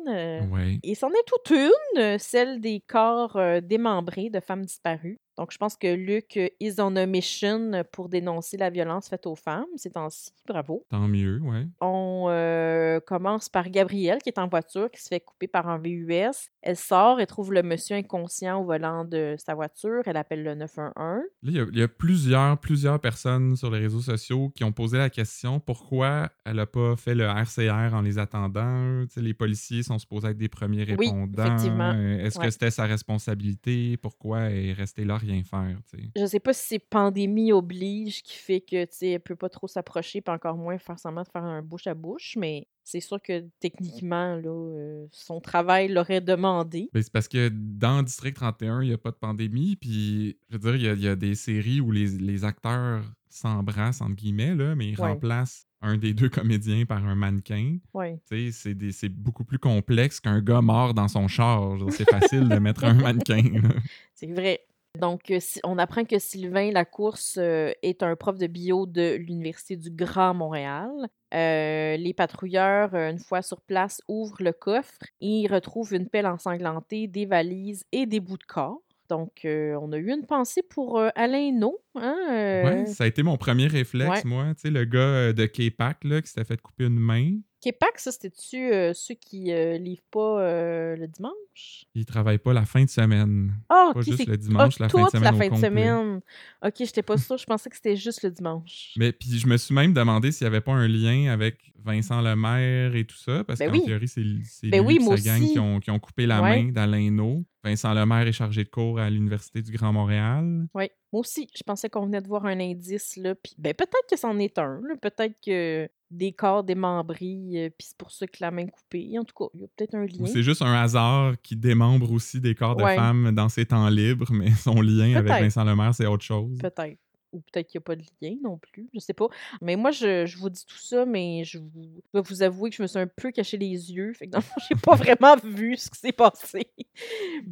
Ouais. 0.50 0.78
et 0.82 0.94
c'en 0.94 1.10
est 1.10 1.26
toute 1.26 1.50
une, 1.56 2.18
celle 2.18 2.60
des 2.60 2.80
corps 2.80 3.38
démembrés 3.62 4.30
de 4.30 4.40
femmes 4.40 4.64
disparues. 4.64 5.18
Donc, 5.36 5.52
je 5.52 5.58
pense 5.58 5.76
que 5.76 5.94
Luc 5.94 6.38
is 6.60 6.74
on 6.78 6.96
a 6.96 7.06
mission 7.06 7.84
pour 7.92 8.08
dénoncer 8.08 8.56
la 8.56 8.70
violence 8.70 9.08
faite 9.08 9.26
aux 9.26 9.34
femmes 9.34 9.66
ces 9.76 9.90
temps-ci. 9.90 10.32
Bravo. 10.46 10.84
Tant 10.88 11.08
mieux, 11.08 11.40
ouais. 11.42 11.66
On 11.80 12.26
euh, 12.28 13.00
commence 13.00 13.48
par 13.48 13.68
Gabrielle 13.68 14.18
qui 14.22 14.30
est 14.30 14.38
en 14.38 14.48
voiture, 14.48 14.90
qui 14.90 15.02
se 15.02 15.08
fait 15.08 15.20
couper 15.20 15.46
par 15.46 15.68
un 15.68 15.78
VUS. 15.78 16.50
Elle 16.68 16.76
sort 16.76 17.20
et 17.20 17.26
trouve 17.26 17.52
le 17.52 17.62
monsieur 17.62 17.94
inconscient 17.94 18.60
au 18.60 18.64
volant 18.64 19.04
de 19.04 19.36
sa 19.38 19.54
voiture. 19.54 20.02
Elle 20.06 20.16
appelle 20.16 20.42
le 20.42 20.56
911. 20.56 20.92
Là, 20.96 21.22
il 21.42 21.52
y 21.52 21.60
a, 21.60 21.66
il 21.72 21.78
y 21.78 21.82
a 21.82 21.86
plusieurs, 21.86 22.58
plusieurs 22.58 22.98
personnes 22.98 23.54
sur 23.54 23.70
les 23.70 23.78
réseaux 23.78 24.00
sociaux 24.00 24.48
qui 24.50 24.64
ont 24.64 24.72
posé 24.72 24.98
la 24.98 25.08
question 25.08 25.60
pourquoi 25.60 26.28
elle 26.44 26.56
n'a 26.56 26.66
pas 26.66 26.96
fait 26.96 27.14
le 27.14 27.22
RCR 27.24 27.94
en 27.94 28.00
les 28.02 28.18
attendant? 28.18 29.04
Les 29.16 29.32
policiers 29.34 29.84
sont 29.84 29.98
supposés 30.00 30.28
être 30.30 30.38
des 30.38 30.48
premiers 30.48 30.82
répondants. 30.82 31.44
effectivement. 31.44 31.92
Euh, 31.94 32.18
Est-ce 32.18 32.38
Ouais. 32.40 32.46
que 32.46 32.50
c'était 32.50 32.70
sa 32.72 32.84
responsabilité? 32.86 33.96
Pourquoi 33.96 34.40
elle 34.40 34.66
est 34.66 34.72
restée 34.72 35.04
là 35.04 35.16
rien 35.18 35.42
faire? 35.44 35.78
tu 35.88 35.98
sais? 35.98 36.10
Je 36.16 36.26
sais 36.26 36.40
pas 36.40 36.52
si 36.52 36.66
c'est 36.66 36.78
pandémie 36.78 37.52
oblige 37.52 38.22
qui 38.22 38.36
fait 38.36 38.60
que, 38.60 38.86
elle 39.04 39.20
peut 39.20 39.36
pas 39.36 39.48
trop 39.48 39.68
s'approcher, 39.68 40.20
puis 40.20 40.34
encore 40.34 40.56
moins 40.56 40.78
faire 40.78 40.98
semblant 40.98 41.22
de 41.22 41.28
faire 41.28 41.44
un 41.44 41.62
bouche 41.62 41.86
à 41.86 41.94
bouche, 41.94 42.34
mais 42.36 42.66
c'est 42.88 43.00
sûr 43.00 43.20
que 43.20 43.44
techniquement, 43.58 44.36
là, 44.36 44.48
euh, 44.48 45.06
son 45.10 45.40
travail 45.40 45.88
l'aurait 45.88 46.20
demandé. 46.20 46.88
Ben, 46.92 47.02
c'est 47.02 47.12
parce 47.12 47.26
que 47.28 47.48
dans 47.52 48.02
District 48.04 48.34
31, 48.36 48.82
il 48.82 48.88
n'y 48.88 48.94
a 48.94 48.98
pas 48.98 49.10
de 49.10 49.16
pandémie. 49.16 49.74
Puis, 49.76 50.38
je 50.48 50.56
veux 50.56 50.70
dire, 50.72 50.76
il 50.76 50.82
y 50.82 50.88
a, 50.88 50.92
il 50.94 51.02
y 51.02 51.08
a 51.08 51.16
des 51.16 51.34
séries 51.34 51.80
où 51.80 51.90
les, 51.90 52.06
les 52.06 52.44
acteurs 52.44 53.02
s'embrassent, 53.28 54.00
entre 54.00 54.14
guillemets, 54.14 54.54
là, 54.54 54.74
mais 54.76 54.88
ils 54.90 55.00
Ouais. 55.00 55.08
remplacent 55.08 55.66
un 55.82 55.98
des 55.98 56.14
deux 56.14 56.28
comédiens 56.30 56.86
par 56.86 57.04
un 57.04 57.14
mannequin. 57.16 57.78
Ouais. 57.92 58.18
Tu 58.30 58.50
sais, 58.52 58.74
c'est 58.92 59.08
beaucoup 59.08 59.44
plus 59.44 59.58
complexe 59.58 60.20
qu'un 60.20 60.40
gars 60.40 60.62
mort 60.62 60.94
dans 60.94 61.08
son 61.08 61.28
char. 61.28 61.76
C'est 61.90 62.08
facile 62.08 62.48
de 62.48 62.56
mettre 62.58 62.84
un 62.84 62.94
mannequin. 62.94 63.42
C'est 64.14 64.32
vrai. 64.32 64.60
Donc, 64.98 65.30
euh, 65.30 65.36
si- 65.40 65.60
on 65.64 65.76
apprend 65.76 66.04
que 66.06 66.18
Sylvain 66.18 66.70
Lacourse 66.70 67.36
euh, 67.38 67.70
est 67.82 68.02
un 68.02 68.16
prof 68.16 68.38
de 68.38 68.46
bio 68.46 68.86
de 68.86 69.16
l'Université 69.16 69.76
du 69.76 69.90
Grand 69.90 70.32
Montréal. 70.32 70.90
Euh, 71.34 71.96
les 71.96 72.14
patrouilleurs, 72.14 72.94
euh, 72.94 73.10
une 73.10 73.18
fois 73.18 73.42
sur 73.42 73.60
place, 73.60 74.00
ouvrent 74.08 74.42
le 74.42 74.52
coffre 74.52 74.98
et 75.20 75.26
ils 75.26 75.48
retrouvent 75.48 75.92
une 75.94 76.08
pelle 76.08 76.26
ensanglantée, 76.26 77.08
des 77.08 77.26
valises 77.26 77.84
et 77.92 78.06
des 78.06 78.20
bouts 78.20 78.38
de 78.38 78.44
corps. 78.44 78.80
Donc, 79.08 79.44
euh, 79.44 79.78
on 79.80 79.92
a 79.92 79.98
eu 79.98 80.10
une 80.10 80.26
pensée 80.26 80.62
pour 80.62 80.98
euh, 80.98 81.10
Alain 81.14 81.52
No. 81.52 81.78
Hein, 81.94 82.16
euh, 82.30 82.64
Ouais, 82.64 82.86
ça 82.86 83.04
a 83.04 83.06
été 83.06 83.22
mon 83.22 83.36
premier 83.36 83.66
réflexe, 83.68 84.10
Ouais. 84.10 84.22
moi. 84.24 84.46
Tu 84.54 84.62
sais, 84.62 84.70
le 84.70 84.84
gars 84.84 85.32
de 85.32 85.46
K-Pac 85.46 86.02
là, 86.04 86.20
qui 86.22 86.28
s'était 86.28 86.44
fait 86.44 86.60
couper 86.60 86.84
une 86.86 86.98
main. 86.98 87.34
Québec, 87.60 87.90
ça, 87.96 88.12
c'était-tu 88.12 88.72
euh, 88.72 88.92
ceux 88.92 89.14
qui 89.14 89.50
euh, 89.52 89.78
livrent 89.78 90.02
pas 90.10 90.40
euh, 90.42 90.96
le 90.96 91.08
dimanche? 91.08 91.84
Il 91.94 92.04
travaille 92.04 92.38
pas 92.38 92.52
la 92.52 92.64
fin 92.64 92.84
de 92.84 92.90
semaine. 92.90 93.54
Ah, 93.68 93.90
Pas 93.94 94.00
ok, 94.00 94.04
juste 94.06 94.18
c'est 94.18 94.26
le 94.26 94.36
dimanche, 94.36 94.78
la 94.78 94.88
fin 94.88 95.04
de 95.04 95.08
semaine 95.10 95.24
la 95.24 95.32
au 95.32 95.36
fin 95.36 95.44
de 95.46 95.50
complet. 95.50 95.68
semaine. 95.68 96.20
Ok, 96.64 96.74
j'étais 96.78 97.02
pas 97.02 97.16
sûre, 97.16 97.38
je 97.38 97.46
pensais 97.46 97.70
que 97.70 97.76
c'était 97.76 97.96
juste 97.96 98.22
le 98.22 98.30
dimanche. 98.30 98.92
Mais 98.96 99.12
puis 99.12 99.38
je 99.38 99.46
me 99.46 99.56
suis 99.56 99.74
même 99.74 99.92
demandé 99.94 100.32
s'il 100.32 100.44
n'y 100.44 100.48
avait 100.54 100.60
pas 100.60 100.72
un 100.72 100.86
lien 100.86 101.32
avec 101.32 101.72
Vincent 101.82 102.20
Lemaire 102.20 102.94
et 102.94 103.04
tout 103.04 103.16
ça, 103.16 103.42
parce 103.44 103.58
Ben 103.60 103.70
qu'en 103.70 103.78
oui. 103.78 103.84
théorie, 103.84 104.08
c'est 104.08 104.22
c'est 104.44 104.68
Ben 104.68 104.80
lui 104.82 104.86
oui, 104.88 104.96
et 105.00 105.04
moi 105.04 105.16
sa 105.16 105.22
gang 105.24 105.42
aussi. 105.42 105.52
qui 105.52 105.58
ont, 105.58 105.80
qui 105.80 105.90
ont 105.90 105.98
coupé 105.98 106.26
la 106.26 106.42
Ouais. 106.42 106.62
main 106.64 106.72
d'Alain. 106.72 107.42
Vincent 107.64 107.94
Lemaire 107.94 108.26
est 108.26 108.32
chargé 108.32 108.62
de 108.64 108.68
cours 108.68 108.98
à 109.00 109.08
l'Université 109.10 109.62
du 109.62 109.72
Grand 109.72 109.92
Montréal. 109.92 110.66
Oui, 110.74 110.88
moi 111.12 111.20
aussi, 111.20 111.48
je 111.56 111.62
pensais 111.64 111.88
qu'on 111.88 112.06
venait 112.06 112.20
de 112.20 112.28
voir 112.28 112.44
un 112.46 112.60
indice, 112.60 113.16
là, 113.16 113.34
puis 113.34 113.54
ben 113.58 113.72
peut-être 113.74 114.06
que 114.10 114.16
c'en 114.16 114.38
est 114.38 114.58
un, 114.58 114.80
peut-être 115.00 115.34
que 115.44 115.88
des 116.10 116.32
corps 116.32 116.62
démembrés, 116.62 117.38
euh, 117.54 117.70
puis 117.76 117.88
c'est 117.88 117.96
pour 117.96 118.10
ça 118.12 118.26
que 118.26 118.36
la 118.40 118.50
main 118.50 118.66
coupée, 118.66 119.18
en 119.18 119.24
tout 119.24 119.34
cas, 119.34 119.50
il 119.54 119.60
y 119.62 119.64
a 119.64 119.66
peut-être 119.76 119.94
un 119.94 120.04
Ou 120.04 120.06
lien. 120.06 120.26
c'est 120.26 120.42
juste 120.42 120.62
un 120.62 120.72
hasard 120.74 121.34
qui 121.42 121.56
démembre 121.56 122.12
aussi 122.12 122.40
des 122.40 122.54
corps 122.54 122.76
de 122.76 122.84
Ouais. 122.84 122.94
femmes 122.96 123.32
dans 123.34 123.48
ses 123.48 123.66
temps 123.66 123.88
libres, 123.88 124.30
mais 124.32 124.50
son 124.54 124.80
lien 124.80 125.14
avec. 125.16 125.32
Vincent 125.32 125.64
Lemaire, 125.64 125.94
c'est 125.94 126.06
autre 126.06 126.24
chose. 126.24 126.58
Peut-être. 126.58 126.96
Ou 127.32 127.40
peut-être 127.40 127.66
qu'il 127.68 127.78
n'y 127.80 127.82
a 127.82 127.86
pas 127.86 127.96
de 127.96 128.04
lien 128.22 128.36
non 128.42 128.56
plus, 128.56 128.88
je 128.94 129.00
sais 129.00 129.12
pas. 129.12 129.26
Mais 129.60 129.74
moi, 129.76 129.90
je, 129.90 130.24
je 130.26 130.38
vous 130.38 130.48
dis 130.48 130.64
tout 130.64 130.78
ça, 130.78 131.04
mais 131.04 131.42
je, 131.44 131.58
vous, 131.58 131.82
je 131.96 132.00
dois 132.14 132.22
vous 132.22 132.42
avouer 132.42 132.70
que 132.70 132.76
je 132.76 132.82
me 132.82 132.86
suis 132.86 133.00
un 133.00 133.08
peu 133.08 133.30
caché 133.32 133.58
les 133.58 133.92
yeux, 133.92 134.12
fait 134.14 134.26
que 134.26 134.30
dans 134.30 134.38
le 134.38 134.42
fond, 134.44 134.54
j'ai 134.70 134.76
pas 134.76 134.94
vraiment 134.94 135.36
vu 135.42 135.76
ce 135.76 135.90
qui 135.90 135.98
s'est 135.98 136.12
passé. 136.12 136.62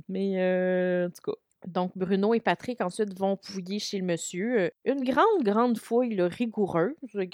Mais 0.09 0.35
euh, 0.41 1.09
en 1.09 1.11
tout 1.11 1.33
cas. 1.33 1.39
Donc, 1.67 1.93
Bruno 1.97 2.35
et 2.35 2.41
Patrick 2.41 2.81
ensuite 2.81 3.19
vont 3.19 3.39
fouiller 3.43 3.79
chez 3.79 3.99
le 3.99 4.05
monsieur. 4.05 4.61
Euh, 4.61 4.71
Une 4.85 5.03
grande, 5.05 5.43
grande 5.43 5.79
fouille 5.79 6.15
là, 6.15 6.29
rigoureuse, 6.29 6.93
euh. 7.15 7.25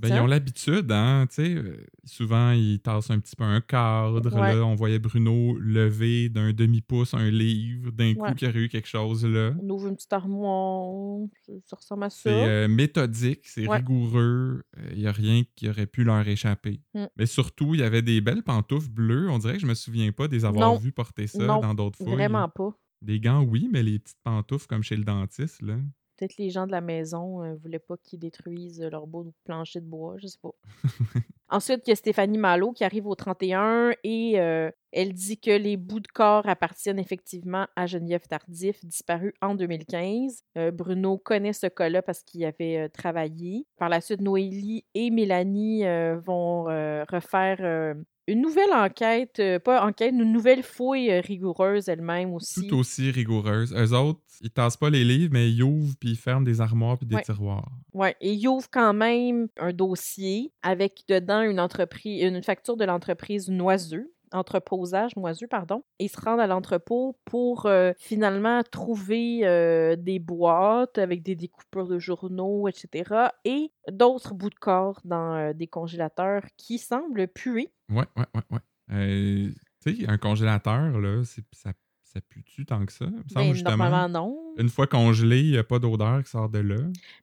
Ben, 0.00 0.08
ils 0.08 0.20
ont 0.20 0.26
l'habitude, 0.26 0.90
hein, 0.92 1.26
tu 1.28 1.34
sais. 1.44 1.54
euh, 1.54 1.84
Souvent, 2.04 2.52
ils 2.52 2.80
tassent 2.80 3.10
un 3.10 3.18
petit 3.18 3.34
peu 3.36 3.44
un 3.44 3.60
cadre. 3.60 4.32
Ouais. 4.34 4.54
Là, 4.54 4.64
on 4.64 4.74
voyait 4.74 4.98
Bruno 4.98 5.56
lever 5.58 6.28
d'un 6.28 6.52
demi-pouce 6.52 7.14
un 7.14 7.30
livre. 7.30 7.90
D'un 7.92 8.14
coup, 8.14 8.32
qu'il 8.34 8.48
y 8.48 8.50
aurait 8.50 8.60
eu 8.60 8.68
quelque 8.68 8.88
chose 8.88 9.24
là. 9.26 9.52
On 9.62 9.70
ouvre 9.70 9.88
une 9.88 9.96
petite 9.96 10.12
armoire, 10.12 11.26
ça, 11.66 11.76
ressemble 11.76 12.04
à 12.04 12.10
C'est 12.10 12.28
ça. 12.30 12.34
euh, 12.34 12.68
méthodique, 12.68 13.40
c'est 13.46 13.66
Ouais. 13.66 13.78
rigoureux. 13.78 14.62
Il 14.92 14.98
n'y 15.00 15.06
a 15.06 15.12
rien 15.12 15.42
qui 15.56 15.68
aurait 15.68 15.86
pu 15.86 16.04
leur 16.04 16.26
échapper. 16.26 16.80
Mm. 16.94 17.04
Mais 17.16 17.26
surtout, 17.26 17.74
il 17.74 17.80
y 17.80 17.84
avait 17.84 18.02
des 18.02 18.20
belles 18.20 18.42
pantoufles 18.42 18.90
bleues. 18.90 19.28
On 19.30 19.38
dirait 19.38 19.54
que 19.54 19.60
je 19.60 19.66
me 19.66 19.74
souviens 19.74 20.10
pas 20.12 20.28
des 20.28 20.44
avoir 20.44 20.78
vues 20.78 20.92
porter 20.92 21.26
ça 21.26 21.44
Non, 21.44 21.60
dans 21.60 21.74
d'autres 21.74 21.98
fouilles. 21.98 22.12
Vraiment 22.14 22.48
pas. 22.48 22.70
Des 23.02 23.20
gants, 23.20 23.42
oui, 23.42 23.68
mais 23.72 23.82
les 23.82 23.98
petites 23.98 24.20
pantoufles 24.22 24.66
comme 24.66 24.82
chez 24.82 24.96
le 24.96 25.04
dentiste, 25.04 25.62
là. 25.62 25.76
Peut-être 26.16 26.36
les 26.36 26.50
gens 26.50 26.66
de 26.66 26.72
la 26.72 26.82
maison 26.82 27.42
ne 27.42 27.54
voulaient 27.54 27.78
pas 27.78 27.96
qu'ils 27.96 28.18
détruisent 28.18 28.82
leur 28.82 29.06
beau 29.06 29.32
plancher 29.44 29.80
de 29.80 29.86
bois, 29.86 30.16
je 30.18 30.26
sais 30.26 30.38
pas. 30.42 30.54
Ensuite, 31.52 31.80
il 31.86 31.90
y 31.90 31.92
a 31.92 31.96
Stéphanie 31.96 32.38
Malo 32.38 32.72
qui 32.72 32.84
arrive 32.84 33.08
au 33.08 33.14
31 33.16 33.90
et 34.04 34.38
euh, 34.38 34.70
elle 34.92 35.12
dit 35.12 35.38
que 35.38 35.50
les 35.50 35.76
bouts 35.76 35.98
de 35.98 36.06
corps 36.06 36.48
appartiennent 36.48 37.00
effectivement 37.00 37.66
à 37.74 37.86
Geneviève 37.86 38.26
Tardif, 38.28 38.84
disparue 38.84 39.34
en 39.42 39.56
2015. 39.56 40.44
Euh, 40.58 40.70
Bruno 40.70 41.18
connaît 41.18 41.52
ce 41.52 41.66
cas-là 41.66 42.02
parce 42.02 42.22
qu'il 42.22 42.42
y 42.42 42.44
avait 42.44 42.78
euh, 42.78 42.88
travaillé. 42.88 43.66
Par 43.78 43.88
la 43.88 44.00
suite, 44.00 44.20
Noélie 44.20 44.84
et 44.94 45.10
Mélanie 45.10 45.84
euh, 45.86 46.20
vont 46.20 46.68
euh, 46.68 47.04
refaire 47.08 47.58
euh, 47.60 47.94
une 48.30 48.40
nouvelle 48.42 48.72
enquête, 48.72 49.38
euh, 49.40 49.58
pas 49.58 49.84
enquête, 49.84 50.12
une 50.12 50.32
nouvelle 50.32 50.62
fouille 50.62 51.10
euh, 51.10 51.20
rigoureuse 51.20 51.88
elle-même 51.88 52.32
aussi. 52.34 52.66
Tout 52.66 52.76
aussi 52.76 53.10
rigoureuse. 53.10 53.74
Eux 53.74 53.92
autres, 53.94 54.20
ils 54.40 54.50
tassent 54.50 54.76
pas 54.76 54.90
les 54.90 55.04
livres, 55.04 55.30
mais 55.32 55.50
ils 55.50 55.62
ouvrent 55.62 55.94
puis 55.98 56.10
ils 56.10 56.16
ferment 56.16 56.44
des 56.44 56.60
armoires 56.60 56.96
puis 56.96 57.06
des 57.06 57.16
Ouais. 57.16 57.22
tiroirs. 57.22 57.68
Ouais, 57.92 58.16
et 58.20 58.32
il 58.32 58.48
ouvre 58.48 58.68
quand 58.70 58.92
même 58.94 59.48
un 59.58 59.72
dossier 59.72 60.52
avec 60.62 61.02
dedans 61.08 61.42
une 61.42 61.60
entreprise, 61.60 62.22
une 62.22 62.42
facture 62.42 62.76
de 62.76 62.84
l'entreprise 62.84 63.48
Noiseux, 63.50 64.12
entreposage 64.32 65.16
Noiseux, 65.16 65.48
pardon. 65.48 65.82
Et 65.98 66.04
ils 66.04 66.08
se 66.08 66.20
rendent 66.20 66.38
à 66.40 66.46
l'entrepôt 66.46 67.16
pour 67.24 67.66
euh, 67.66 67.92
finalement 67.98 68.62
trouver 68.62 69.40
euh, 69.42 69.96
des 69.96 70.20
boîtes 70.20 70.98
avec 70.98 71.22
des 71.22 71.34
découpures 71.34 71.88
de 71.88 71.98
journaux, 71.98 72.68
etc. 72.68 73.28
Et 73.44 73.72
d'autres 73.90 74.34
bouts 74.34 74.50
de 74.50 74.54
corps 74.54 75.00
dans 75.04 75.34
euh, 75.34 75.52
des 75.52 75.66
congélateurs 75.66 76.42
qui 76.56 76.78
semblent 76.78 77.26
puer. 77.28 77.72
Ouais, 77.90 78.04
ouais, 78.16 78.26
ouais, 78.34 78.42
ouais. 78.50 78.58
Euh, 78.92 79.50
tu 79.84 79.96
sais, 79.96 80.06
un 80.08 80.18
congélateur, 80.18 80.98
là, 81.00 81.22
c'est- 81.24 81.44
ça, 81.52 81.72
ça 82.02 82.20
pue-tu 82.20 82.66
tant 82.66 82.84
que 82.84 82.92
ça? 82.92 83.04
Il 83.06 83.12
me 83.12 83.16
semble 83.28 83.34
Ben, 83.46 83.52
justement. 83.54 83.76
normalement, 83.76 84.08
non. 84.08 84.54
Une 84.58 84.68
fois 84.68 84.86
congelé, 84.88 85.40
il 85.42 85.50
n'y 85.52 85.58
a 85.58 85.64
pas 85.64 85.78
d'odeur 85.78 86.22
qui 86.24 86.30
sort 86.30 86.48
de 86.48 86.58
là. 86.58 86.76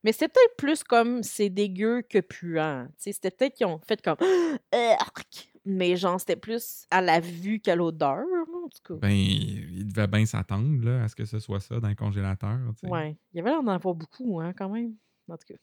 Mais 0.04 0.12
c'était 0.14 0.30
peut-être 0.30 0.56
plus 0.58 0.84
comme 0.84 1.24
c'est 1.24 1.50
dégueu 1.50 2.02
que 2.10 2.20
puant. 2.20 2.86
Tu 2.90 2.94
sais, 2.98 3.12
C'était 3.12 3.32
peut-être 3.32 3.56
qu'ils 3.56 3.68
ont 3.68 3.80
fait 3.80 4.02
comme! 4.02 4.18
Mais 5.70 5.98
genre, 5.98 6.18
c'était 6.20 6.38
plus 6.38 6.86
à 6.90 7.02
la 7.02 7.20
vue 7.20 7.60
qu'à 7.60 7.76
l'odeur, 7.76 8.24
en 8.64 8.70
tout 8.70 8.82
cas. 8.94 9.00
Ben, 9.02 9.12
il 9.12 9.86
devait 9.88 10.08
bien 10.08 10.26
s'attendre 10.26 10.82
là, 10.86 11.04
à 11.04 11.08
ce 11.10 11.16
que 11.16 11.26
ce 11.26 11.40
soit 11.40 11.60
ça 11.60 11.82
dans 11.82 11.90
le 11.90 11.96
congélateur. 11.96 12.58
tu 12.76 12.80
sais. 12.82 12.88
Ouais. 12.88 13.18
Il 13.34 13.38
y 13.38 13.40
avait 13.42 13.50
l'air 13.50 13.62
d'en 13.62 13.74
avoir 13.74 13.94
beaucoup, 13.94 14.40
hein, 14.40 14.54
quand 14.54 14.70
même. 14.70 14.94
En 15.30 15.36
tout 15.38 15.54
cas. 15.54 15.56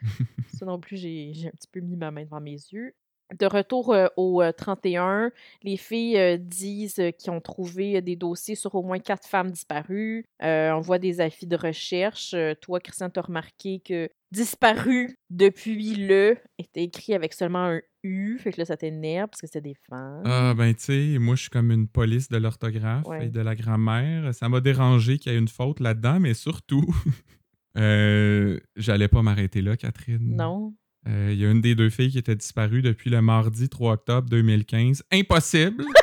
Ça 0.52 0.66
non 0.66 0.78
plus, 0.80 0.96
j'ai 0.96 1.32
j'ai 1.32 1.48
un 1.48 1.52
petit 1.52 1.68
peu 1.70 1.80
mis 1.80 1.96
ma 1.96 2.10
main 2.10 2.24
devant 2.24 2.40
mes 2.40 2.50
yeux. 2.52 2.92
De 3.38 3.46
retour 3.46 3.92
euh, 3.94 4.06
au 4.16 4.42
euh, 4.42 4.50
31, 4.52 5.30
les 5.62 5.76
filles 5.76 6.16
euh, 6.18 6.36
disent 6.36 6.98
euh, 6.98 7.10
qu'ils 7.12 7.30
ont 7.30 7.40
trouvé 7.40 7.96
euh, 7.96 8.00
des 8.00 8.16
dossiers 8.16 8.56
sur 8.56 8.74
au 8.74 8.82
moins 8.82 8.98
quatre 8.98 9.28
femmes 9.28 9.50
disparues. 9.50 10.24
Euh, 10.42 10.72
on 10.72 10.80
voit 10.80 10.98
des 10.98 11.20
avis 11.20 11.46
de 11.46 11.56
recherche. 11.56 12.34
Euh, 12.34 12.54
toi, 12.60 12.80
Christian, 12.80 13.08
t'as 13.10 13.20
remarqué 13.22 13.80
que 13.84 14.08
disparu 14.32 15.16
depuis 15.30 15.94
le 15.94 16.36
était 16.58 16.82
écrit 16.84 17.14
avec 17.14 17.32
seulement 17.32 17.66
un 17.66 17.80
U. 18.02 18.38
Fait 18.38 18.52
que 18.52 18.60
là, 18.60 18.64
ça 18.64 18.76
t'énerve 18.76 19.28
parce 19.28 19.40
que 19.42 19.46
c'était 19.46 19.60
des 19.70 19.76
femmes. 19.88 20.22
Ah, 20.24 20.54
ben, 20.56 20.74
tu 20.74 20.82
sais, 21.12 21.18
moi, 21.18 21.34
je 21.36 21.42
suis 21.42 21.50
comme 21.50 21.70
une 21.70 21.86
police 21.88 22.28
de 22.28 22.36
l'orthographe 22.36 23.06
Ouais. 23.06 23.26
et 23.26 23.28
de 23.28 23.40
la 23.40 23.54
grammaire. 23.54 24.34
Ça 24.34 24.48
m'a 24.48 24.60
dérangé 24.60 25.18
qu'il 25.18 25.32
y 25.32 25.34
ait 25.34 25.38
une 25.38 25.48
faute 25.48 25.80
là-dedans, 25.80 26.18
mais 26.20 26.34
surtout, 26.34 26.84
euh, 27.76 28.58
j'allais 28.76 29.08
pas 29.08 29.22
m'arrêter 29.22 29.62
là, 29.62 29.76
Catherine. 29.76 30.36
Non. 30.36 30.74
Euh, 31.08 31.30
Il 31.32 31.38
y 31.38 31.44
a 31.46 31.50
une 31.50 31.60
des 31.60 31.74
deux 31.74 31.90
filles 31.90 32.10
qui 32.10 32.18
était 32.18 32.36
disparue 32.36 32.82
depuis 32.82 33.10
le 33.10 33.22
mardi 33.22 33.68
3 33.68 33.92
octobre 33.94 34.28
2015. 34.28 35.02
Impossible! 35.12 35.84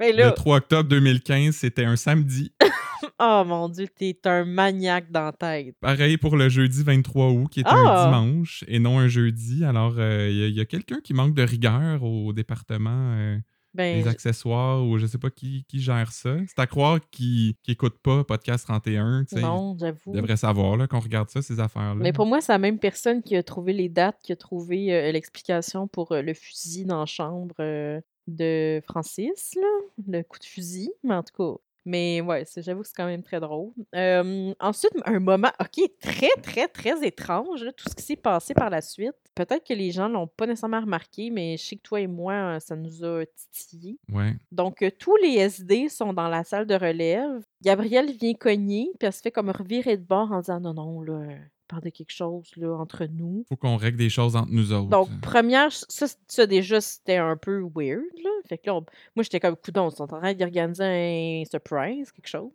Mais 0.00 0.12
Le 0.12 0.18
là, 0.18 0.30
3 0.32 0.56
octobre 0.58 0.88
2015, 0.88 1.54
c'était 1.56 1.84
un 1.84 1.96
samedi. 1.96 2.52
oh 3.20 3.42
mon 3.46 3.68
Dieu, 3.68 3.86
t'es 3.88 4.16
un 4.26 4.44
maniaque 4.44 5.10
dans 5.10 5.24
la 5.24 5.32
tête. 5.32 5.74
Pareil 5.80 6.16
pour 6.18 6.36
le 6.36 6.48
jeudi 6.48 6.82
23 6.84 7.30
août, 7.30 7.48
qui 7.50 7.60
était 7.60 7.70
Ah! 7.72 8.04
un 8.04 8.04
dimanche 8.06 8.64
et 8.68 8.78
non 8.78 8.98
un 8.98 9.08
jeudi. 9.08 9.64
Alors, 9.64 9.94
euh, 9.98 10.28
il 10.30 10.36
y 10.36 10.42
a- 10.44 10.46
il 10.48 10.54
y 10.54 10.60
a, 10.60 10.64
quelqu'un 10.66 11.00
qui 11.02 11.14
manque 11.14 11.34
de 11.34 11.42
rigueur 11.42 12.02
au 12.04 12.32
département 12.32 13.14
euh, 13.16 13.38
Ben, 13.74 13.96
les 14.02 14.08
accessoires 14.08 14.84
ou 14.84 14.98
je 14.98 15.06
sais 15.06 15.18
pas 15.18 15.30
qui, 15.30 15.64
qui 15.68 15.80
gère 15.80 16.10
ça. 16.10 16.36
C'est 16.46 16.58
à 16.58 16.66
croire 16.66 16.98
qu'ils 17.10 17.54
n'écoutent 17.68 17.98
pas 17.98 18.24
Podcast 18.24 18.66
31. 18.66 19.24
tu 19.24 19.36
sais. 19.36 19.42
non, 19.42 19.74
Ils 19.76 19.80
j'avoue. 19.80 20.12
devraient 20.12 20.36
savoir 20.36 20.88
qu'on 20.88 21.00
regarde 21.00 21.28
ça, 21.30 21.42
ces 21.42 21.60
affaires-là. 21.60 21.94
Mais 22.02 22.12
pour 22.12 22.26
moi, 22.26 22.40
c'est 22.40 22.52
la 22.52 22.58
même 22.58 22.78
personne 22.78 23.22
qui 23.22 23.36
a 23.36 23.42
trouvé 23.42 23.72
les 23.72 23.88
dates, 23.88 24.18
qui 24.22 24.32
a 24.32 24.36
trouvé 24.36 24.92
euh, 24.92 25.12
l'explication 25.12 25.86
pour 25.86 26.12
euh, 26.12 26.22
le 26.22 26.34
fusil 26.34 26.84
dans 26.86 27.00
la 27.00 27.06
chambre 27.06 27.54
euh, 27.60 28.00
de 28.26 28.80
Francis, 28.86 29.54
là, 29.56 29.68
le 30.08 30.22
coup 30.22 30.38
de 30.38 30.44
fusil, 30.44 30.90
mais 31.04 31.14
en 31.14 31.22
tout 31.22 31.34
cas. 31.36 31.60
Mais 31.88 32.20
ouais, 32.20 32.44
j'avoue 32.54 32.82
que 32.82 32.86
c'est 32.86 32.94
quand 32.94 33.06
même 33.06 33.22
très 33.22 33.40
drôle. 33.40 33.72
Euh, 33.94 34.52
ensuite, 34.60 34.92
un 35.06 35.20
moment, 35.20 35.50
ok, 35.58 35.90
très, 36.02 36.28
très, 36.42 36.68
très 36.68 37.02
étrange, 37.06 37.64
là, 37.64 37.72
tout 37.72 37.88
ce 37.88 37.94
qui 37.94 38.02
s'est 38.02 38.16
passé 38.16 38.52
par 38.52 38.68
la 38.68 38.82
suite. 38.82 39.14
Peut-être 39.34 39.66
que 39.66 39.72
les 39.72 39.90
gens 39.90 40.06
l'ont 40.06 40.26
pas 40.26 40.46
nécessairement 40.46 40.82
remarqué, 40.82 41.30
mais 41.30 41.56
je 41.56 41.64
sais 41.64 41.76
que 41.76 41.82
toi 41.82 42.02
et 42.02 42.06
moi, 42.06 42.34
euh, 42.34 42.60
ça 42.60 42.76
nous 42.76 43.02
a 43.06 43.24
titillé. 43.54 43.98
Ouais. 44.12 44.34
Donc, 44.52 44.82
euh, 44.82 44.90
tous 44.98 45.16
les 45.16 45.38
SD 45.38 45.88
sont 45.88 46.12
dans 46.12 46.28
la 46.28 46.44
salle 46.44 46.66
de 46.66 46.74
relève. 46.74 47.42
Gabrielle 47.62 48.12
vient 48.12 48.34
cogner, 48.34 48.90
puis 48.98 49.06
elle 49.06 49.12
se 49.14 49.22
fait 49.22 49.30
comme 49.30 49.48
revirer 49.48 49.96
de 49.96 50.04
bord 50.04 50.30
en 50.30 50.40
disant 50.40 50.60
non, 50.60 50.74
non, 50.74 51.00
là, 51.00 51.22
euh, 51.68 51.74
parle 51.74 51.82
de 51.82 51.90
quelque 51.90 52.12
chose 52.12 52.50
là, 52.56 52.74
entre 52.76 53.04
nous. 53.06 53.44
Faut 53.48 53.56
qu'on 53.56 53.76
règle 53.76 53.98
des 53.98 54.08
choses 54.10 54.36
entre 54.36 54.50
nous 54.50 54.72
autres. 54.72 54.88
Donc, 54.88 55.08
première, 55.20 55.70
ça, 55.72 56.06
ça 56.26 56.46
déjà, 56.46 56.80
c'était 56.80 57.16
un 57.16 57.36
peu 57.36 57.60
weird, 57.74 58.02
là. 58.22 58.30
Fait 58.48 58.58
que 58.58 58.66
là, 58.66 58.76
on- 58.76 58.84
moi, 59.16 59.22
j'étais 59.22 59.40
comme, 59.40 59.56
coudon, 59.56 59.86
on 59.86 59.90
est 59.90 60.00
en 60.00 60.06
train 60.06 60.34
d'organiser 60.34 60.84
un 60.84 61.42
surprise, 61.50 62.10
quelque 62.12 62.28
chose. 62.28 62.50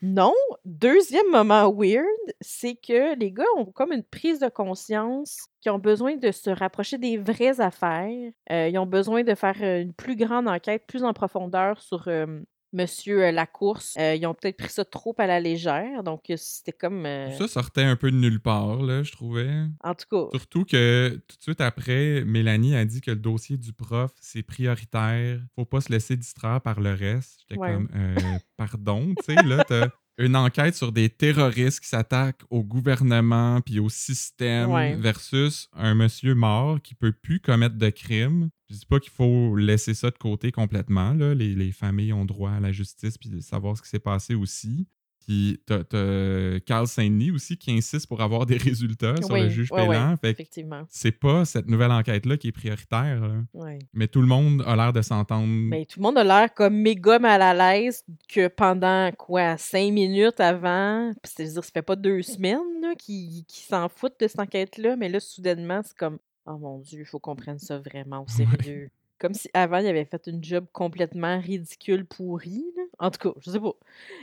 Non. 0.00 0.32
Deuxième 0.64 1.28
moment 1.32 1.72
weird, 1.72 2.04
c'est 2.40 2.76
que 2.76 3.18
les 3.18 3.32
gars 3.32 3.42
ont 3.56 3.64
comme 3.64 3.90
une 3.92 4.04
prise 4.04 4.38
de 4.38 4.48
conscience 4.48 5.38
qui 5.60 5.70
ont 5.70 5.78
besoin 5.80 6.14
de 6.16 6.30
se 6.30 6.50
rapprocher 6.50 6.98
des 6.98 7.16
vraies 7.16 7.60
affaires. 7.60 8.30
Euh, 8.52 8.68
ils 8.68 8.78
ont 8.78 8.86
besoin 8.86 9.24
de 9.24 9.34
faire 9.34 9.56
euh, 9.60 9.82
une 9.82 9.92
plus 9.92 10.14
grande 10.14 10.46
enquête, 10.46 10.84
plus 10.86 11.02
en 11.02 11.12
profondeur 11.12 11.80
sur 11.80 12.06
euh, 12.06 12.40
Monsieur 12.72 13.24
euh, 13.24 13.32
Lacourse. 13.32 13.94
Euh, 13.98 14.14
ils 14.14 14.26
ont 14.26 14.34
peut-être 14.34 14.56
pris 14.58 14.68
ça 14.70 14.84
trop 14.84 15.14
à 15.18 15.26
la 15.26 15.40
légère, 15.40 16.02
donc 16.02 16.28
euh, 16.30 16.34
c'était 16.36 16.72
comme... 16.72 17.06
euh, 17.06 17.30
Ça 17.38 17.48
sortait 17.48 17.82
un 17.84 17.96
peu 17.96 18.10
de 18.10 18.16
nulle 18.16 18.40
part, 18.40 18.82
là, 18.82 19.02
je 19.02 19.12
trouvais. 19.12 19.50
en 19.82 19.94
tout 19.94 20.04
cas, 20.10 20.36
Surtout 20.38 20.64
que 20.64 21.20
tout 21.26 21.36
de 21.36 21.42
suite 21.42 21.60
après, 21.60 22.24
Mélanie 22.24 22.74
a 22.76 22.84
dit 22.84 23.00
que 23.00 23.10
le 23.10 23.16
dossier 23.16 23.56
du 23.56 23.72
prof, 23.72 24.10
c'est 24.20 24.42
prioritaire. 24.42 25.40
Faut 25.54 25.64
pas 25.64 25.80
se 25.80 25.90
laisser 25.90 26.16
distraire 26.16 26.60
par 26.60 26.80
le 26.80 26.92
reste. 26.92 27.40
J'étais 27.48 27.60
Ouais. 27.60 27.72
comme, 27.72 27.88
euh, 27.94 28.14
pardon, 28.56 29.14
tu 29.18 29.24
sais, 29.34 29.42
là, 29.42 29.64
t'as 29.64 29.88
une 30.18 30.34
enquête 30.36 30.74
sur 30.74 30.90
des 30.90 31.08
terroristes 31.08 31.80
qui 31.80 31.88
s'attaquent 31.88 32.42
au 32.50 32.64
gouvernement 32.64 33.60
puis 33.60 33.78
au 33.78 33.88
système 33.88 34.70
Ouais. 34.72 34.96
versus 34.96 35.68
un 35.72 35.94
monsieur 35.94 36.34
mort 36.34 36.80
qui 36.82 36.94
peut 36.96 37.12
plus 37.12 37.40
commettre 37.40 37.76
de 37.76 37.88
crime. 37.90 38.50
Je 38.70 38.76
dis 38.76 38.86
pas 38.86 39.00
qu'il 39.00 39.12
faut 39.12 39.56
laisser 39.56 39.94
ça 39.94 40.10
de 40.10 40.18
côté 40.18 40.52
complètement. 40.52 41.14
Là. 41.14 41.34
Les, 41.34 41.54
les 41.54 41.72
familles 41.72 42.12
ont 42.12 42.24
droit 42.24 42.50
à 42.50 42.60
la 42.60 42.72
justice 42.72 43.16
puis 43.16 43.30
de 43.30 43.40
savoir 43.40 43.76
ce 43.76 43.82
qui 43.82 43.88
s'est 43.88 43.98
passé 43.98 44.34
aussi. 44.34 44.86
Puis 45.28 45.60
t'as, 45.66 45.84
t'as 45.84 46.58
Carl 46.60 46.86
Saint-Denis 46.86 47.30
aussi 47.30 47.58
qui 47.58 47.70
insiste 47.70 48.06
pour 48.06 48.22
avoir 48.22 48.46
des 48.46 48.56
résultats 48.56 49.14
sur 49.20 49.36
le 49.36 49.42
oui, 49.42 49.50
juge 49.50 49.68
Pélan. 49.68 50.16
Fait 50.16 50.28
que 50.28 50.40
effectivement. 50.40 50.84
c'est 50.88 51.12
pas 51.12 51.44
cette 51.44 51.68
nouvelle 51.68 51.90
enquête-là 51.90 52.38
qui 52.38 52.48
est 52.48 52.52
prioritaire. 52.52 53.20
là. 53.20 53.74
Mais 53.92 54.08
tout 54.08 54.22
le 54.22 54.26
monde 54.26 54.62
a 54.66 54.74
l'air 54.74 54.94
de 54.94 55.02
s'entendre. 55.02 55.46
Mais 55.46 55.84
tout 55.84 56.00
le 56.00 56.04
monde 56.04 56.16
a 56.16 56.24
l'air 56.24 56.54
comme 56.54 56.76
méga 56.76 57.18
mal 57.18 57.42
à 57.42 57.52
l'aise 57.52 58.04
que 58.26 58.48
pendant 58.48 59.10
quoi, 59.18 59.58
cinq 59.58 59.92
minutes 59.92 60.40
avant, 60.40 61.12
c'est-à-dire 61.22 61.62
ça 61.62 61.70
fait 61.74 61.82
pas 61.82 61.96
deux 61.96 62.22
semaines 62.22 62.58
qu'ils 62.98 63.44
s'en 63.50 63.90
foutent 63.90 64.18
de 64.20 64.28
cette 64.28 64.40
enquête-là, 64.40 64.96
mais 64.96 65.10
là, 65.10 65.20
soudainement, 65.20 65.82
c'est 65.84 65.96
comme 65.96 66.18
Oh 66.50 66.56
mon 66.56 66.78
Dieu, 66.78 67.00
il 67.00 67.06
faut 67.06 67.18
qu'on 67.18 67.36
prenne 67.36 67.58
ça 67.58 67.78
vraiment 67.78 68.22
au 68.22 68.28
sérieux. 68.28 68.90
Comme 69.18 69.34
si 69.34 69.50
avant, 69.52 69.78
il 69.78 69.86
avait 69.88 70.04
fait 70.04 70.28
une 70.28 70.42
job 70.42 70.66
complètement 70.72 71.40
ridicule, 71.40 72.06
pourrie. 72.06 72.64
là. 72.76 72.82
En 73.00 73.10
tout 73.10 73.18
cas, 73.18 73.38
je 73.40 73.50
sais 73.50 73.60
pas. 73.60 73.72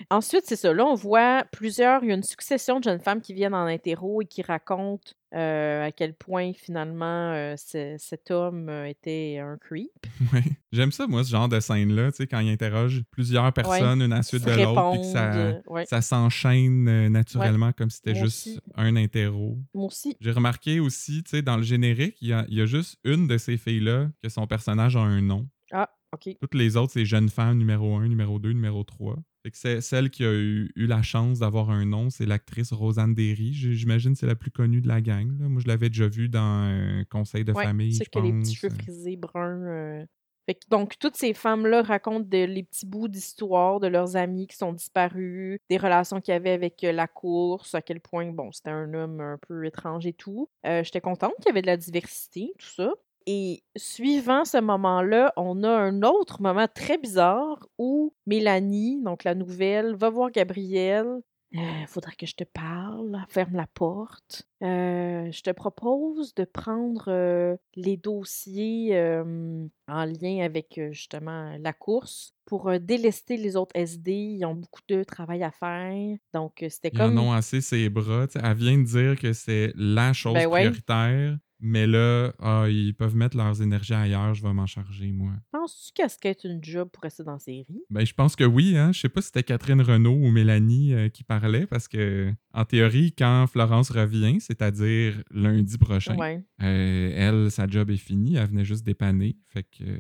Ensuite, 0.10 0.46
c'est 0.46 0.56
ça. 0.56 0.74
Là, 0.74 0.86
on 0.86 0.96
voit 0.96 1.44
plusieurs. 1.52 2.02
Il 2.04 2.10
y 2.10 2.12
a 2.12 2.16
une 2.16 2.24
succession 2.24 2.80
de 2.80 2.86
jeunes 2.86 3.02
femmes 3.02 3.22
qui 3.22 3.34
viennent 3.34 3.54
en 3.54 3.66
interro 3.66 4.22
et 4.22 4.26
qui 4.26 4.42
racontent 4.42 5.12
euh, 5.36 5.86
à 5.86 5.92
quel 5.92 6.14
point, 6.14 6.54
finalement, 6.54 7.32
euh, 7.34 7.56
ce- 7.58 7.96
cet 8.00 8.32
homme 8.32 8.70
euh, 8.70 8.86
était 8.88 9.40
un 9.40 9.58
creep. 9.58 9.92
Ouais. 10.34 10.44
J'aime 10.72 10.92
ça, 10.92 11.08
moi, 11.08 11.24
ce 11.24 11.30
genre 11.30 11.50
de 11.50 11.60
scène-là, 11.60 12.12
tu 12.12 12.18
sais, 12.18 12.28
quand 12.28 12.40
il 12.40 12.50
interroge 12.50 13.04
plusieurs 13.12 13.52
personnes, 13.54 14.02
une 14.02 14.14
à 14.14 14.18
la 14.18 14.24
suite 14.24 14.46
de 14.46 14.52
l'autre, 14.52 14.92
puis 14.92 15.02
que 15.02 15.06
ça, 15.06 15.54
ouais. 15.68 15.86
ça 15.86 16.02
s'enchaîne 16.02 17.08
naturellement 17.10 17.72
comme 17.74 17.90
si 17.90 17.98
c'était 17.98 18.16
juste 18.16 18.48
aussi. 18.48 18.60
un 18.76 18.96
interro. 18.96 19.58
Moi 19.74 19.86
aussi. 19.86 20.16
J'ai 20.22 20.32
remarqué 20.32 20.80
aussi, 20.80 21.24
tu 21.24 21.32
sais, 21.32 21.42
dans 21.42 21.58
le 21.58 21.64
générique, 21.64 22.18
il 22.22 22.30
y 22.30 22.34
a, 22.34 22.46
il 22.48 22.56
y 22.56 22.62
a 22.62 22.66
juste 22.66 22.98
une 23.04 23.28
de 23.28 23.38
ces 23.38 23.58
filles-là 23.58 24.10
que 24.24 24.30
son 24.30 24.48
personnage 24.48 24.96
a 24.96 25.02
un 25.02 25.22
nom. 25.22 25.48
Ah, 25.72 25.90
OK. 26.14 26.30
Toutes 26.40 26.56
les 26.56 26.78
autres, 26.78 26.94
c'est 26.94 27.06
jeune 27.06 27.30
femme 27.30 27.58
numéro 27.58 27.96
1, 27.98 28.08
numéro 28.08 28.40
2, 28.40 28.52
numéro 28.54 28.84
3. 28.84 29.18
C'est 29.54 29.82
celle 29.82 30.10
qui 30.10 30.24
a 30.26 30.34
eu, 30.34 30.72
eu 30.76 30.88
la 30.88 31.02
chance 31.04 31.40
d'avoir 31.40 31.70
un 31.70 31.86
nom, 31.86 32.10
c'est 32.10 32.26
l'actrice 32.26 32.74
Rosanne 32.74 33.14
Derry. 33.14 33.54
J'imagine 33.54 34.14
que 34.14 34.20
c'est 34.20 34.26
la 34.28 34.36
plus 34.36 34.52
connue 34.52 34.82
de 34.82 34.88
la 34.88 35.02
gang. 35.02 35.38
là. 35.40 35.48
Moi, 35.48 35.62
je 35.62 35.68
l'avais 35.68 35.90
déjà 35.90 36.08
vue 36.08 36.30
dans 36.30 36.40
un 36.42 37.04
conseil 37.10 37.44
de 37.46 37.54
Ouais, 37.54 37.64
famille, 37.64 37.94
c'est 37.94 38.06
je 38.06 38.10
que 38.10 38.20
les 38.20 38.32
petits 38.34 38.56
cheveux 38.56 38.74
frisés 38.74 39.16
bruns. 39.18 39.62
euh. 39.68 40.06
Fait 40.48 40.54
que 40.56 40.68
donc, 40.70 41.00
toutes 41.00 41.16
ces 41.16 41.34
femmes-là 41.34 41.82
racontent 41.82 42.20
de- 42.28 42.46
les 42.46 42.62
petits 42.64 42.86
bouts 42.86 43.08
d'histoire 43.08 43.80
de 43.80 43.88
leurs 43.88 44.16
amis 44.16 44.46
qui 44.46 44.56
sont 44.56 44.74
disparus, 44.74 45.58
des 45.72 45.78
relations 45.78 46.22
qu'il 46.22 46.34
y 46.34 46.36
avait 46.36 46.52
avec 46.52 46.84
euh, 46.84 46.92
la 46.92 47.08
course, 47.08 47.74
à 47.74 47.82
quel 47.82 48.00
point, 48.00 48.32
bon, 48.32 48.52
c'était 48.52 48.70
un 48.70 48.94
homme 48.94 49.22
un 49.22 49.38
peu 49.48 49.66
étrange 49.66 50.06
et 50.06 50.14
tout. 50.14 50.48
Euh, 50.68 50.84
J'étais 50.84 51.02
contente 51.02 51.34
qu'il 51.38 51.48
y 51.48 51.50
avait 51.50 51.62
de 51.64 51.68
la 51.68 51.78
diversité, 51.78 52.52
tout 52.60 52.68
ça. 52.68 52.92
Et 53.28 53.64
suivant 53.76 54.46
ce 54.46 54.58
moment-là, 54.60 55.34
on 55.36 55.64
a 55.64 55.70
un 55.70 56.04
autre 56.04 56.42
moment 56.42 56.68
très 56.74 56.98
bizarre 56.98 57.68
où 57.80 58.14
Mélanie, 58.28 59.02
donc 59.02 59.24
la 59.24 59.34
nouvelle, 59.36 59.96
va 59.96 60.10
voir 60.10 60.30
Gabrielle. 60.32 61.22
Euh, 61.56 61.86
faudrait 61.88 62.16
que 62.18 62.26
je 62.26 62.36
te 62.36 62.44
parle. 62.44 63.18
Ferme 63.30 63.56
la 63.56 63.68
porte. 63.68 64.46
Euh, 64.62 65.32
je 65.32 65.42
te 65.42 65.52
propose 65.52 66.34
de 66.36 66.44
prendre 66.44 67.06
euh, 67.08 67.56
les 67.76 67.96
dossiers 67.96 68.90
euh, 68.98 69.66
en 69.88 70.06
lien 70.06 70.44
avec 70.44 70.80
justement 70.92 71.56
la 71.58 71.72
course 71.72 72.34
pour 72.46 72.78
délester 72.80 73.38
les 73.38 73.56
autres 73.56 73.76
SD. 73.76 74.12
Ils 74.12 74.46
ont 74.46 74.56
beaucoup 74.56 74.82
de 74.90 75.04
travail 75.04 75.44
à 75.44 75.52
faire. 75.52 76.18
Donc, 76.34 76.66
c'était 76.70 76.92
Ils 76.94 77.02
en 77.02 77.06
comme. 77.08 77.20
ont 77.20 77.32
assez 77.32 77.62
ses 77.62 77.90
bras. 77.90 78.26
Elle 78.36 78.54
vient 78.56 78.78
de 78.78 78.84
dire 78.84 79.18
que 79.18 79.32
c'est 79.32 79.72
la 79.76 80.12
chose 80.12 80.34
Ben 80.34 80.48
ouais. 80.48 80.62
prioritaire. 80.70 81.38
Mais 81.62 81.88
là, 81.88 82.34
ah, 82.40 82.66
ils 82.70 82.94
peuvent 82.94 83.16
mettre 83.16 83.38
leurs 83.38 83.62
énergies 83.62 83.94
ailleurs, 83.94 84.34
je 84.34 84.44
vais 84.44 84.52
m'en 84.54 84.66
charger, 84.68 85.12
moi. 85.12 85.32
Penses-tu 85.52 86.08
se 86.10 86.18
quête 86.20 86.44
une 86.44 86.62
job 86.64 86.90
pour 86.92 87.04
rester 87.04 87.24
dans 87.24 87.32
la 87.34 87.40
série? 87.40 87.66
Ben, 87.90 88.06
je 88.06 88.14
pense 88.14 88.36
que 88.36 88.44
oui, 88.44 88.78
hein. 88.78 88.92
Je 88.92 89.00
sais 89.00 89.10
pas 89.10 89.22
si 89.22 89.28
c'était 89.28 89.44
Catherine 89.44 89.82
Renault 89.82 90.14
ou 90.16 90.30
Mélanie 90.32 90.94
euh, 90.94 91.10
qui 91.10 91.24
parlait, 91.24 91.66
parce 91.66 91.88
que, 91.88 92.32
en 92.54 92.66
théorie, 92.66 93.14
quand 93.18 93.48
Florence 93.48 93.90
revient, 93.90 94.40
c'est-à-dire 94.42 95.24
lundi 95.32 95.78
prochain, 95.78 96.18
Ouais. 96.18 96.44
euh, 96.62 97.12
elle, 97.16 97.50
sa 97.52 97.68
job 97.68 97.90
est 97.90 97.98
finie, 97.98 98.36
elle 98.36 98.48
venait 98.48 98.66
juste 98.66 98.86
dépanner. 98.86 99.38
Fait 99.48 99.64
que. 99.64 99.84
euh, 99.84 99.98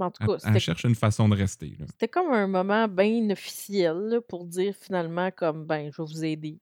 En 0.00 0.10
tout 0.10 0.22
elle, 0.22 0.26
cas, 0.26 0.50
elle 0.54 0.60
cherche 0.60 0.84
une 0.84 0.94
façon 0.96 1.28
de 1.28 1.36
rester. 1.36 1.76
C'était 1.92 2.08
comme 2.08 2.32
un 2.32 2.48
moment 2.48 2.88
bien 2.88 3.30
officiel 3.30 3.94
là, 4.10 4.20
pour 4.20 4.44
dire 4.46 4.74
finalement 4.78 5.30
comme 5.30 5.64
ben 5.64 5.90
je 5.92 6.02
vais 6.02 6.08
vous 6.08 6.24
aider. 6.24 6.58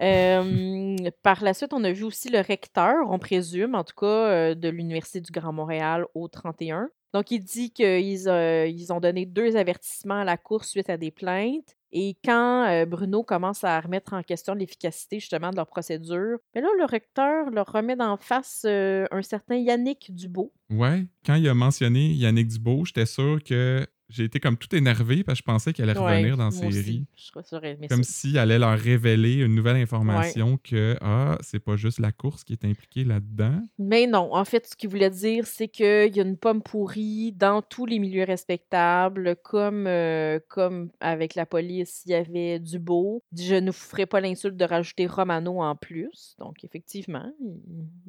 Euh, 0.00 0.96
par 1.22 1.42
la 1.42 1.54
suite, 1.54 1.72
on 1.72 1.84
a 1.84 1.92
vu 1.92 2.04
aussi 2.04 2.30
le 2.30 2.40
recteur, 2.40 3.10
on 3.10 3.18
présume, 3.18 3.74
en 3.74 3.84
tout 3.84 3.94
cas, 3.96 4.06
euh, 4.06 4.54
de 4.54 4.68
l'Université 4.68 5.20
du 5.20 5.30
Grand 5.30 5.52
Montréal 5.52 6.06
au 6.14 6.28
31. 6.28 6.88
Donc, 7.12 7.30
il 7.30 7.40
dit 7.40 7.70
qu'ils 7.70 8.28
euh, 8.28 8.70
ont 8.90 9.00
donné 9.00 9.24
deux 9.24 9.56
avertissements 9.56 10.20
à 10.20 10.24
la 10.24 10.36
Cour 10.36 10.64
suite 10.64 10.90
à 10.90 10.96
des 10.96 11.10
plaintes. 11.10 11.76
Et 11.96 12.16
quand 12.24 12.84
Bruno 12.88 13.22
commence 13.22 13.62
à 13.62 13.80
remettre 13.80 14.14
en 14.14 14.22
question 14.24 14.54
l'efficacité 14.54 15.20
justement 15.20 15.52
de 15.52 15.56
leur 15.56 15.68
procédure, 15.68 16.38
mais 16.52 16.60
là, 16.60 16.66
le 16.76 16.86
recteur 16.86 17.50
leur 17.50 17.66
remet 17.70 17.94
d'en 17.94 18.16
face 18.16 18.64
un 18.64 19.22
certain 19.22 19.54
Yannick 19.54 20.12
Dubo. 20.12 20.52
Ouais, 20.70 21.06
quand 21.24 21.36
il 21.36 21.48
a 21.48 21.54
mentionné 21.54 22.08
Yannick 22.08 22.48
Dubo, 22.48 22.84
j'étais 22.84 23.06
sûr 23.06 23.38
que 23.44 23.86
j'ai 24.08 24.24
été 24.24 24.38
comme 24.40 24.56
tout 24.56 24.74
énervé 24.74 25.24
parce 25.24 25.38
que 25.38 25.42
je 25.42 25.52
pensais 25.52 25.72
qu'elle 25.72 25.88
allait 25.90 25.98
Ouais, 25.98 26.16
revenir 26.18 26.36
dans 26.36 26.44
la 26.46 26.50
série. 26.50 27.06
Je 27.16 27.88
Comme 27.88 28.04
si 28.04 28.30
elle 28.32 28.38
allait 28.38 28.58
leur 28.58 28.78
révéler 28.78 29.34
une 29.42 29.54
nouvelle 29.54 29.76
information 29.76 30.58
que, 30.62 30.96
ah, 31.00 31.38
c'est 31.40 31.58
pas 31.58 31.76
juste 31.76 31.98
la 31.98 32.12
course 32.12 32.44
qui 32.44 32.52
est 32.52 32.64
impliquée 32.64 33.04
là-dedans. 33.04 33.62
Mais 33.78 34.06
non, 34.06 34.34
en 34.34 34.44
fait, 34.44 34.66
ce 34.66 34.76
qu'il 34.76 34.90
voulait 34.90 35.10
dire, 35.10 35.46
c'est 35.46 35.68
qu'il 35.68 36.14
y 36.14 36.20
a 36.20 36.22
une 36.22 36.36
pomme 36.36 36.62
pourrie 36.62 37.32
dans 37.32 37.62
tous 37.62 37.86
les 37.86 37.98
milieux 37.98 38.24
respectables, 38.24 39.36
comme, 39.42 39.86
euh, 39.86 40.38
comme 40.48 40.90
avec 41.00 41.34
la 41.34 41.46
police, 41.46 42.02
il 42.06 42.10
y 42.12 42.14
avait 42.14 42.58
du 42.58 42.78
beau. 42.78 43.22
Je 43.36 43.54
ne 43.54 43.70
vous 43.70 43.76
ferai 43.76 44.06
pas 44.06 44.20
l'insulte 44.20 44.56
de 44.56 44.64
rajouter 44.64 45.06
Romano 45.06 45.62
en 45.62 45.76
plus. 45.76 46.36
Donc, 46.38 46.62
effectivement, 46.64 47.32
il- 47.40 47.54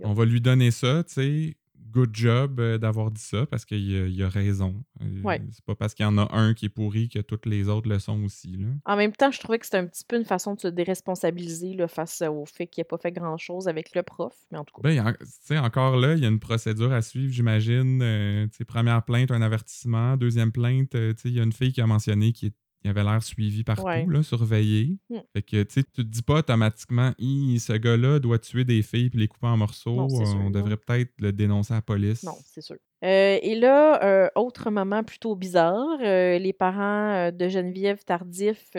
On 0.04 0.14
va 0.14 0.26
lui 0.26 0.42
donner 0.42 0.72
ça, 0.72 1.04
tu 1.04 1.14
sais. 1.14 1.58
Good 1.92 2.10
job 2.14 2.60
euh, 2.60 2.78
d'avoir 2.78 3.12
dit 3.12 3.22
ça 3.22 3.46
parce 3.46 3.66
qu'il 3.66 3.96
a, 3.96 4.08
il 4.08 4.24
a 4.24 4.30
raison. 4.30 4.84
Euh, 5.02 5.22
Ouais. 5.24 5.42
C'est 5.52 5.64
pas 5.66 5.76
parce 5.76 5.94
qu'il 5.94 6.04
y 6.04 6.08
en 6.08 6.18
a 6.18 6.28
un 6.36 6.54
qui 6.54 6.66
est 6.66 6.70
pourri 6.70 7.10
que 7.10 7.20
toutes 7.20 7.46
les 7.46 7.68
autres 7.70 7.90
le 7.90 8.00
sont 8.00 8.24
aussi. 8.24 8.58
Là. 8.58 8.68
En 8.86 8.96
même 8.96 9.12
temps, 9.14 9.32
je 9.32 9.40
trouvais 9.40 9.60
que 9.60 9.66
c'était 9.66 9.78
un 9.78 9.88
petit 9.88 10.04
peu 10.08 10.18
une 10.18 10.26
façon 10.26 10.56
de 10.56 10.60
se 10.60 10.68
déresponsabiliser 10.68 11.74
là, 11.74 11.88
face 11.88 12.22
au 12.22 12.46
fait 12.46 12.68
qu'il 12.68 12.82
n'a 12.82 12.86
pas 12.86 12.98
fait 12.98 13.12
grand-chose 13.12 13.68
avec 13.68 13.96
le 13.96 14.04
prof. 14.04 14.34
Mais 14.52 14.58
en 14.58 14.64
tout 14.64 14.74
cas, 14.76 14.82
Ben, 14.84 15.16
y 15.50 15.58
encore 15.58 15.98
là, 15.98 16.14
il 16.14 16.20
y 16.20 16.26
a 16.26 16.30
une 16.30 16.40
procédure 16.40 16.92
à 16.92 17.02
suivre, 17.02 17.32
j'imagine. 17.32 18.02
Euh, 18.02 18.48
première 18.68 19.04
plainte, 19.04 19.32
un 19.32 19.42
avertissement. 19.42 20.18
Deuxième 20.18 20.52
plainte, 20.52 20.96
il 21.26 21.32
y 21.32 21.40
a 21.40 21.44
une 21.44 21.54
fille 21.54 21.74
qui 21.74 21.82
a 21.82 21.88
mentionné 21.88 22.34
qu'il 22.34 22.52
il 22.86 22.90
avait 22.90 23.04
l'air 23.04 23.22
suivi 23.24 23.64
partout, 23.64 23.82
Ouais. 23.84 24.06
là, 24.08 24.22
surveillé. 24.22 24.96
Hmm. 25.10 25.18
Fait 25.34 25.42
que, 25.42 25.64
tu 25.64 25.74
sais, 25.74 25.84
tu 25.84 25.92
te 25.92 26.02
dis 26.04 26.22
pas 26.22 26.36
automatiquement, 26.36 27.12
ce 27.20 27.74
gars-là 27.74 28.20
doit 28.20 28.38
tuer 28.40 28.64
des 28.64 28.82
filles 28.84 29.10
puis 29.10 29.20
les 29.20 29.28
couper 29.28 29.48
en 29.48 29.58
morceaux. 29.58 29.96
Non, 29.96 30.06
Euh, 30.22 30.26
sûr, 30.26 30.38
On 30.46 30.52
devrait 30.52 30.78
peut-être 30.78 31.12
le 31.20 31.32
dénoncer 31.32 31.74
à 31.74 31.78
la 31.78 31.82
police. 31.82 32.22
non, 32.24 32.36
c'est 32.46 32.62
sûr. 32.62 32.76
Euh, 33.04 33.38
et 33.42 33.56
là, 33.56 34.04
euh, 34.04 34.30
autre 34.36 34.70
moment 34.70 35.04
plutôt 35.04 35.36
bizarre, 35.36 35.98
euh, 36.02 36.38
les 36.38 36.54
parents 36.54 37.32
de 37.32 37.48
Geneviève 37.50 38.04
Tardif, 38.06 38.72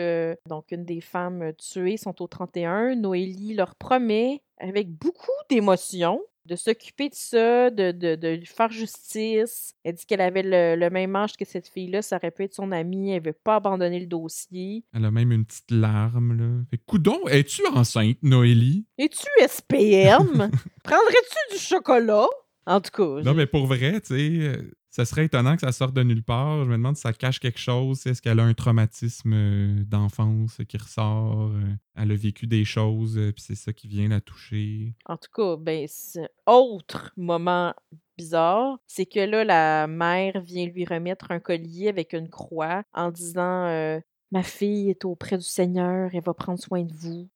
donc 0.49 0.71
une 0.71 0.85
des 0.85 1.01
femmes 1.01 1.51
tuées, 1.57 1.97
sont 1.97 2.21
au 2.21 2.27
31. 2.27 2.95
Noélie 2.95 3.53
leur 3.53 3.75
promet, 3.75 4.41
avec 4.59 4.89
beaucoup 4.89 5.31
d'émotion, 5.49 6.21
de 6.47 6.55
s'occuper 6.55 7.09
de 7.09 7.15
ça, 7.15 7.69
de, 7.69 7.91
de, 7.91 8.39
faire 8.45 8.71
justice. 8.71 9.75
Elle 9.83 9.95
dit 9.95 10.05
qu'elle 10.05 10.21
avait 10.21 10.43
le, 10.43 10.75
le 10.79 10.89
même 10.89 11.15
âge 11.15 11.35
que 11.35 11.45
cette 11.45 11.67
fille-là, 11.67 12.01
ça 12.01 12.15
aurait 12.15 12.31
pu 12.31 12.43
être 12.43 12.53
son 12.53 12.71
amie, 12.71 13.11
elle 13.11 13.23
veut 13.23 13.33
pas 13.33 13.55
abandonner 13.55 13.99
le 13.99 14.05
dossier. 14.07 14.83
Elle 14.93 15.05
a 15.05 15.11
même 15.11 15.31
une 15.31 15.45
petite 15.45 15.71
larme, 15.71 16.37
là. 16.37 16.63
Fait 16.71 16.77
coudon, 16.77 17.19
es-tu 17.27 17.65
enceinte, 17.67 18.17
Noélie? 18.23 18.85
Es-tu 18.97 19.27
SPM? 19.47 20.49
Prendrais-tu 20.83 21.53
du 21.55 21.59
chocolat? 21.59 22.27
En 22.65 22.81
tout 22.81 22.91
cas, 22.91 23.21
Non, 23.23 23.33
mais 23.33 23.45
pour 23.47 23.65
vrai, 23.65 24.01
tu 24.01 24.07
sais, 24.07 24.45
euh, 24.45 24.71
ça 24.97 25.05
serait 25.05 25.25
étonnant 25.25 25.53
que 25.53 25.61
ça 25.61 25.71
sorte 25.71 25.93
de 25.93 26.01
nulle 26.01 26.23
part. 26.23 26.63
Je 26.63 26.69
me 26.71 26.75
demande 26.75 26.95
si 26.95 27.03
ça 27.03 27.13
cache 27.13 27.39
quelque 27.39 27.59
chose. 27.59 28.07
Est-ce 28.07 28.19
qu'elle 28.19 28.39
a 28.39 28.43
un 28.43 28.55
traumatisme 28.55 29.31
euh, 29.31 29.83
d'enfance 29.83 30.59
qui 30.67 30.75
ressort? 30.75 31.51
euh, 31.51 31.75
Elle 31.93 32.11
a 32.11 32.15
vécu 32.15 32.47
des 32.47 32.65
choses, 32.65 33.15
euh, 33.15 33.31
puis 33.31 33.43
c'est 33.43 33.53
ça 33.53 33.73
qui 33.73 33.87
vient 33.87 34.07
la 34.07 34.21
toucher? 34.21 34.95
En 35.05 35.15
tout 35.17 35.29
cas, 35.31 35.55
ben, 35.55 35.85
autre 36.47 37.13
moment 37.15 37.75
bizarre, 38.17 38.79
c'est 38.87 39.05
que 39.05 39.19
là, 39.19 39.43
la 39.43 39.85
mère 39.85 40.41
vient 40.41 40.65
lui 40.65 40.83
remettre 40.83 41.29
un 41.29 41.39
collier 41.39 41.89
avec 41.89 42.13
une 42.13 42.29
croix 42.29 42.81
en 42.91 43.11
disant 43.11 44.01
Ma 44.31 44.41
fille 44.41 44.89
est 44.89 45.05
auprès 45.05 45.37
du 45.37 45.45
Seigneur, 45.45 46.09
elle 46.11 46.23
va 46.23 46.33
prendre 46.33 46.59
soin 46.59 46.83
de 46.83 46.93
vous. 46.93 47.29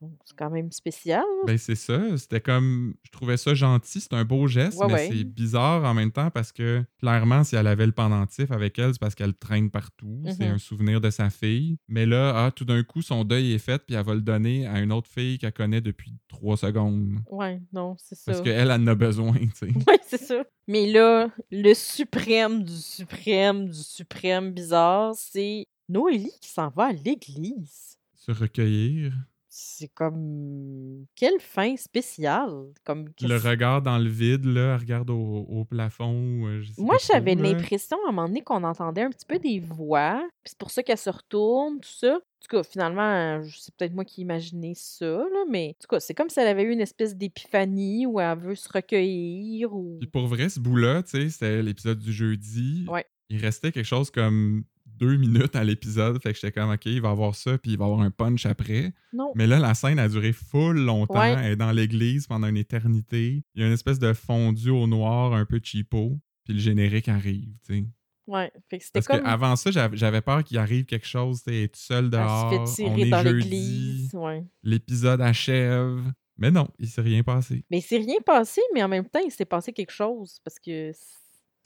Bon, 0.00 0.16
c'est 0.24 0.36
quand 0.36 0.50
même 0.50 0.70
spécial. 0.72 1.24
Ben, 1.46 1.56
c'est 1.58 1.74
ça. 1.74 2.16
C'était 2.16 2.40
comme. 2.40 2.94
Je 3.04 3.10
trouvais 3.10 3.36
ça 3.36 3.54
gentil. 3.54 4.00
C'est 4.00 4.12
un 4.14 4.24
beau 4.24 4.46
geste, 4.46 4.78
Ouais, 4.78 4.86
mais 4.86 4.92
ouais. 4.94 5.08
c'est 5.12 5.24
bizarre 5.24 5.84
en 5.84 5.94
même 5.94 6.10
temps 6.12 6.30
parce 6.30 6.52
que, 6.52 6.82
clairement, 6.98 7.44
si 7.44 7.56
elle 7.56 7.66
avait 7.66 7.86
le 7.86 7.92
pendentif 7.92 8.50
avec 8.50 8.78
elle, 8.78 8.92
c'est 8.92 8.98
parce 9.00 9.14
qu'elle 9.14 9.34
traîne 9.34 9.70
partout. 9.70 10.22
C'est 10.26 10.46
Mhm. 10.48 10.54
un 10.54 10.58
souvenir 10.58 11.00
de 11.00 11.10
sa 11.10 11.30
fille. 11.30 11.76
Mais 11.88 12.06
là, 12.06 12.46
ah, 12.46 12.50
tout 12.50 12.64
d'un 12.64 12.82
coup, 12.82 13.02
son 13.02 13.24
deuil 13.24 13.52
est 13.52 13.58
fait, 13.58 13.82
puis 13.86 13.94
elle 13.96 14.04
va 14.04 14.14
le 14.14 14.20
donner 14.22 14.66
à 14.66 14.80
une 14.80 14.92
autre 14.92 15.08
fille 15.10 15.38
qu'elle 15.38 15.52
connaît 15.52 15.80
depuis 15.80 16.12
trois 16.28 16.56
secondes. 16.56 17.18
Ouais, 17.30 17.60
non, 17.72 17.94
c'est 17.98 18.14
ça. 18.14 18.32
Parce 18.32 18.42
qu'elle, 18.42 18.58
elle 18.58 18.72
en 18.72 18.86
a 18.86 18.94
besoin, 18.94 19.34
tu 19.34 19.50
sais. 19.54 19.66
Oui, 19.74 19.96
c'est 20.06 20.20
ça. 20.22 20.42
Mais 20.66 20.86
là, 20.90 21.28
le 21.50 21.74
suprême 21.74 22.62
du 22.64 22.76
suprême 22.76 23.66
du 23.68 23.74
suprême 23.82 24.52
bizarre, 24.52 25.12
c'est 25.16 25.66
Noélie 25.88 26.30
qui 26.40 26.48
s'en 26.50 26.68
va 26.68 26.86
à 26.86 26.92
l'église. 26.92 27.96
Se 28.14 28.30
recueillir. 28.32 29.12
C'est 29.52 29.88
comme. 29.88 31.06
Quelle 31.16 31.40
fin 31.40 31.76
spéciale! 31.76 32.68
Comme 32.84 33.06
Le 33.20 33.36
regard 33.36 33.82
dans 33.82 33.98
le 33.98 34.08
vide, 34.08 34.44
là, 34.44 34.74
elle 34.74 34.80
regarde 34.80 35.10
au, 35.10 35.16
au 35.48 35.64
plafond. 35.64 36.46
euh, 36.46 36.62
je 36.62 36.70
Moi, 36.78 36.96
j'avais 37.04 37.34
l'impression 37.34 37.96
à 38.06 38.10
un 38.10 38.12
moment 38.12 38.28
donné 38.28 38.42
qu'on 38.42 38.62
entendait 38.62 39.02
un 39.02 39.10
petit 39.10 39.26
peu 39.26 39.40
des 39.40 39.58
voix, 39.58 40.20
puis 40.44 40.50
c'est 40.52 40.58
pour 40.58 40.70
ça 40.70 40.84
qu'elle 40.84 40.98
se 40.98 41.10
retourne, 41.10 41.80
tout 41.80 41.88
ça. 41.88 42.14
En 42.14 42.46
tout 42.48 42.56
cas, 42.56 42.62
finalement, 42.62 43.42
c'est 43.58 43.74
peut-être 43.74 43.92
moi 43.92 44.04
qui 44.04 44.20
imaginais 44.20 44.74
ça, 44.76 45.04
là, 45.04 45.44
mais 45.50 45.70
en 45.76 45.82
tout 45.82 45.88
cas, 45.88 45.98
c'est 45.98 46.14
comme 46.14 46.30
si 46.30 46.38
elle 46.38 46.46
avait 46.46 46.62
eu 46.62 46.70
une 46.70 46.80
espèce 46.80 47.16
d'épiphanie 47.16 48.06
où 48.06 48.20
elle 48.20 48.38
veut 48.38 48.54
se 48.54 48.68
recueillir 48.72 49.74
ou. 49.74 49.96
Puis 50.00 50.08
pour 50.08 50.28
vrai, 50.28 50.48
ce 50.48 50.60
bout-là, 50.60 51.02
tu 51.02 51.10
sais, 51.10 51.28
c'était 51.28 51.60
l'épisode 51.60 51.98
du 51.98 52.12
jeudi. 52.12 52.86
Ouais. 52.88 53.04
Il 53.30 53.40
restait 53.40 53.72
quelque 53.72 53.84
chose 53.84 54.12
comme 54.12 54.62
deux 55.00 55.16
minutes 55.16 55.56
à 55.56 55.64
l'épisode. 55.64 56.20
Fait 56.22 56.32
que 56.32 56.38
j'étais 56.38 56.52
comme, 56.52 56.70
OK, 56.70 56.86
il 56.86 57.00
va 57.00 57.10
avoir 57.10 57.34
ça, 57.34 57.58
puis 57.58 57.72
il 57.72 57.78
va 57.78 57.86
avoir 57.86 58.00
un 58.00 58.10
punch 58.10 58.46
après. 58.46 58.92
Non. 59.12 59.32
Mais 59.34 59.46
là, 59.46 59.58
la 59.58 59.74
scène 59.74 59.98
a 59.98 60.08
duré 60.08 60.32
full 60.32 60.76
longtemps. 60.78 61.18
Ouais. 61.18 61.34
Elle 61.38 61.52
est 61.52 61.56
dans 61.56 61.72
l'église 61.72 62.26
pendant 62.26 62.46
une 62.48 62.56
éternité. 62.56 63.42
Il 63.54 63.60
y 63.60 63.64
a 63.64 63.66
une 63.66 63.72
espèce 63.72 63.98
de 63.98 64.12
fondu 64.12 64.70
au 64.70 64.86
noir 64.86 65.32
un 65.34 65.44
peu 65.44 65.60
cheapo. 65.62 66.18
Puis 66.44 66.54
le 66.54 66.60
générique 66.60 67.08
arrive, 67.08 67.52
tu 67.66 67.74
sais. 67.74 67.84
Ouais. 68.26 68.52
Fait 68.68 68.78
que 68.78 68.84
Parce 68.94 69.06
comme. 69.06 69.22
qu'avant 69.22 69.56
ça, 69.56 69.70
j'avais 69.92 70.20
peur 70.20 70.44
qu'il 70.44 70.58
arrive 70.58 70.84
quelque 70.84 71.06
chose, 71.06 71.42
tu 71.42 71.68
seule 71.74 72.04
Elle 72.04 72.10
dehors. 72.10 72.68
se 72.68 72.76
fait 72.76 72.84
on 72.84 72.94
tirer 72.94 73.06
est 73.08 73.10
dans 73.10 73.22
jeudi. 73.22 74.08
Ouais. 74.12 74.44
l'épisode 74.62 75.20
achève. 75.20 76.00
Mais 76.38 76.50
non, 76.50 76.68
il 76.78 76.88
s'est 76.88 77.02
rien 77.02 77.22
passé. 77.22 77.64
Mais 77.70 77.78
il 77.78 77.82
s'est 77.82 77.98
rien 77.98 78.16
passé, 78.24 78.62
mais 78.72 78.82
en 78.82 78.88
même 78.88 79.04
temps, 79.06 79.20
il 79.24 79.30
s'est 79.30 79.44
passé 79.44 79.72
quelque 79.72 79.92
chose 79.92 80.40
parce 80.44 80.58
que. 80.58 80.92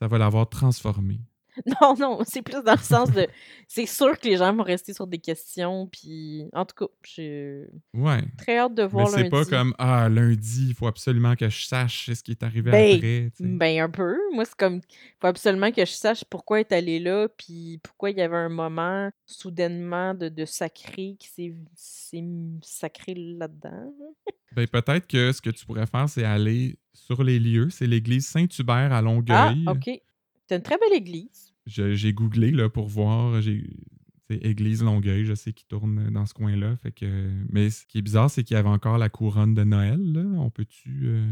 Ça 0.01 0.09
va 0.09 0.19
l'avoir 0.19 0.49
transformé. 0.49 1.21
Non, 1.81 1.95
non, 1.99 2.19
c'est 2.27 2.43
plus 2.43 2.63
dans 2.63 2.73
le 2.73 2.79
sens 2.79 3.11
de. 3.13 3.27
C'est 3.69 3.87
sûr 3.87 4.19
que 4.19 4.27
les 4.29 4.37
gens 4.37 4.55
vont 4.55 4.63
rester 4.65 4.93
sur 4.93 5.07
des 5.07 5.19
questions, 5.19 5.87
puis. 5.87 6.45
En 6.53 6.65
tout 6.65 6.75
cas, 6.75 6.93
j'ai 7.05 7.67
Ouais. 7.95 8.23
très 8.39 8.59
hâte 8.59 8.75
de 8.75 8.83
Mais 8.83 8.89
voir 8.89 9.09
c'est 9.09 9.17
lundi. 9.19 9.31
pas 9.31 9.45
comme 9.45 9.75
Ah, 9.79 10.09
lundi, 10.09 10.67
il 10.69 10.75
faut 10.75 10.87
absolument 10.87 11.37
que 11.37 11.49
je 11.49 11.65
sache 11.67 12.11
ce 12.13 12.23
qui 12.23 12.33
est 12.33 12.43
arrivé 12.43 12.71
Ben, 12.71 12.97
après. 12.97 13.31
tu 13.37 13.45
sais. 13.45 13.49
Ben, 13.51 13.81
un 13.81 13.91
peu. 13.91 14.17
Moi, 14.33 14.45
c'est 14.45 14.57
comme. 14.57 14.81
faut 15.21 15.27
absolument 15.29 15.71
que 15.71 15.85
je 15.85 15.93
sache 15.93 16.25
pourquoi 16.25 16.61
est 16.61 16.73
allée 16.73 16.99
là, 16.99 17.29
puis 17.29 17.79
pourquoi 17.83 18.11
il 18.11 18.19
y 18.19 18.23
avait 18.23 18.37
un 18.37 18.49
moment, 18.49 19.11
soudainement, 19.27 20.15
de, 20.15 20.29
de 20.29 20.45
sacré 20.45 21.17
qui 21.19 21.29
s'est 21.29 21.55
sacré 22.63 23.15
là-dedans. 23.15 23.93
Ben, 24.55 24.69
peut-être 24.69 25.09
que 25.09 25.33
ce 25.33 25.43
que 25.43 25.51
tu 25.51 25.67
pourrais 25.67 25.87
faire, 25.87 26.09
c'est 26.09 26.23
aller 26.23 26.79
sur 26.93 27.25
les 27.25 27.41
lieux. 27.41 27.71
C'est 27.71 27.89
l'église 27.89 28.25
Saint-Hubert 28.29 28.93
à 28.93 28.99
Ah, 28.99 29.03
Longueuil. 29.03 29.65
OK. 29.67 29.91
C'est 30.49 30.57
une 30.57 30.63
très 30.63 30.77
belle 30.79 30.93
église. 30.97 31.55
J'ai 31.67 32.13
googlé 32.13 32.51
là, 32.51 32.69
pour 32.69 32.87
voir. 32.89 33.41
C'est 33.43 34.37
Église 34.37 34.83
Longueuil, 34.83 35.25
je 35.27 35.35
sais 35.35 35.53
qu'il 35.53 35.67
tourne 35.67 36.11
dans 36.11 36.25
ce 36.27 36.33
coin-là. 36.35 36.77
Fait 36.79 36.93
que... 36.93 37.31
Mais 37.51 37.69
ce 37.71 37.85
qui 37.87 37.99
est 37.99 38.03
bizarre, 38.03 38.31
c'est 38.31 38.43
qu'il 38.43 38.55
y 38.55 38.59
avait 38.59 38.69
encore 38.71 38.97
la 38.99 39.11
couronne 39.11 39.55
de 39.55 39.65
Noël. 39.65 40.01
Là. 40.01 40.23
On 40.41 40.51
peut-tu. 40.51 41.03
euh, 41.05 41.27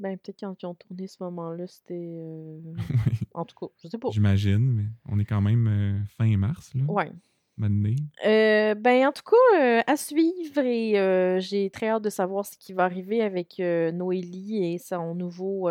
Ben, 0.00 0.16
peut-être 0.16 0.40
quand 0.40 0.62
ils 0.62 0.66
ont 0.66 0.74
tourné 0.74 1.06
ce 1.08 1.22
moment-là, 1.24 1.66
c'était. 1.66 1.94
euh, 2.08 2.58
En 3.34 3.44
tout 3.44 3.54
cas, 3.60 3.66
je 3.82 3.88
sais 3.88 3.98
pas. 3.98 4.08
J'imagine, 4.12 4.72
mais 4.72 4.86
on 5.06 5.18
est 5.18 5.26
quand 5.26 5.42
même 5.42 5.66
euh, 5.68 6.02
fin 6.16 6.34
mars, 6.38 6.72
là. 6.74 6.84
Ouais. 6.84 7.12
Maintenant. 7.58 7.94
Euh, 8.24 8.74
ben, 8.74 9.06
en 9.08 9.12
tout 9.12 9.22
cas, 9.22 9.60
euh, 9.60 9.82
à 9.86 9.96
suivre 9.96 10.58
et 10.58 10.98
euh, 10.98 11.40
j'ai 11.40 11.70
très 11.70 11.88
hâte 11.88 12.02
de 12.02 12.10
savoir 12.10 12.46
ce 12.46 12.56
qui 12.58 12.72
va 12.72 12.84
arriver 12.84 13.20
avec 13.22 13.58
Noélie 13.58 14.74
et 14.74 14.78
son 14.78 15.14
nouveau 15.14 15.70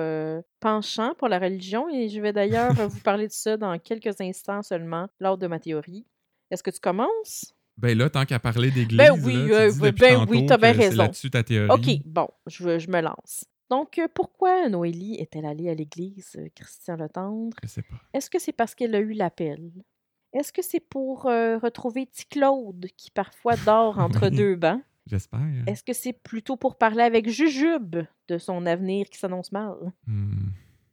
penchant 0.59 1.13
pour 1.17 1.27
la 1.27 1.39
religion. 1.39 1.89
Et 1.89 2.09
je 2.09 2.21
vais 2.21 2.33
d'ailleurs 2.33 2.73
vous 2.73 2.99
parler 3.01 3.27
de 3.27 3.33
ça 3.33 3.57
dans 3.57 3.77
quelques 3.79 4.19
instants 4.21 4.61
seulement 4.61 5.07
lors 5.19 5.37
de 5.37 5.47
ma 5.47 5.59
théorie. 5.59 6.05
Est-ce 6.51 6.63
que 6.63 6.71
tu 6.71 6.79
commences? 6.79 7.53
Ben 7.77 7.95
là, 7.95 8.09
tant 8.09 8.25
qu'à 8.25 8.39
parler 8.39 8.71
d'église, 8.71 8.97
Ben 8.97 9.11
oui, 9.23 9.47
là, 9.47 9.71
tu 9.71 9.79
dis 9.79 9.91
ben 9.91 10.25
oui, 10.27 10.45
t'as 10.47 10.57
bien 10.57 10.71
raison. 10.71 10.97
là-dessus 10.97 11.29
ta 11.29 11.43
théorie. 11.43 11.69
OK, 11.69 12.01
bon, 12.05 12.27
je, 12.47 12.79
je 12.79 12.89
me 12.89 13.01
lance. 13.01 13.45
Donc, 13.69 14.01
pourquoi 14.15 14.69
Noélie 14.69 15.15
est-elle 15.15 15.45
allée 15.45 15.69
à 15.69 15.73
l'église, 15.75 16.37
Christian 16.55 16.95
Letendre? 16.95 17.55
Je 17.61 17.67
sais 17.67 17.81
pas. 17.81 17.97
Est-ce 18.13 18.29
que 18.29 18.39
c'est 18.39 18.53
parce 18.53 18.73
qu'elle 18.73 18.95
a 18.95 18.99
eu 18.99 19.11
l'appel? 19.13 19.71
Est-ce 20.37 20.53
que 20.53 20.61
c'est 20.61 20.79
pour 20.79 21.25
euh, 21.25 21.57
retrouver 21.57 22.05
Petit 22.05 22.27
Claude, 22.27 22.85
qui 22.95 23.09
parfois 23.09 23.55
dort 23.65 23.97
entre 23.97 24.29
deux 24.29 24.55
bancs? 24.55 24.83
J'espère. 25.07 25.39
Est-ce 25.65 25.83
que 25.83 25.93
c'est 25.93 26.13
plutôt 26.13 26.57
pour 26.57 26.77
parler 26.77 27.01
avec 27.01 27.27
Jujube 27.27 27.95
de 28.27 28.37
son 28.37 28.67
avenir 28.67 29.09
qui 29.09 29.17
s'annonce 29.17 29.51
mal? 29.51 29.73
Hmm. 30.05 30.49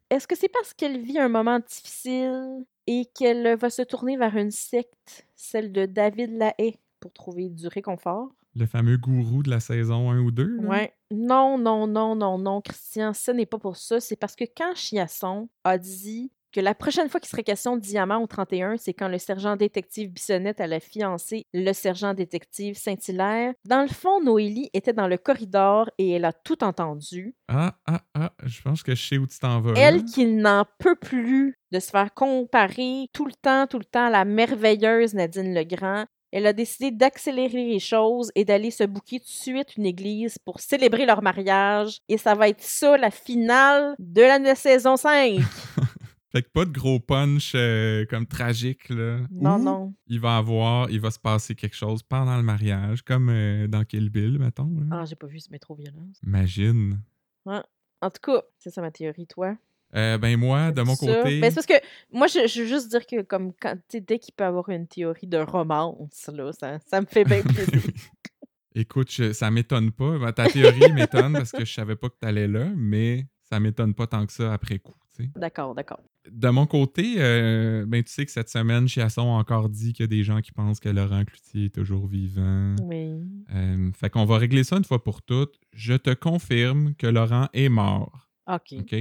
Est-ce 0.08 0.26
que 0.26 0.34
c'est 0.34 0.48
parce 0.48 0.72
qu'elle 0.72 0.98
vit 0.98 1.18
un 1.18 1.28
moment 1.28 1.58
difficile 1.58 2.64
et 2.86 3.04
qu'elle 3.14 3.58
va 3.58 3.68
se 3.68 3.82
tourner 3.82 4.16
vers 4.16 4.34
une 4.34 4.50
secte, 4.50 5.26
celle 5.34 5.72
de 5.72 5.84
David 5.84 6.38
Lahaye, 6.38 6.78
pour 6.98 7.12
trouver 7.12 7.50
du 7.50 7.66
réconfort? 7.66 8.30
Le 8.54 8.64
fameux 8.64 8.96
gourou 8.96 9.42
de 9.42 9.50
la 9.50 9.60
saison 9.60 10.10
1 10.10 10.20
ou 10.20 10.30
2. 10.30 10.56
là? 10.62 10.68
Ouais. 10.68 10.94
Non, 11.10 11.58
non, 11.58 11.86
non, 11.86 12.14
non, 12.14 12.38
non, 12.38 12.62
Christian, 12.62 13.12
ce 13.12 13.30
n'est 13.30 13.46
pas 13.46 13.58
pour 13.58 13.76
ça. 13.76 14.00
C'est 14.00 14.16
parce 14.16 14.36
que 14.36 14.44
quand 14.44 14.74
Chiasson 14.74 15.50
a 15.64 15.76
dit 15.76 16.30
que 16.54 16.60
la 16.60 16.74
prochaine 16.74 17.08
fois 17.08 17.18
qu'il 17.18 17.28
serait 17.28 17.42
question 17.42 17.76
de 17.76 17.80
diamant 17.80 18.22
au 18.22 18.28
31, 18.28 18.76
c'est 18.76 18.94
quand 18.94 19.08
le 19.08 19.18
sergent 19.18 19.56
détective 19.56 20.12
Bissonnette 20.12 20.60
allait 20.60 20.78
fiancer 20.78 21.46
le 21.52 21.72
sergent 21.72 22.14
détective 22.14 22.76
Saint-Hilaire. 22.78 23.54
Dans 23.66 23.82
le 23.82 23.88
fond, 23.88 24.22
Noélie 24.22 24.70
était 24.72 24.92
dans 24.92 25.08
le 25.08 25.18
corridor 25.18 25.90
et 25.98 26.12
elle 26.12 26.24
a 26.24 26.32
tout 26.32 26.62
entendu. 26.62 27.34
Ah, 27.48 27.74
ah, 27.86 28.02
ah, 28.14 28.32
je 28.44 28.62
pense 28.62 28.84
que 28.84 28.94
je 28.94 29.04
sais 29.04 29.18
où 29.18 29.26
tu 29.26 29.36
t'en 29.40 29.60
vas. 29.60 29.72
Elle 29.76 30.04
qui 30.04 30.26
n'en 30.26 30.64
peut 30.78 30.94
plus 30.94 31.58
de 31.72 31.80
se 31.80 31.90
faire 31.90 32.14
comparer 32.14 33.08
tout 33.12 33.26
le 33.26 33.32
temps, 33.32 33.66
tout 33.66 33.80
le 33.80 33.84
temps 33.84 34.06
à 34.06 34.10
la 34.10 34.24
merveilleuse 34.24 35.12
Nadine 35.14 35.52
Legrand. 35.52 36.04
elle 36.30 36.46
a 36.46 36.52
décidé 36.52 36.92
d'accélérer 36.92 37.64
les 37.64 37.80
choses 37.80 38.30
et 38.36 38.44
d'aller 38.44 38.70
se 38.70 38.84
bouquer 38.84 39.18
tout 39.18 39.26
de 39.26 39.30
suite 39.30 39.76
une 39.76 39.86
église 39.86 40.38
pour 40.38 40.60
célébrer 40.60 41.04
leur 41.04 41.20
mariage. 41.20 41.98
Et 42.08 42.18
ça 42.18 42.36
va 42.36 42.48
être 42.48 42.62
ça, 42.62 42.96
la 42.96 43.10
finale 43.10 43.96
de 43.98 44.22
la 44.22 44.54
saison 44.54 44.96
5. 44.96 45.40
Fait 46.34 46.42
que 46.42 46.48
pas 46.48 46.64
de 46.64 46.72
gros 46.72 46.98
punch 46.98 47.52
euh, 47.54 48.04
comme 48.06 48.26
tragique, 48.26 48.88
là. 48.88 49.20
non, 49.30 49.56
non. 49.60 49.94
Il 50.08 50.18
va 50.18 50.36
avoir, 50.36 50.90
il 50.90 50.98
va 51.00 51.12
se 51.12 51.18
passer 51.20 51.54
quelque 51.54 51.76
chose 51.76 52.02
pendant 52.02 52.36
le 52.36 52.42
mariage, 52.42 53.02
comme 53.02 53.28
euh, 53.30 53.68
dans 53.68 53.84
Kill 53.84 54.10
Bill, 54.10 54.40
mettons. 54.40 54.68
là. 54.80 54.86
Ah, 54.90 55.04
j'ai 55.04 55.14
pas 55.14 55.28
vu 55.28 55.38
ce 55.38 55.48
métro 55.52 55.76
violence. 55.76 56.18
Imagine. 56.26 57.00
En 57.46 58.10
tout 58.10 58.20
cas, 58.20 58.42
c'est 58.58 58.70
ça 58.70 58.82
ma 58.82 58.90
théorie, 58.90 59.28
toi. 59.28 59.56
Euh, 59.94 60.18
ben 60.18 60.36
moi, 60.36 60.72
de 60.72 60.82
mon 60.82 60.96
Ça? 60.96 61.06
côté, 61.06 61.40
Ben, 61.40 61.50
c'est 61.50 61.54
parce 61.54 61.66
que 61.66 61.86
moi, 62.12 62.26
je, 62.26 62.48
je 62.48 62.62
veux 62.62 62.66
juste 62.66 62.88
dire 62.90 63.06
que 63.06 63.22
comme 63.22 63.52
quand, 63.54 63.76
tu 63.76 63.82
sais, 63.92 64.00
dès 64.00 64.18
qu'il 64.18 64.34
peut 64.34 64.42
avoir 64.44 64.68
une 64.70 64.88
théorie 64.88 65.28
de 65.28 65.38
romance, 65.38 66.26
là, 66.34 66.52
ça, 66.52 66.80
ça 66.80 67.00
me 67.00 67.06
fait 67.06 67.24
bien 67.24 67.42
plaisir. 67.54 67.80
écoute, 68.74 69.10
je- 69.12 69.32
ça 69.32 69.52
m'étonne 69.52 69.92
pas. 69.92 70.18
Ben, 70.18 70.32
ta 70.32 70.48
théorie 70.48 70.92
m'étonne 70.92 71.36
parce 71.36 71.52
que 71.52 71.64
je 71.64 71.72
savais 71.72 71.94
pas 71.96 72.08
que 72.08 72.16
t'allais 72.18 72.48
là, 72.48 72.72
mais 72.76 73.28
ça 73.48 73.60
m'étonne 73.60 73.94
pas 73.94 74.08
tant 74.08 74.26
que 74.26 74.32
ça 74.32 74.52
après 74.52 74.80
coup. 74.80 74.96
tu 75.16 75.22
sais. 75.24 75.30
d'accord, 75.36 75.74
d'accord. 75.76 76.00
De 76.30 76.48
mon 76.48 76.66
côté, 76.66 77.16
euh, 77.18 77.84
ben 77.86 78.02
tu 78.02 78.10
sais 78.10 78.24
que 78.24 78.32
cette 78.32 78.48
semaine, 78.48 78.88
Chiasson 78.88 79.22
a 79.22 79.38
encore 79.38 79.68
dit 79.68 79.92
qu'il 79.92 80.04
y 80.04 80.04
a 80.04 80.08
des 80.08 80.24
gens 80.24 80.40
qui 80.40 80.52
pensent 80.52 80.80
que 80.80 80.88
Laurent 80.88 81.24
Cloutier 81.24 81.66
est 81.66 81.74
toujours 81.74 82.06
vivant. 82.06 82.74
Oui. 82.82 83.10
Euh, 83.54 83.90
fait 83.92 84.08
qu'on 84.08 84.24
va 84.24 84.38
régler 84.38 84.64
ça 84.64 84.76
une 84.76 84.84
fois 84.84 85.04
pour 85.04 85.22
toutes. 85.22 85.60
Je 85.72 85.94
te 85.94 86.14
confirme 86.14 86.94
que 86.94 87.06
Laurent 87.06 87.48
est 87.52 87.68
mort. 87.68 88.30
OK. 88.46 88.74
OK? 88.80 88.96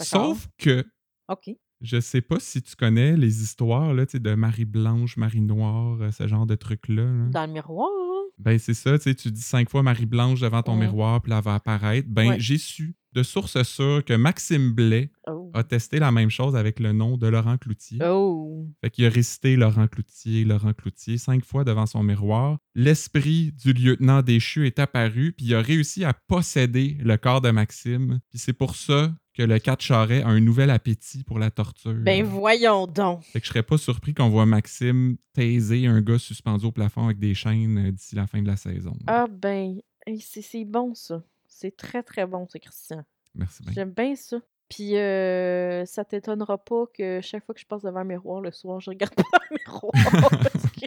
Sauf 0.00 0.48
que 0.58 0.84
OK. 1.28 1.50
Je 1.84 2.00
sais 2.00 2.20
pas 2.22 2.40
si 2.40 2.60
tu 2.62 2.74
connais 2.76 3.16
les 3.16 3.42
histoires 3.42 3.94
là, 3.94 4.04
de 4.06 4.34
Marie 4.34 4.64
Blanche, 4.64 5.16
Marie 5.16 5.40
Noire, 5.42 5.98
euh, 6.00 6.10
ce 6.10 6.26
genre 6.26 6.46
de 6.46 6.54
trucs-là. 6.56 7.04
là. 7.04 7.28
Dans 7.30 7.46
le 7.46 7.52
miroir. 7.52 7.88
hein? 7.92 8.22
Ben, 8.38 8.58
c'est 8.58 8.74
ça, 8.74 8.98
tu 8.98 9.04
sais, 9.04 9.14
tu 9.14 9.30
dis 9.30 9.40
cinq 9.42 9.70
fois 9.70 9.82
Marie 9.84 10.06
Blanche 10.06 10.40
devant 10.40 10.62
ton 10.62 10.74
miroir, 10.74 11.20
puis 11.22 11.30
là, 11.30 11.38
elle 11.38 11.44
va 11.44 11.54
apparaître. 11.54 12.08
Ben, 12.10 12.30
Ouais. 12.30 12.36
j'ai 12.40 12.58
su 12.58 12.96
de 13.12 13.22
source 13.22 13.62
sûre 13.62 14.04
que 14.04 14.14
Maxime 14.14 14.72
Blais 14.72 15.12
Oh. 15.28 15.48
a 15.54 15.62
testé 15.62 16.00
la 16.00 16.10
même 16.10 16.30
chose 16.30 16.56
avec 16.56 16.80
le 16.80 16.92
nom 16.92 17.16
de 17.16 17.28
Laurent 17.28 17.56
Cloutier. 17.58 18.00
Oh. 18.04 18.66
Fait 18.82 18.90
qu'il 18.90 19.06
a 19.06 19.08
récité 19.08 19.54
Laurent 19.54 19.86
Cloutier, 19.86 20.44
Laurent 20.44 20.72
Cloutier, 20.72 21.16
cinq 21.16 21.44
fois 21.44 21.62
devant 21.62 21.86
son 21.86 22.02
miroir. 22.02 22.58
L'esprit 22.74 23.52
du 23.52 23.72
lieutenant 23.72 24.20
déchu 24.20 24.66
est 24.66 24.80
apparu, 24.80 25.32
puis 25.32 25.46
il 25.46 25.54
a 25.54 25.62
réussi 25.62 26.04
à 26.04 26.12
posséder 26.12 26.98
le 27.00 27.16
corps 27.16 27.40
de 27.40 27.50
Maxime. 27.50 28.18
Puis 28.30 28.40
c'est 28.40 28.52
pour 28.52 28.74
ça 28.74 29.14
que 29.34 29.42
le 29.42 29.58
4 29.58 29.80
Charret 29.80 30.22
a 30.22 30.28
un 30.28 30.40
nouvel 30.40 30.70
appétit 30.70 31.24
pour 31.24 31.38
la 31.38 31.50
torture. 31.50 31.94
Ben 31.94 32.24
voyons 32.24 32.86
donc. 32.86 33.24
Fait 33.24 33.40
que 33.40 33.46
je 33.46 33.50
serais 33.50 33.62
pas 33.62 33.76
surpris 33.76 34.14
qu'on 34.14 34.28
voit 34.28 34.46
Maxime 34.46 35.16
taiser 35.32 35.86
un 35.86 36.00
gars 36.00 36.18
suspendu 36.18 36.66
au 36.66 36.72
plafond 36.72 37.04
avec 37.06 37.18
des 37.18 37.34
chaînes 37.34 37.88
euh, 37.88 37.90
d'ici 37.90 38.14
la 38.14 38.26
fin 38.26 38.40
de 38.40 38.46
la 38.46 38.56
saison. 38.56 38.94
Ah 39.06 39.26
ben, 39.28 39.80
c'est 40.20 40.64
bon 40.64 40.94
ça. 40.94 41.22
C'est 41.48 41.76
très 41.76 42.02
très 42.02 42.26
bon 42.26 42.46
ça, 42.48 42.58
Christian. 42.58 43.04
Merci 43.34 43.62
bien. 43.64 43.72
J'aime 43.72 43.90
bien 43.90 44.14
ça. 44.14 44.38
Puis 44.68 44.96
euh, 44.96 45.84
ça 45.84 46.04
t'étonnera 46.04 46.58
pas 46.58 46.84
que 46.96 47.20
chaque 47.20 47.44
fois 47.44 47.54
que 47.54 47.60
je 47.60 47.66
passe 47.66 47.82
devant 47.82 48.00
un 48.00 48.04
miroir 48.04 48.40
le 48.40 48.52
soir, 48.52 48.80
je 48.80 48.90
regarde 48.90 49.14
pas 49.30 49.38
le 49.50 49.56
miroir. 49.58 49.92
parce 50.30 50.70
que 50.70 50.86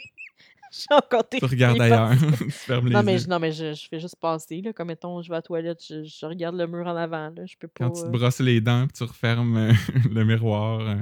J'ai 0.72 0.96
encore 0.96 1.24
des 1.32 1.40
Tu 1.40 1.46
regardes 1.46 1.80
ailleurs. 1.82 2.12
tu 2.38 2.52
fermes 2.52 2.88
les 2.88 2.94
Non, 2.94 3.04
mais, 3.04 3.14
yeux. 3.14 3.20
je, 3.20 3.28
non, 3.28 3.40
mais 3.40 3.52
je, 3.52 3.74
je 3.74 3.88
fais 3.88 4.00
juste 4.00 4.18
passer. 4.20 4.62
Là, 4.62 4.74
comme 4.74 4.88
mettons, 4.88 5.22
je 5.22 5.30
vais 5.30 5.36
à 5.36 5.38
la 5.40 5.42
toilette, 5.42 5.84
je, 5.88 6.04
je 6.04 6.26
regarde 6.26 6.56
le 6.56 6.68
mur 6.68 6.86
en 6.88 6.96
avant. 6.96 7.30
Là, 7.30 7.46
je 7.46 7.56
peux 7.58 7.68
pas. 7.68 7.86
Quand 7.86 7.92
tu 7.92 8.02
te 8.02 8.08
euh, 8.08 8.12
brosses 8.12 8.40
les 8.40 8.60
dents, 8.62 8.86
puis 8.88 8.94
tu 8.98 9.04
refermes 9.04 9.58
euh, 9.58 9.74
le 10.12 10.24
miroir. 10.26 10.82
euh, 10.82 10.96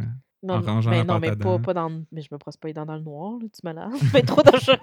non, 0.43 0.55
en 0.55 0.61
rangeant 0.61 0.91
mais 0.91 0.97
la 0.99 1.03
non, 1.05 1.19
mais 1.19 1.29
à 1.29 1.35
pas, 1.35 1.57
pas 1.59 1.73
dans. 1.73 2.03
Mais 2.11 2.21
je 2.21 2.29
me 2.31 2.37
brosse 2.37 2.57
pas 2.57 2.67
les 2.67 2.73
dents 2.73 2.85
dans 2.85 2.95
le 2.95 3.01
noir, 3.01 3.33
là, 3.41 3.47
tu 3.51 3.61
malade. 3.63 3.91
C'est 4.11 4.25
trop 4.25 4.43
dangereux. 4.43 4.77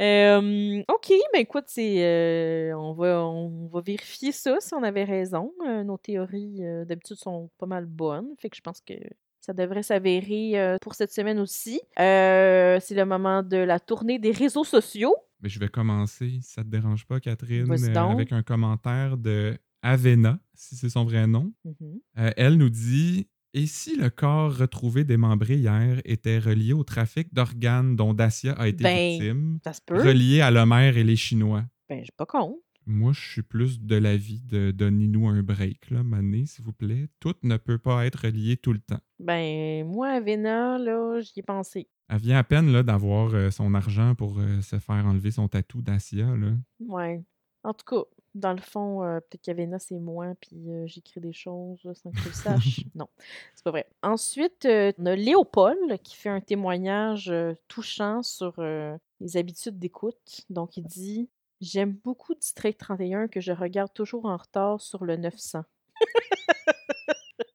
Euh, 0.00 0.82
ok, 0.88 1.12
ben 1.32 1.40
écoute, 1.40 1.64
c'est, 1.66 2.04
euh, 2.04 2.72
on, 2.78 2.92
va, 2.92 3.24
on 3.24 3.66
va 3.66 3.80
vérifier 3.80 4.30
ça 4.32 4.56
si 4.60 4.72
on 4.74 4.82
avait 4.82 5.04
raison. 5.04 5.52
Euh, 5.66 5.82
nos 5.82 5.98
théories, 5.98 6.60
d'habitude, 6.86 7.16
sont 7.16 7.50
pas 7.58 7.66
mal 7.66 7.84
bonnes. 7.86 8.28
Fait 8.38 8.48
que 8.48 8.56
je 8.56 8.60
pense 8.62 8.80
que 8.80 8.94
ça 9.48 9.54
devrait 9.54 9.82
s'avérer 9.82 10.60
euh, 10.60 10.76
pour 10.82 10.94
cette 10.94 11.10
semaine 11.10 11.38
aussi. 11.38 11.80
Euh, 11.98 12.78
c'est 12.82 12.94
le 12.94 13.06
moment 13.06 13.42
de 13.42 13.56
la 13.56 13.80
tournée 13.80 14.18
des 14.18 14.30
réseaux 14.30 14.64
sociaux. 14.64 15.14
Mais 15.40 15.48
je 15.48 15.58
vais 15.58 15.70
commencer, 15.70 16.40
si 16.42 16.50
ça 16.50 16.62
te 16.62 16.68
dérange 16.68 17.06
pas, 17.06 17.18
Catherine, 17.18 17.70
euh, 17.70 17.94
avec 17.94 18.32
un 18.32 18.42
commentaire 18.42 19.16
de 19.16 19.56
Avena, 19.80 20.38
si 20.52 20.76
c'est 20.76 20.90
son 20.90 21.04
vrai 21.04 21.26
nom. 21.26 21.54
Mhm. 21.64 22.32
Elle 22.36 22.56
nous 22.58 22.68
dit 22.68 23.26
Et 23.54 23.66
si 23.66 23.96
le 23.96 24.10
corps 24.10 24.54
retrouvé 24.54 25.04
démembré 25.04 25.54
hier 25.54 26.02
était 26.04 26.38
relié 26.38 26.74
au 26.74 26.84
trafic 26.84 27.32
d'organes 27.32 27.96
dont 27.96 28.12
Dacia 28.12 28.52
a 28.52 28.68
été 28.68 28.84
Ben, 28.84 29.12
victime, 29.12 29.60
relié 29.88 30.42
à 30.42 30.50
l'Homère 30.50 30.98
et 30.98 31.04
les 31.04 31.16
Chinois 31.16 31.64
Ben, 31.88 32.04
j'ai 32.04 32.12
pas 32.14 32.26
compte. 32.26 32.58
Moi, 32.88 33.12
je 33.12 33.20
suis 33.20 33.42
plus 33.42 33.80
de 33.80 33.96
l'avis 33.96 34.40
de 34.40 34.70
donnez-nous 34.70 35.28
un 35.28 35.42
break, 35.42 35.90
là, 35.90 36.02
Mané, 36.02 36.46
s'il 36.46 36.64
vous 36.64 36.72
plaît. 36.72 37.08
Tout 37.20 37.34
ne 37.42 37.56
peut 37.56 37.78
pas 37.78 38.06
être 38.06 38.24
relié 38.24 38.56
tout 38.56 38.72
le 38.72 38.80
temps. 38.80 39.00
Ben, 39.18 39.86
moi, 39.86 40.08
Avena, 40.08 40.78
là, 40.78 41.20
j'y 41.20 41.40
ai 41.40 41.42
pensé. 41.42 41.88
Elle 42.08 42.18
vient 42.18 42.38
à 42.38 42.44
peine 42.44 42.72
là, 42.72 42.82
d'avoir 42.82 43.34
euh, 43.34 43.50
son 43.50 43.74
argent 43.74 44.14
pour 44.14 44.38
euh, 44.38 44.60
se 44.62 44.78
faire 44.78 45.04
enlever 45.06 45.30
son 45.30 45.48
tatou 45.48 45.82
Dacia. 45.82 46.34
Là. 46.36 46.52
Ouais. 46.80 47.22
En 47.62 47.74
tout 47.74 47.84
cas, 47.84 48.04
dans 48.34 48.52
le 48.52 48.60
fond, 48.60 49.02
euh, 49.02 49.20
peut-être 49.20 49.42
qu'Avena, 49.42 49.78
c'est 49.78 49.98
moi, 49.98 50.34
puis 50.40 50.70
euh, 50.70 50.86
j'écris 50.86 51.20
des 51.20 51.32
choses 51.32 51.80
sans 51.94 52.10
que 52.10 52.18
tu 52.18 52.28
le 52.28 52.34
saches. 52.34 52.80
non, 52.94 53.08
c'est 53.54 53.64
pas 53.64 53.70
vrai. 53.70 53.88
Ensuite, 54.02 54.64
euh, 54.64 54.92
on 54.98 55.06
a 55.06 55.16
Léopold 55.16 55.98
qui 56.02 56.16
fait 56.16 56.28
un 56.28 56.40
témoignage 56.40 57.32
touchant 57.66 58.22
sur 58.22 58.54
les 59.20 59.36
habitudes 59.36 59.78
d'écoute. 59.78 60.46
Donc, 60.50 60.76
il 60.76 60.84
dit 60.84 61.28
J'aime 61.60 61.92
beaucoup 62.04 62.34
District 62.34 62.78
31 62.78 63.26
que 63.26 63.40
je 63.40 63.50
regarde 63.50 63.92
toujours 63.92 64.26
en 64.26 64.36
retard 64.36 64.80
sur 64.80 65.04
le 65.04 65.16
900. 65.16 65.64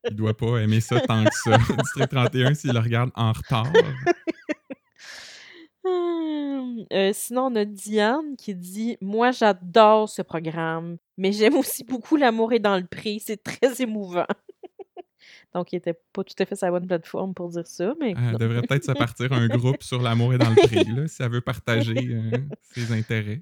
Il 0.10 0.16
doit 0.18 0.36
pas 0.36 0.58
aimer 0.58 0.82
ça 0.82 0.99
tant 0.99 1.24
que 1.24 1.34
ça. 1.34 1.58
District 1.80 2.10
31, 2.10 2.54
s'il 2.54 2.74
le 2.74 2.80
regarde 2.80 3.12
en 3.16 3.32
retard. 3.32 3.72
Hum, 5.86 6.86
euh, 6.93 7.12
sinon, 7.14 7.45
on 7.45 7.56
a 7.56 7.64
Diane 7.64 8.36
qui 8.38 8.54
dit 8.54 8.97
Moi, 8.99 9.32
j'adore 9.32 10.10
ce 10.10 10.22
programme, 10.22 10.97
mais 11.18 11.32
j'aime 11.32 11.56
aussi 11.56 11.86
beaucoup 11.86 12.18
L'amour 12.18 12.51
est 12.51 12.60
dans 12.60 12.76
le 12.76 12.86
prix. 12.86 13.22
C'est 13.22 13.41
très 13.41 13.82
émouvant. 13.82 14.28
Donc, 15.54 15.72
il 15.72 15.78
était 15.78 15.97
pas 16.12 16.26
tout 16.26 16.36
à 16.39 16.45
fait 16.45 16.62
la 16.62 16.72
bonne 16.72 16.88
plateforme 16.88 17.34
pour 17.34 17.49
dire 17.49 17.68
ça, 17.68 17.93
mais. 18.01 18.14
Elle 18.18 18.38
devrait 18.38 18.64
peut-être 18.64 18.84
se 18.84 18.91
partir 18.91 19.32
un 19.32 19.47
groupe 19.47 19.82
sur 19.82 20.01
l'amour 20.01 20.34
et 20.34 20.38
dans 20.38 20.49
le 20.49 20.56
prix, 20.68 20.84
là, 20.84 21.08
si 21.08 21.24
elle 21.24 21.32
veut 21.32 21.41
partager 21.41 21.95
euh, 21.95 22.32
ses 22.62 22.91
intérêts. 22.91 23.41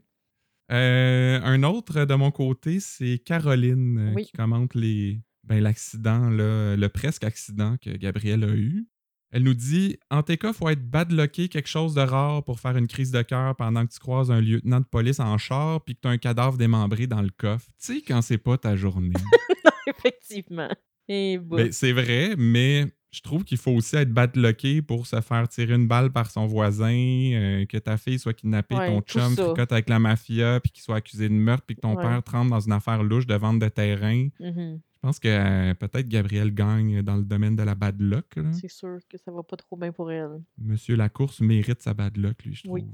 Euh, 0.72 1.39
un 1.43 1.63
autre 1.63 2.05
de 2.05 2.13
mon 2.15 2.32
côté, 2.32 2.80
c'est 2.80 3.19
Caroline 3.19 3.97
euh, 3.97 4.13
Oui. 4.15 4.26
qui 4.26 4.32
commente 4.32 4.74
les 4.76 5.22
ben, 5.43 5.61
l'accident, 5.61 6.30
le 6.30 6.88
presque 6.88 7.24
accident 7.24 7.76
que 7.82 7.89
Gabriel 7.89 8.43
a 8.43 8.53
eu. 8.55 8.88
Elle 9.32 9.43
nous 9.43 9.53
dit 9.53 9.97
En 10.09 10.24
tes 10.24 10.38
cas, 10.38 10.51
faut 10.53 10.67
être 10.69 10.84
badlocké 10.89 11.47
quelque 11.47 11.69
chose 11.69 11.93
de 11.93 12.01
rare 12.01 12.43
pour 12.43 12.59
faire 12.59 12.76
une 12.76 12.88
crise 12.88 13.11
de 13.11 13.22
cœur 13.22 13.55
pendant 13.55 13.86
que 13.86 13.93
tu 13.93 13.99
croises 13.99 14.30
un 14.30 14.41
lieutenant 14.41 14.82
de 14.82 14.86
police 14.86 15.19
en 15.19 15.38
char 15.38 15.84
puis 15.84 15.95
que 15.95 16.01
tu 16.01 16.07
as 16.07 16.11
un 16.11 16.17
cadavre 16.17 16.57
démembré 16.57 17.07
dans 17.07 17.22
le 17.22 17.30
coffre. 17.30 17.67
Tu 17.80 17.95
sais, 17.95 18.01
quand 18.01 18.22
c'est 18.22 18.38
pas 18.38 18.57
ta 18.57 18.76
journée. 18.76 19.13
Effectivement. 19.88 20.69
Et 21.07 21.38
bon. 21.38 21.55
Ben, 21.55 21.72
c'est 21.72 21.93
vrai, 21.93 22.36
mais 22.38 22.88
je 23.12 23.22
trouve 23.22 23.43
qu'il 23.43 23.57
faut 23.57 23.72
aussi 23.72 23.95
être 23.97 24.12
badlocké 24.14 24.82
pour 24.82 25.05
se 25.05 25.20
faire 25.22 25.47
tirer 25.49 25.74
une 25.76 25.88
balle 25.88 26.12
par 26.12 26.32
son 26.32 26.45
voisin, 26.47 26.93
euh, 27.34 27.66
que 27.66 27.78
ta 27.78 27.97
fille 27.97 28.18
soit 28.20 28.34
kidnappée, 28.34 28.76
Ouais, 28.76 28.88
ton 28.88 29.01
chum 29.01 29.36
ça. 29.36 29.45
fricote 29.45 29.72
avec 29.72 29.89
la 29.89 29.99
mafia, 29.99 30.59
puis 30.62 30.72
qu'il 30.72 30.82
soit 30.84 30.95
accusé 30.95 31.28
de 31.28 31.34
meurtre, 31.34 31.64
puis 31.68 31.76
que 31.76 31.82
ton 31.82 31.95
Ouais. 31.95 32.01
père 32.03 32.24
trempe 32.24 32.49
dans 32.49 32.59
une 32.62 32.72
affaire 32.72 33.03
louche 33.03 33.28
de 33.28 33.36
vente 33.36 33.59
de 33.59 33.68
terrain. 33.68 34.30
Mhm. 34.39 34.80
Je 34.93 34.99
pense 35.07 35.20
que 35.20 35.28
euh, 35.28 35.74
peut-être 35.74 36.07
Gabriel 36.07 36.53
gagne 36.53 37.01
dans 37.01 37.16
le 37.18 37.24
domaine 37.24 37.55
de 37.55 37.64
la 37.64 37.74
bad 37.76 37.99
luck. 37.99 38.36
C'est 38.51 38.70
sûr 38.70 38.99
que 39.09 39.18
ça 39.18 39.32
va 39.32 39.41
pas 39.43 39.57
trop 39.57 39.76
bien 39.76 39.91
pour 39.91 40.12
elle. 40.12 40.41
Monsieur 40.59 40.95
Lacourse 40.95 41.41
mérite 41.41 41.82
sa 41.82 41.93
bad 41.93 42.16
luck, 42.18 42.43
lui, 42.45 42.53
je 42.55 42.64
trouve. 42.64 42.76
Oui. 42.76 42.86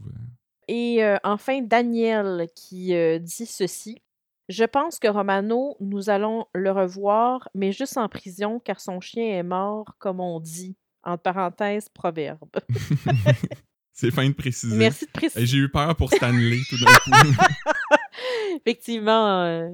Et 0.70 1.04
euh, 1.04 1.18
enfin, 1.24 1.62
Daniel 1.62 2.48
qui 2.56 2.88
dit 3.22 3.46
ceci. 3.46 4.02
Je 4.50 4.64
pense 4.64 4.98
que 5.00 5.08
Romano, 5.08 5.76
nous 5.80 6.10
allons 6.10 6.46
le 6.54 6.72
revoir, 6.72 7.50
mais 7.54 7.72
juste 7.72 7.98
en 7.98 8.08
prison 8.08 8.60
car 8.60 8.80
son 8.80 9.00
chien 9.02 9.26
est 9.38 9.44
mort, 9.44 9.96
comme 10.00 10.20
on 10.20 10.40
dit. 10.40 10.76
Entre 11.04 11.22
parenthèses, 11.24 11.90
proverbe. 11.90 12.50
c'est 13.94 14.12
fin 14.12 14.28
de 14.28 14.34
préciser. 14.34 14.76
Merci 14.76 15.06
de 15.06 15.12
préciser. 15.12 15.46
J'ai 15.46 15.58
eu 15.58 15.70
peur 15.70 15.96
pour 15.96 16.12
Stanley 16.12 16.60
tout 16.70 16.78
d'un 16.78 16.94
coup. 16.94 17.12
Effectivement, 18.66 19.44
euh, 19.44 19.70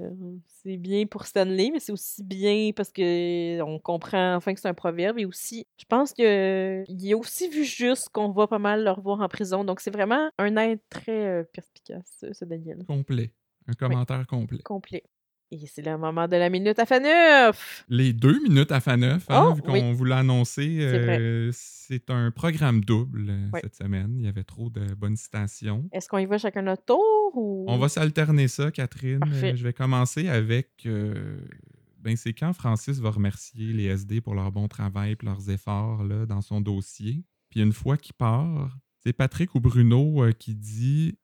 c'est 0.63 0.77
bien 0.77 1.05
pour 1.05 1.25
Stanley, 1.25 1.69
mais 1.71 1.79
c'est 1.79 1.91
aussi 1.91 2.23
bien 2.23 2.71
parce 2.75 2.91
que 2.91 3.61
on 3.61 3.79
comprend 3.79 4.35
enfin 4.35 4.53
que 4.53 4.59
c'est 4.59 4.67
un 4.67 4.73
proverbe. 4.73 5.17
Et 5.19 5.25
aussi, 5.25 5.65
je 5.77 5.85
pense 5.87 6.13
que 6.13 6.83
il 6.87 7.13
a 7.13 7.17
aussi 7.17 7.49
vu 7.49 7.63
juste 7.63 8.09
qu'on 8.09 8.31
va 8.31 8.47
pas 8.47 8.59
mal 8.59 8.83
le 8.83 8.91
revoir 8.91 9.21
en 9.21 9.27
prison. 9.27 9.63
Donc, 9.63 9.79
c'est 9.79 9.91
vraiment 9.91 10.29
un 10.37 10.55
être 10.57 10.83
très 10.89 11.27
euh, 11.27 11.43
perspicace, 11.53 12.17
ce- 12.19 12.33
ce 12.33 12.45
Daniel. 12.45 12.83
complet. 12.87 13.31
Un 13.67 13.73
commentaire 13.73 14.25
complet. 14.27 14.59
complet. 14.63 15.03
Et 15.51 15.67
c'est 15.67 15.83
le 15.85 15.97
moment 15.99 16.27
de 16.27 16.35
la 16.35 16.49
minute 16.49 16.79
à 16.79 16.85
Faneuf! 16.87 17.85
Les 17.87 18.11
deux 18.11 18.41
minutes 18.41 18.71
à 18.71 18.79
Faneuf, 18.79 19.25
hein, 19.29 19.49
Oh, 19.49 19.53
vu 19.53 19.61
qu'on 19.61 19.73
oui. 19.73 19.93
vous 19.93 20.03
l'a 20.03 20.17
annoncé, 20.19 20.77
C'est 20.79 21.19
euh, 21.19 21.49
c'est 21.53 22.09
un 22.09 22.31
programme 22.31 22.83
double 22.83 23.27
euh, 23.29 23.49
cette 23.61 23.75
semaine. 23.75 24.15
Il 24.17 24.25
y 24.25 24.27
avait 24.27 24.43
trop 24.43 24.71
de 24.71 24.81
bonnes 24.95 25.15
citations. 25.15 25.87
Est-ce 25.91 26.09
qu'on 26.09 26.17
y 26.17 26.25
va 26.25 26.39
chacun 26.39 26.63
notre 26.63 26.85
tour 26.85 27.31
ou? 27.35 27.65
On 27.67 27.77
va 27.77 27.87
s'alterner 27.87 28.47
ça, 28.47 28.71
Catherine. 28.71 29.19
Parfait. 29.19 29.53
Euh, 29.53 29.55
je 29.55 29.63
vais 29.63 29.73
commencer 29.73 30.27
avec. 30.27 30.87
ben, 30.87 32.15
c'est 32.17 32.33
quand 32.33 32.53
Francis 32.53 32.99
va 32.99 33.11
remercier 33.11 33.73
les 33.73 33.85
SD 33.85 34.21
pour 34.21 34.33
leur 34.33 34.51
bon 34.51 34.67
travail 34.67 35.11
et 35.11 35.17
leurs 35.23 35.51
efforts 35.51 36.03
là, 36.03 36.25
dans 36.25 36.41
son 36.41 36.61
dossier? 36.61 37.25
Puis 37.51 37.61
une 37.61 37.73
fois 37.73 37.97
qu'il 37.97 38.15
part, 38.15 38.75
c'est 39.03 39.13
Patrick 39.13 39.53
ou 39.53 39.59
Bruno 39.59 40.25
qui 40.39 40.55
dit 40.55 41.15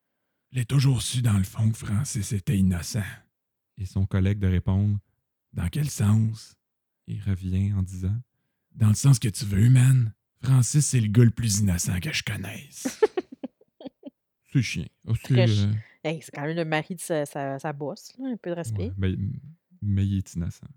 Je 0.51 0.57
l'ai 0.57 0.65
toujours 0.65 1.01
su 1.01 1.21
dans 1.21 1.37
le 1.37 1.43
fond 1.43 1.69
que 1.71 1.77
Francis 1.77 2.31
était 2.31 2.57
innocent. 2.57 3.03
Et 3.77 3.85
son 3.85 4.05
collègue 4.05 4.39
de 4.39 4.47
répondre 4.47 4.97
Dans 5.53 5.67
quel 5.69 5.89
sens? 5.89 6.55
Il 7.07 7.21
revient 7.21 7.73
en 7.73 7.81
disant 7.83 8.15
Dans 8.75 8.89
le 8.89 8.95
sens 8.95 9.19
que 9.19 9.27
tu 9.29 9.45
veux, 9.45 9.69
man. 9.69 10.13
Francis, 10.41 10.85
c'est 10.85 11.01
le 11.01 11.07
gars 11.07 11.23
le 11.25 11.31
plus 11.31 11.59
innocent 11.59 11.99
que 11.99 12.11
je 12.13 12.23
connaisse. 12.23 12.99
c'est 14.53 14.61
chien. 14.61 14.85
C'est, 15.25 15.47
chi- 15.47 15.63
euh, 15.65 15.73
Hey, 16.03 16.21
c'est 16.21 16.31
quand 16.33 16.43
même 16.45 16.55
le 16.55 16.63
mari 16.65 16.95
de 16.95 17.01
sa, 17.01 17.25
sa, 17.25 17.59
sa 17.59 17.73
bosse, 17.73 18.13
là, 18.17 18.29
un 18.29 18.37
peu 18.37 18.51
de 18.51 18.55
respect. 18.55 18.85
Ouais, 18.87 18.93
mais, 18.97 19.15
mais 19.81 20.07
il 20.07 20.17
est 20.19 20.33
innocent. 20.35 20.67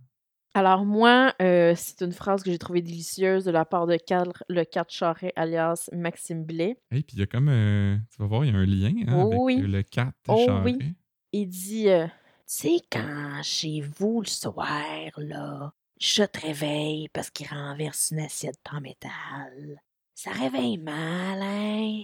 Alors 0.54 0.84
moi, 0.84 1.34
euh, 1.40 1.72
c'est 1.76 2.02
une 2.02 2.12
phrase 2.12 2.42
que 2.42 2.50
j'ai 2.50 2.58
trouvée 2.58 2.82
délicieuse 2.82 3.44
de 3.44 3.50
la 3.50 3.64
part 3.64 3.86
de 3.86 3.96
le 4.48 4.64
4 4.64 4.90
Charret, 4.90 5.32
alias 5.34 5.88
Maxime 5.92 6.44
Blais. 6.44 6.76
Et 6.90 6.96
hey, 6.96 7.02
puis 7.02 7.16
il 7.16 7.20
y 7.20 7.22
a 7.22 7.26
comme, 7.26 7.48
euh, 7.48 7.96
tu 8.10 8.18
vas 8.20 8.26
voir, 8.26 8.44
il 8.44 8.52
y 8.52 8.54
a 8.54 8.58
un 8.58 8.66
lien 8.66 8.92
hein, 9.08 9.28
oh 9.30 9.48
avec 9.48 9.64
euh, 9.64 9.66
le 9.66 9.82
4 9.82 10.12
oh, 10.28 10.44
Charret. 10.44 10.76
Oui. 10.78 10.94
Il 11.32 11.48
dit, 11.48 11.88
euh, 11.88 12.06
tu 12.06 12.12
sais 12.44 12.76
quand 12.90 13.40
chez 13.42 13.80
vous 13.80 14.20
le 14.20 14.26
soir, 14.26 14.68
là, 15.16 15.72
je 15.98 16.24
te 16.24 16.46
réveille 16.46 17.08
parce 17.08 17.30
qu'il 17.30 17.46
renverse 17.46 18.10
une 18.10 18.20
assiette 18.20 18.60
en 18.70 18.82
métal. 18.82 19.80
Ça 20.14 20.32
réveille 20.32 20.76
mal, 20.76 21.40
hein? 21.40 22.02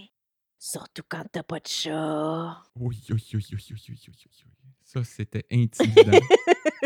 Surtout 0.57 1.03
quand 1.07 1.23
t'as 1.31 1.43
pas 1.43 1.59
de 1.59 1.67
chat. 1.67 2.63
Oui, 2.75 2.99
oui, 3.11 3.23
oui, 3.33 3.45
oui, 3.51 3.65
oui, 3.69 3.79
oui, 3.89 3.99
oui. 4.07 4.25
Ça, 4.83 5.03
c'était 5.03 5.45
intimidant. 5.51 6.17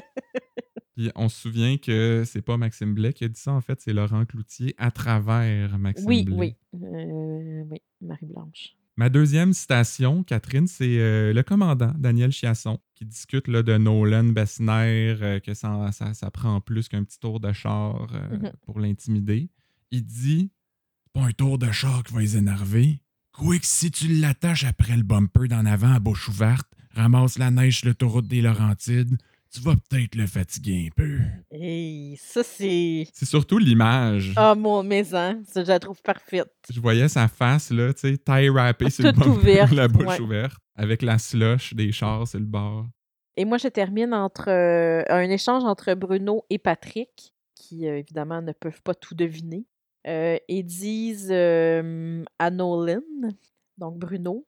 Puis 1.03 1.11
on 1.15 1.27
se 1.27 1.41
souvient 1.41 1.75
que 1.77 2.23
c'est 2.25 2.41
pas 2.41 2.55
Maxime 2.55 2.93
Blais 2.93 3.11
qui 3.11 3.25
a 3.25 3.27
dit 3.27 3.39
ça, 3.39 3.51
en 3.51 3.59
fait, 3.59 3.81
c'est 3.81 3.91
Laurent 3.91 4.23
Cloutier 4.25 4.73
à 4.77 4.89
travers 4.89 5.77
Maxime 5.77 6.07
Oui, 6.07 6.23
Blais. 6.23 6.35
oui. 6.37 6.55
Euh, 6.81 7.63
oui, 7.69 7.79
Marie-Blanche. 8.01 8.75
Ma 8.95 9.09
deuxième 9.09 9.51
citation, 9.53 10.23
Catherine, 10.23 10.65
c'est 10.67 10.99
euh, 10.99 11.33
le 11.33 11.43
commandant 11.43 11.91
Daniel 11.97 12.31
Chiasson 12.31 12.79
qui 12.95 13.03
discute 13.05 13.49
là, 13.49 13.63
de 13.63 13.75
Nolan 13.77 14.23
Bessner, 14.25 15.17
euh, 15.21 15.39
que 15.41 15.53
ça, 15.53 15.91
ça, 15.91 16.13
ça 16.13 16.31
prend 16.31 16.61
plus 16.61 16.87
qu'un 16.87 17.03
petit 17.03 17.19
tour 17.19 17.41
de 17.41 17.51
char 17.51 18.07
euh, 18.13 18.37
Mhm. 18.37 18.51
pour 18.61 18.79
l'intimider. 18.79 19.49
Il 19.91 20.05
dit 20.05 20.51
C'est 21.03 21.11
pas 21.21 21.27
un 21.27 21.31
tour 21.31 21.57
de 21.57 21.69
char 21.71 22.03
qui 22.03 22.13
va 22.13 22.21
les 22.21 22.37
énerver. 22.37 23.01
Que 23.37 23.43
si 23.63 23.91
tu 23.91 24.07
l'attaches 24.07 24.63
après 24.63 24.95
le 24.95 25.03
bumper 25.03 25.47
d'en 25.49 25.65
avant 25.65 25.91
à 25.91 25.99
bouche 25.99 26.29
ouverte, 26.29 26.67
ramasse 26.95 27.37
la 27.39 27.51
neige 27.51 27.79
sur 27.79 27.87
l'autoroute 27.87 28.27
des 28.27 28.41
Laurentides, 28.41 29.17
tu 29.53 29.59
vas 29.61 29.75
peut-être 29.75 30.15
le 30.15 30.25
fatiguer 30.25 30.87
un 30.87 30.95
peu. 30.95 31.19
Hey, 31.51 32.17
ça, 32.17 32.43
c'est. 32.43 33.07
C'est 33.13 33.25
surtout 33.25 33.59
l'image. 33.59 34.33
Ah, 34.35 34.55
mon 34.55 34.83
maison, 34.83 35.43
ça, 35.45 35.63
je 35.63 35.67
la 35.67 35.79
trouve 35.79 36.01
parfaite. 36.01 36.51
Je 36.71 36.79
voyais 36.79 37.07
sa 37.07 37.27
face, 37.27 37.69
là, 37.69 37.93
tu 37.93 38.09
sais, 38.09 38.17
taille 38.17 38.49
râpée 38.49 38.89
sur 38.89 39.03
le 39.03 39.27
ouverte, 39.27 39.71
la 39.71 39.87
bouche 39.87 40.07
ouais. 40.07 40.21
ouverte, 40.21 40.57
avec 40.75 41.03
la 41.03 41.19
slush 41.19 41.75
des 41.75 41.91
chars 41.91 42.27
sur 42.27 42.39
le 42.39 42.45
bord. 42.45 42.87
Et 43.37 43.45
moi, 43.45 43.57
je 43.57 43.67
termine 43.67 44.13
entre 44.13 44.49
euh, 44.49 45.03
un 45.09 45.29
échange 45.29 45.63
entre 45.63 45.93
Bruno 45.93 46.45
et 46.49 46.57
Patrick, 46.57 47.33
qui 47.55 47.87
euh, 47.87 47.99
évidemment 47.99 48.41
ne 48.41 48.53
peuvent 48.53 48.81
pas 48.81 48.95
tout 48.95 49.15
deviner, 49.15 49.65
euh, 50.07 50.37
et 50.47 50.63
disent 50.63 51.31
euh, 51.31 52.23
à 52.39 52.49
Nolan, 52.49 53.01
donc 53.77 53.97
Bruno, 53.99 54.47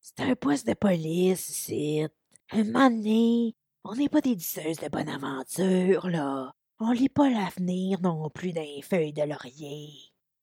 c'est 0.00 0.20
un 0.20 0.34
poste 0.34 0.66
de 0.66 0.74
police 0.74 1.48
ici. 1.48 2.02
Un 2.50 2.64
moment 2.64 2.90
donné, 2.90 3.54
on 3.84 3.94
n'est 3.96 4.08
pas 4.08 4.20
des 4.20 4.36
disseuses 4.36 4.78
de 4.78 4.88
bonne 4.88 5.08
aventure, 5.08 6.08
là. 6.08 6.52
On 6.78 6.90
lit 6.92 7.08
pas 7.08 7.30
l'avenir 7.30 8.00
non 8.00 8.28
plus 8.30 8.52
dans 8.52 8.60
les 8.62 8.82
feuilles 8.82 9.12
de 9.12 9.22
laurier. 9.22 9.90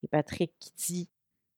Et 0.03 0.07
Patrick 0.09 0.53
qui 0.59 0.71
dit, 0.77 1.09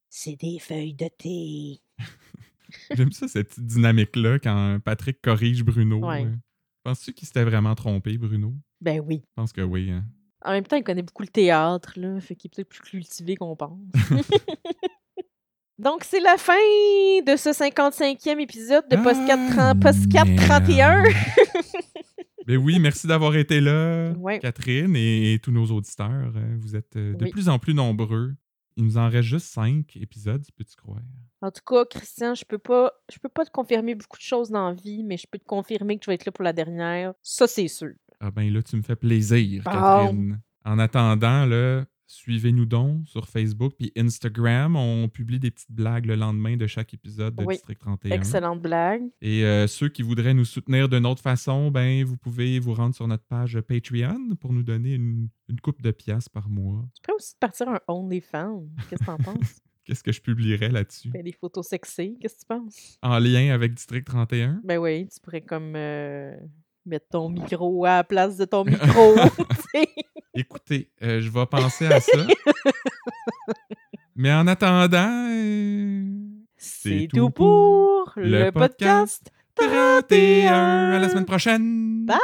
c'est 0.10 0.36
des 0.36 0.60
feuilles 0.60 0.94
de 0.96 1.08
thé. 1.08 1.82
J'aime 2.96 3.12
ça, 3.12 3.28
cette 3.28 3.50
petite 3.50 3.66
dynamique-là, 3.66 4.40
quand 4.40 4.80
Patrick 4.84 5.22
corrige 5.22 5.64
Bruno. 5.64 5.98
Ouais. 6.08 6.26
euh. 6.26 6.36
Penses-tu 6.84 7.14
qu'il 7.14 7.28
s'était 7.28 7.44
vraiment 7.44 7.76
trompé, 7.76 8.18
Bruno? 8.18 8.54
Ben 8.80 9.00
oui. 9.06 9.22
Je 9.24 9.34
pense 9.36 9.54
que 9.54 9.62
oui. 9.62 9.92
hein. 9.92 10.04
En 10.44 10.52
même 10.52 10.66
temps, 10.66 10.78
il 10.78 10.84
connaît 10.84 11.04
beaucoup 11.04 11.22
le 11.22 11.28
théâtre, 11.28 11.94
là, 11.98 12.20
fait 12.20 12.36
qu'il 12.36 12.50
est 12.50 12.56
peut-être 12.56 12.70
plus 12.70 12.80
cultivé 12.82 13.36
qu'on 13.36 13.56
pense. 13.56 13.78
Donc, 15.82 16.04
c'est 16.04 16.20
la 16.20 16.38
fin 16.38 16.54
de 17.26 17.36
ce 17.36 17.50
55e 17.50 18.40
épisode 18.40 18.84
de 18.90 18.98
Ah, 18.98 19.74
30 19.74 19.80
Postcat 19.82 20.26
31. 20.38 21.02
merde. 21.04 21.16
Ben 22.48 22.58
oui, 22.58 22.80
merci 22.80 23.06
d'avoir 23.06 23.36
été 23.36 23.62
là, 23.62 24.14
Ouais. 24.18 24.40
Catherine, 24.40 24.96
et, 24.96 25.34
et 25.36 25.40
tous 25.40 25.52
nos 25.52 25.66
auditeurs. 25.68 26.34
Euh, 26.36 26.56
Vous 26.60 26.76
êtes 26.76 26.96
euh, 26.96 27.14
de 27.16 27.26
Oui. 27.26 27.30
plus 27.32 27.50
en 27.50 27.60
plus 27.60 27.76
nombreux. 27.76 28.34
Il 28.78 28.86
nous 28.86 28.98
en 28.98 29.10
reste 29.10 29.28
juste 29.28 29.46
cinq 29.54 29.96
épisodes, 29.96 30.44
peux-tu 30.58 30.76
croire? 30.76 31.02
En 31.42 31.52
tout 31.52 31.62
cas, 31.66 31.86
Christian, 31.86 32.34
je 32.34 32.44
peux 32.44 32.58
pas 32.58 32.92
je 33.14 33.20
peux 33.20 33.30
pas 33.30 33.46
te 33.46 33.52
confirmer 33.52 33.94
beaucoup 33.96 34.18
de 34.18 34.24
choses 34.24 34.50
dans 34.50 34.70
la 34.70 34.74
vie, 34.76 35.04
mais 35.04 35.18
je 35.18 35.28
peux 35.30 35.38
te 35.38 35.46
confirmer 35.46 35.98
que 35.98 36.04
tu 36.06 36.10
vas 36.10 36.16
être 36.16 36.26
là 36.26 36.32
pour 36.32 36.44
la 36.44 36.54
dernière. 36.54 37.14
Ça, 37.22 37.46
c'est 37.48 37.68
sûr. 37.68 37.92
Ah 38.20 38.32
ben 38.32 38.52
là, 38.52 38.62
tu 38.64 38.76
me 38.76 38.82
fais 38.82 38.96
plaisir. 38.96 39.64
Catherine. 39.64 40.40
En 40.66 40.80
attendant, 40.80 41.46
là, 41.46 41.86
suivez-nous 42.12 42.66
donc 42.66 43.08
sur 43.08 43.28
Facebook 43.28 43.74
puis 43.78 43.92
Instagram. 43.98 44.76
On 44.76 45.08
publie 45.08 45.40
des 45.40 45.50
petites 45.50 45.72
blagues 45.72 46.06
le 46.06 46.16
lendemain 46.16 46.58
de 46.58 46.68
chaque 46.68 46.94
épisode 46.94 47.36
de 47.36 47.44
Oui. 47.44 47.56
District 47.56 47.80
31. 47.80 48.12
Excellente 48.12 48.62
blague. 48.62 49.04
Et 49.22 49.46
euh, 49.46 49.66
ceux 49.68 49.88
qui 49.90 50.02
voudraient 50.02 50.34
nous 50.34 50.46
soutenir 50.46 50.90
d'une 50.90 51.06
autre 51.06 51.22
façon, 51.22 51.72
ben 51.72 52.04
vous 52.04 52.18
pouvez 52.18 52.60
vous 52.60 52.74
rendre 52.74 52.94
sur 52.94 53.08
notre 53.08 53.24
page 53.24 53.60
Patreon 53.62 54.36
pour 54.40 54.52
nous 54.52 54.64
donner 54.64 54.94
une, 54.96 55.30
une 55.48 55.62
coupe 55.62 55.82
de 55.82 55.92
pièces 55.92 56.28
par 56.28 56.50
mois. 56.50 56.86
Tu 56.96 57.02
pourrais 57.02 57.16
aussi 57.16 57.36
partir 57.40 57.70
un 57.70 57.80
OnlyFans. 57.88 58.66
Qu'est-ce 58.90 59.00
que 59.02 59.06
t'en 59.06 59.18
penses? 59.18 59.62
Qu'est-ce 59.86 60.04
que 60.04 60.12
je 60.12 60.22
publierais 60.22 60.70
là-dessus? 60.70 61.10
Ben, 61.10 61.24
des 61.24 61.32
photos 61.32 61.68
sexy. 61.68 62.18
Qu'est-ce 62.22 62.36
que 62.36 62.40
tu 62.42 62.46
penses? 62.46 62.98
En 63.02 63.18
lien 63.20 63.54
avec 63.54 63.74
District 63.74 64.06
31? 64.06 64.62
Ben 64.64 64.78
oui, 64.78 65.08
tu 65.08 65.20
pourrais 65.22 65.42
comme 65.42 65.74
euh, 65.76 66.36
mettre 66.86 67.08
ton 67.12 67.30
micro 67.30 67.86
à 67.86 67.98
la 67.98 68.04
place 68.04 68.38
de 68.38 68.46
ton 68.46 68.64
micro. 68.66 69.16
Écoutez, 70.34 70.90
euh, 71.04 71.22
je 71.22 71.30
vais 71.30 71.46
penser 71.46 71.88
à 71.88 72.00
ça. 72.00 72.26
Mais 74.16 74.34
en 74.34 74.48
attendant, 74.48 75.28
euh, 75.30 76.04
C'est 76.58 77.08
tout 77.14 77.30
pour 77.30 78.14
le 78.16 78.50
podcast 78.52 79.32
31. 79.56 80.92
À 80.94 81.00
la 81.00 81.10
semaine 81.10 81.26
prochaine. 81.26 82.06
Bye! 82.06 82.18